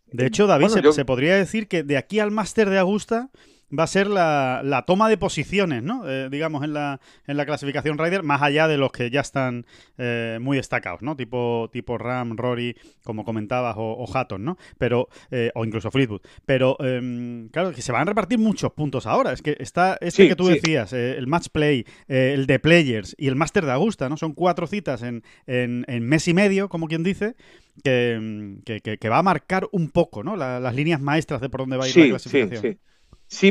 [0.08, 3.30] de hecho, David, se, se, podría decir que de aquí al máster de Augusta
[3.78, 6.08] va a ser la, la toma de posiciones, ¿no?
[6.10, 9.66] Eh, digamos, en la, en la clasificación Ryder, más allá de los que ya están
[9.98, 11.16] eh, muy destacados, ¿no?
[11.16, 14.58] Tipo, tipo Ram, Rory, como comentabas, o, o Hatton, ¿no?
[14.78, 16.22] Pero, eh, o incluso Fleetwood.
[16.46, 19.32] Pero, em, claro, que se van a repartir muchos puntos ahora.
[19.32, 20.54] Es que está este Sí, que tú sí.
[20.56, 24.18] decías, eh, el Match Play, eh, el de Players y el Master de Augusta, ¿no?
[24.18, 27.36] Son cuatro citas en, en, en mes y medio, como quien dice,
[27.84, 30.36] que, mm, que, que- va a marcar un poco, ¿no?
[30.36, 32.62] La- las líneas maestras de por dónde va a ir la Sí, clasificación.
[32.62, 32.72] sí.
[32.72, 32.80] Sí,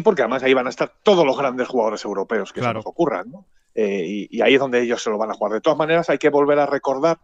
[0.00, 2.80] porque además ahí van a estar todos los grandes jugadores europeos que Claro.
[2.80, 3.46] se nos ocurran, ¿no?
[3.74, 5.52] Eh, y, y ahí es donde ellos se lo van a jugar.
[5.52, 7.18] De todas maneras, hay que volver a recordar,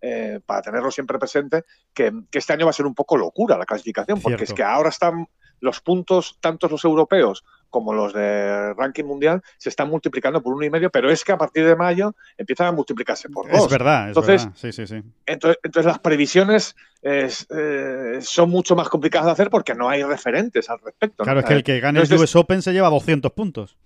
[0.00, 3.58] eh, para tenerlo siempre presente, que, que este año va a ser un poco locura
[3.58, 4.52] la clasificación, porque Cierto.
[4.52, 5.28] es que ahora están
[5.60, 10.64] los puntos, tanto los europeos como los de ranking mundial, se están multiplicando por uno
[10.64, 13.64] y medio, pero es que a partir de mayo empiezan a multiplicarse por dos.
[13.64, 14.56] Es verdad, es Entonces, verdad.
[14.56, 15.02] Sí, sí, sí.
[15.26, 20.02] Entonces, entonces las previsiones es, eh, son mucho más complicadas de hacer porque no hay
[20.04, 21.22] referentes al respecto.
[21.22, 21.24] ¿no?
[21.24, 23.76] Claro, es que el que gane el US Open se lleva 200 puntos.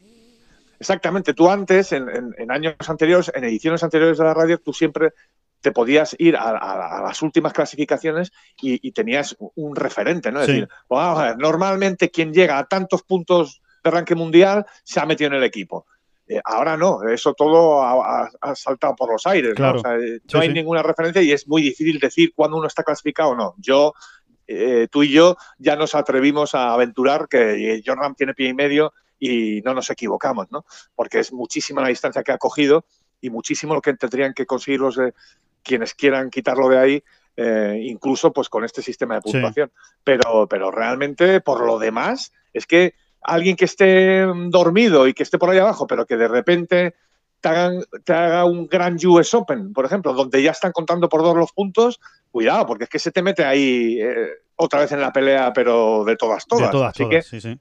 [0.78, 4.72] Exactamente, tú antes, en, en- en años anteriores, en ediciones anteriores de la radio, tú
[4.74, 5.12] siempre
[5.62, 8.30] te podías ir a, a- a las últimas clasificaciones
[8.60, 10.40] y, y tenías un referente, ¿no?
[10.40, 10.52] Es Sí.
[10.52, 15.06] decir, vamos a ver, normalmente quien llega a tantos puntos de ranking mundial se ha
[15.06, 15.86] metido en el equipo.
[16.28, 19.50] Eh, ahora no, eso todo ha, ha- ha saltado por los aires.
[19.50, 19.54] ¿no?
[19.56, 19.78] Claro.
[19.78, 20.54] O sea, eh, Sí, hay sí.
[20.54, 23.54] ninguna referencia y es muy difícil decir cuándo uno está clasificado o no.
[23.58, 23.92] Yo,
[24.48, 28.92] eh, tú y yo, ya nos atrevimos a aventurar que Jordan tiene pie y medio
[29.18, 30.64] y no nos equivocamos, ¿no?
[30.94, 32.84] Porque es muchísima la distancia que ha cogido
[33.20, 35.14] y muchísimo lo que tendrían que conseguir los de
[35.62, 37.04] quienes quieran quitarlo de ahí,
[37.36, 39.32] eh, incluso pues con este sistema de Sí.
[39.32, 39.70] puntuación.
[40.04, 42.94] Pero, pero realmente, por lo demás, es que
[43.26, 46.94] alguien que esté dormido y que esté por ahí abajo, pero que de repente
[47.40, 51.22] te, hagan, te haga un gran US Open, por ejemplo, donde ya están contando por
[51.22, 52.00] dos los puntos,
[52.30, 56.04] cuidado, porque es que se te mete ahí eh, otra vez en la pelea, pero
[56.04, 56.66] de todas, todas.
[56.68, 57.10] de todas, Así todas.
[57.14, 57.58] que, Sí, sí.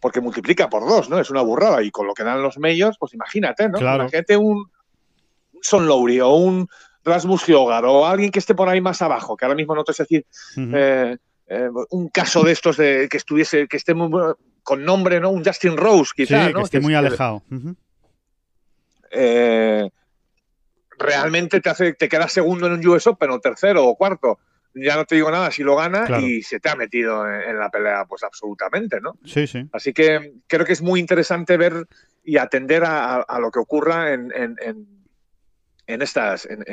[0.00, 1.18] porque multiplica por dos, ¿no?
[1.18, 1.82] Es una burrada.
[1.82, 3.78] Y con lo que dan los medios, pues imagínate, ¿no?
[3.78, 4.02] Claro.
[4.04, 4.70] Imagínate un,
[5.62, 6.68] Son Lowry o un
[7.04, 9.92] Rasmus Hyogar o alguien que esté por ahí más abajo, que ahora mismo no te
[9.94, 10.26] sé decir
[10.74, 11.16] eh,
[11.48, 14.34] eh, un caso de estos de que estuviese, que esté muy-
[14.66, 15.30] con nombre, ¿no?
[15.30, 16.58] Un Justin Rose, quizá, sí, ¿no?
[16.58, 17.44] que esté muy que, alejado.
[19.12, 19.88] Eh,
[20.98, 24.40] realmente te hace, te quedas segundo en un US Open o tercero o cuarto.
[24.74, 26.26] Ya no te digo nada si lo gana Claro.
[26.26, 29.16] y se te ha metido en, en la pelea, pues absolutamente, ¿no?
[29.24, 29.68] Sí, sí.
[29.72, 31.86] Así que creo que es muy interesante ver
[32.24, 34.86] y atender a, a- a lo que ocurra en, en- en-
[35.86, 36.64] en estas, en,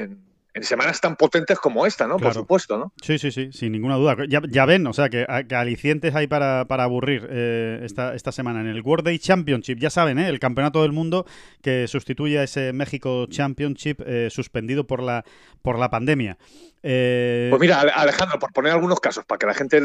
[0.54, 2.18] en- semanas tan potentes como esta, ¿no?
[2.18, 2.34] Claro.
[2.34, 2.94] Por supuesto, ¿no?
[3.02, 4.16] Sí, sí, sí, sin ninguna duda.
[4.30, 8.32] Ya, ya ven, o sea, que, que alicientes hay para, para aburrir eh, esta, esta
[8.32, 8.62] semana.
[8.62, 10.28] En el World Day Championship, ya saben, ¿eh?
[10.30, 11.26] el campeonato del mundo
[11.62, 15.24] que sustituye a ese México Championship eh, suspendido por la,
[15.62, 16.38] por la pandemia.
[16.84, 19.82] Eh, Pues mira, Ale- Alejandro, por poner algunos casos, para que la gente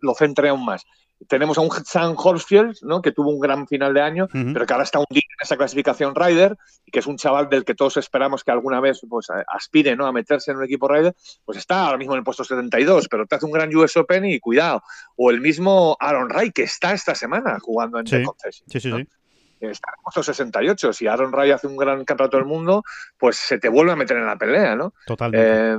[0.00, 0.84] lo centre aún más.
[1.28, 3.00] Tenemos a un Sam Horsfield, ¿no?
[3.00, 6.14] Que tuvo un gran final de año, pero que ahora está hundido en esa clasificación
[6.14, 9.96] Ryder, y que es un chaval del que todos esperamos que alguna vez pues, aspire
[9.96, 10.06] ¿no?
[10.06, 11.14] a meterse en un equipo Ryder,
[11.44, 14.26] pues está ahora mismo en el puesto 72, pero te hace un gran US Open
[14.26, 14.82] y cuidado.
[15.16, 18.80] O el mismo Aaron Ray, que está esta semana jugando en Sí, The Concession, sí,
[18.80, 18.98] sí, ¿no?
[18.98, 19.08] sí.
[19.60, 20.92] Está en el puesto 68.
[20.92, 22.82] Si Aaron Ray hace un gran campeonato del mundo,
[23.16, 24.92] pues se te vuelve a meter en la pelea, ¿no?
[25.06, 25.46] Totalmente.
[25.46, 25.78] Eh,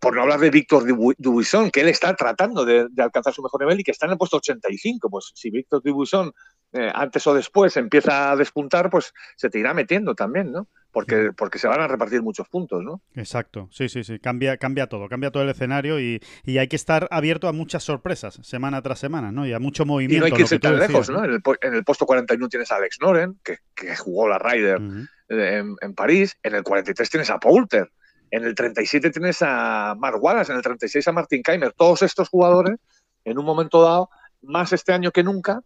[0.00, 3.42] por no hablar de Víctor Dubu- Dubuisson, que él está tratando de, de alcanzar su
[3.42, 5.08] mejor nivel y que está en el puesto 85.
[5.10, 6.32] Pues si Víctor Dubuisson
[6.72, 10.68] eh, antes o después empieza a despuntar, pues se te irá metiendo también, ¿no?
[10.90, 13.02] Porque, porque se van a repartir muchos puntos, ¿no?
[13.14, 16.76] Exacto, sí, sí, sí, cambia, cambia todo, cambia todo el escenario y, y hay que
[16.76, 19.46] estar abierto a muchas sorpresas semana tras semana, ¿no?
[19.46, 20.20] Y a mucho Y movimiento.
[20.20, 21.22] no hay que irse tan lejos, ¿no?
[21.24, 24.80] En el, en el puesto 41 tienes a Alex Noren, que, que jugó la Ryder
[25.28, 26.36] eh, en, en París.
[26.42, 27.90] En el 43 tienes a Poulter.
[28.30, 30.52] En el 37 tienes a Mark Wallace.
[30.52, 31.72] En el 36 a Martin Keimer.
[31.72, 32.76] Todos estos jugadores,
[33.24, 34.10] en un momento dado,
[34.42, 35.60] más este año que nunca,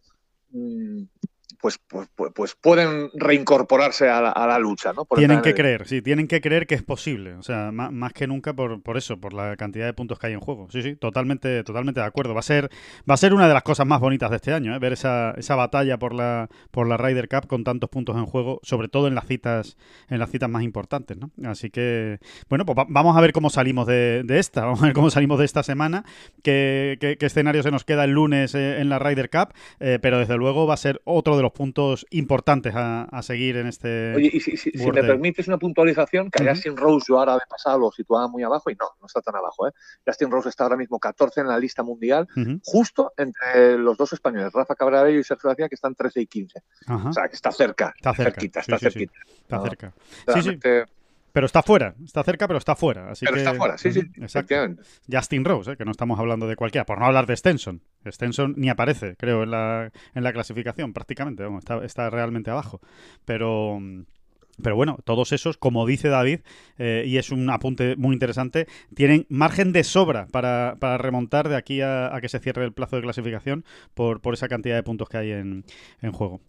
[0.51, 1.05] mm,
[1.61, 5.05] pues, pues, pues- pues pueden reincorporarse a la, a la lucha, ¿no?
[5.05, 7.35] Por Tienen que el- creer, sí, tienen que creer que es posible.
[7.35, 10.29] O sea, má- más, que nunca por, por eso, por la cantidad de puntos que
[10.29, 10.69] hay en juego.
[10.71, 12.35] Sí, sí, totalmente, totalmente de acuerdo.
[12.35, 12.71] Va a ser,
[13.09, 14.79] va a ser una de las cosas más bonitas de este año, ¿eh?
[14.79, 18.61] ver esa, esa batalla por la, por la Ryder Cup con tantos puntos en juego,
[18.63, 19.77] sobre todo en las citas,
[20.09, 21.31] en las citas más importantes, ¿no?
[21.49, 22.19] Así que,
[22.49, 25.11] bueno, pues va- vamos a ver cómo salimos de, de esta, vamos a ver cómo
[25.11, 26.05] salimos de esta semana,
[26.43, 29.99] qué, qué- qué escenario se nos queda el lunes eh, en la Ryder Cup, eh,
[30.01, 33.67] pero desde luego va a ser otro de los puntos importantes a, a seguir en
[33.67, 34.15] este.
[34.15, 36.51] Oye, y si, si- si World me permites una puntualización, que Ujú.
[36.51, 39.37] Justin Rose yo ahora de pasado lo situaba muy abajo y no, no está tan
[39.37, 39.69] abajo.
[39.69, 39.73] ¿eh?
[40.07, 42.29] Justin Rose está ahora mismo 14 en la lista mundial,
[42.65, 46.61] justo entre los dos españoles, Rafa Cabrera y Sergio García, que están 13 y 15.
[46.87, 47.09] ajá.
[47.09, 48.99] O sea, que está cerca, Está cerca, cerquita, sí, está sí, sí.
[49.07, 49.21] cerquita.
[49.43, 49.93] Está No, cerca.
[50.35, 50.59] Sí, sí.
[51.33, 53.11] Pero está fuera, está cerca, pero está fuera.
[53.11, 54.01] Así pero que, está fuera, sí, sí.
[54.17, 54.55] Exacto.
[55.11, 55.77] Justin Rose, ¿eh?
[55.77, 57.83] que no estamos hablando de cualquiera, por no hablar de Stenson.
[58.07, 61.45] Stenson ni aparece, creo, en la, en la clasificación, prácticamente.
[61.59, 62.81] está, está realmente abajo.
[63.25, 63.79] Pero.
[64.61, 66.41] Pero bueno, todos esos, como dice David,
[66.79, 71.81] eh, y es un apunte muy interesante, tienen margen de sobra para, remontar de aquí
[71.81, 73.65] a, que se cierre el plazo de clasificación
[73.95, 75.65] por, por esa cantidad de puntos que hay en,
[76.13, 76.41] juego.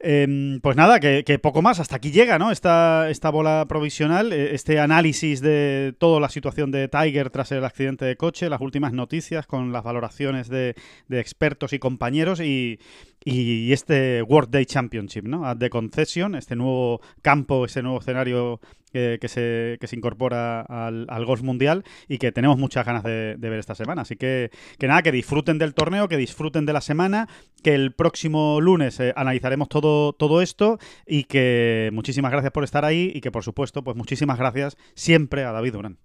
[0.00, 2.50] Em, pues nada, que, poco más, hasta aquí llega ¿no?
[2.50, 7.64] esta, esta bola provisional, eh, este análisis de toda la situación de Tiger tras el
[7.64, 10.74] accidente de coche, las últimas noticias con las valoraciones de,
[11.08, 12.78] de expertos y compañeros y,
[13.24, 15.54] y este World Day Championship, ¿no?
[15.54, 18.60] De concesión, este nuevo campo, ese nuevo escenario
[18.92, 23.58] que, se, que se incorpora al, golf mundial y que tenemos muchas ganas de, ver
[23.58, 24.02] esta semana.
[24.02, 27.28] Así que, que nada, que disfruten del torneo, que disfruten de la semana,
[27.62, 32.84] que el próximo lunes eh, analizaremos todo, todo esto y que muchísimas gracias por estar
[32.84, 35.98] ahí y que por supuesto, pues muchísimas gracias siempre a David Durán.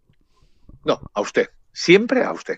[0.85, 2.57] No, a usted, siempre a usted.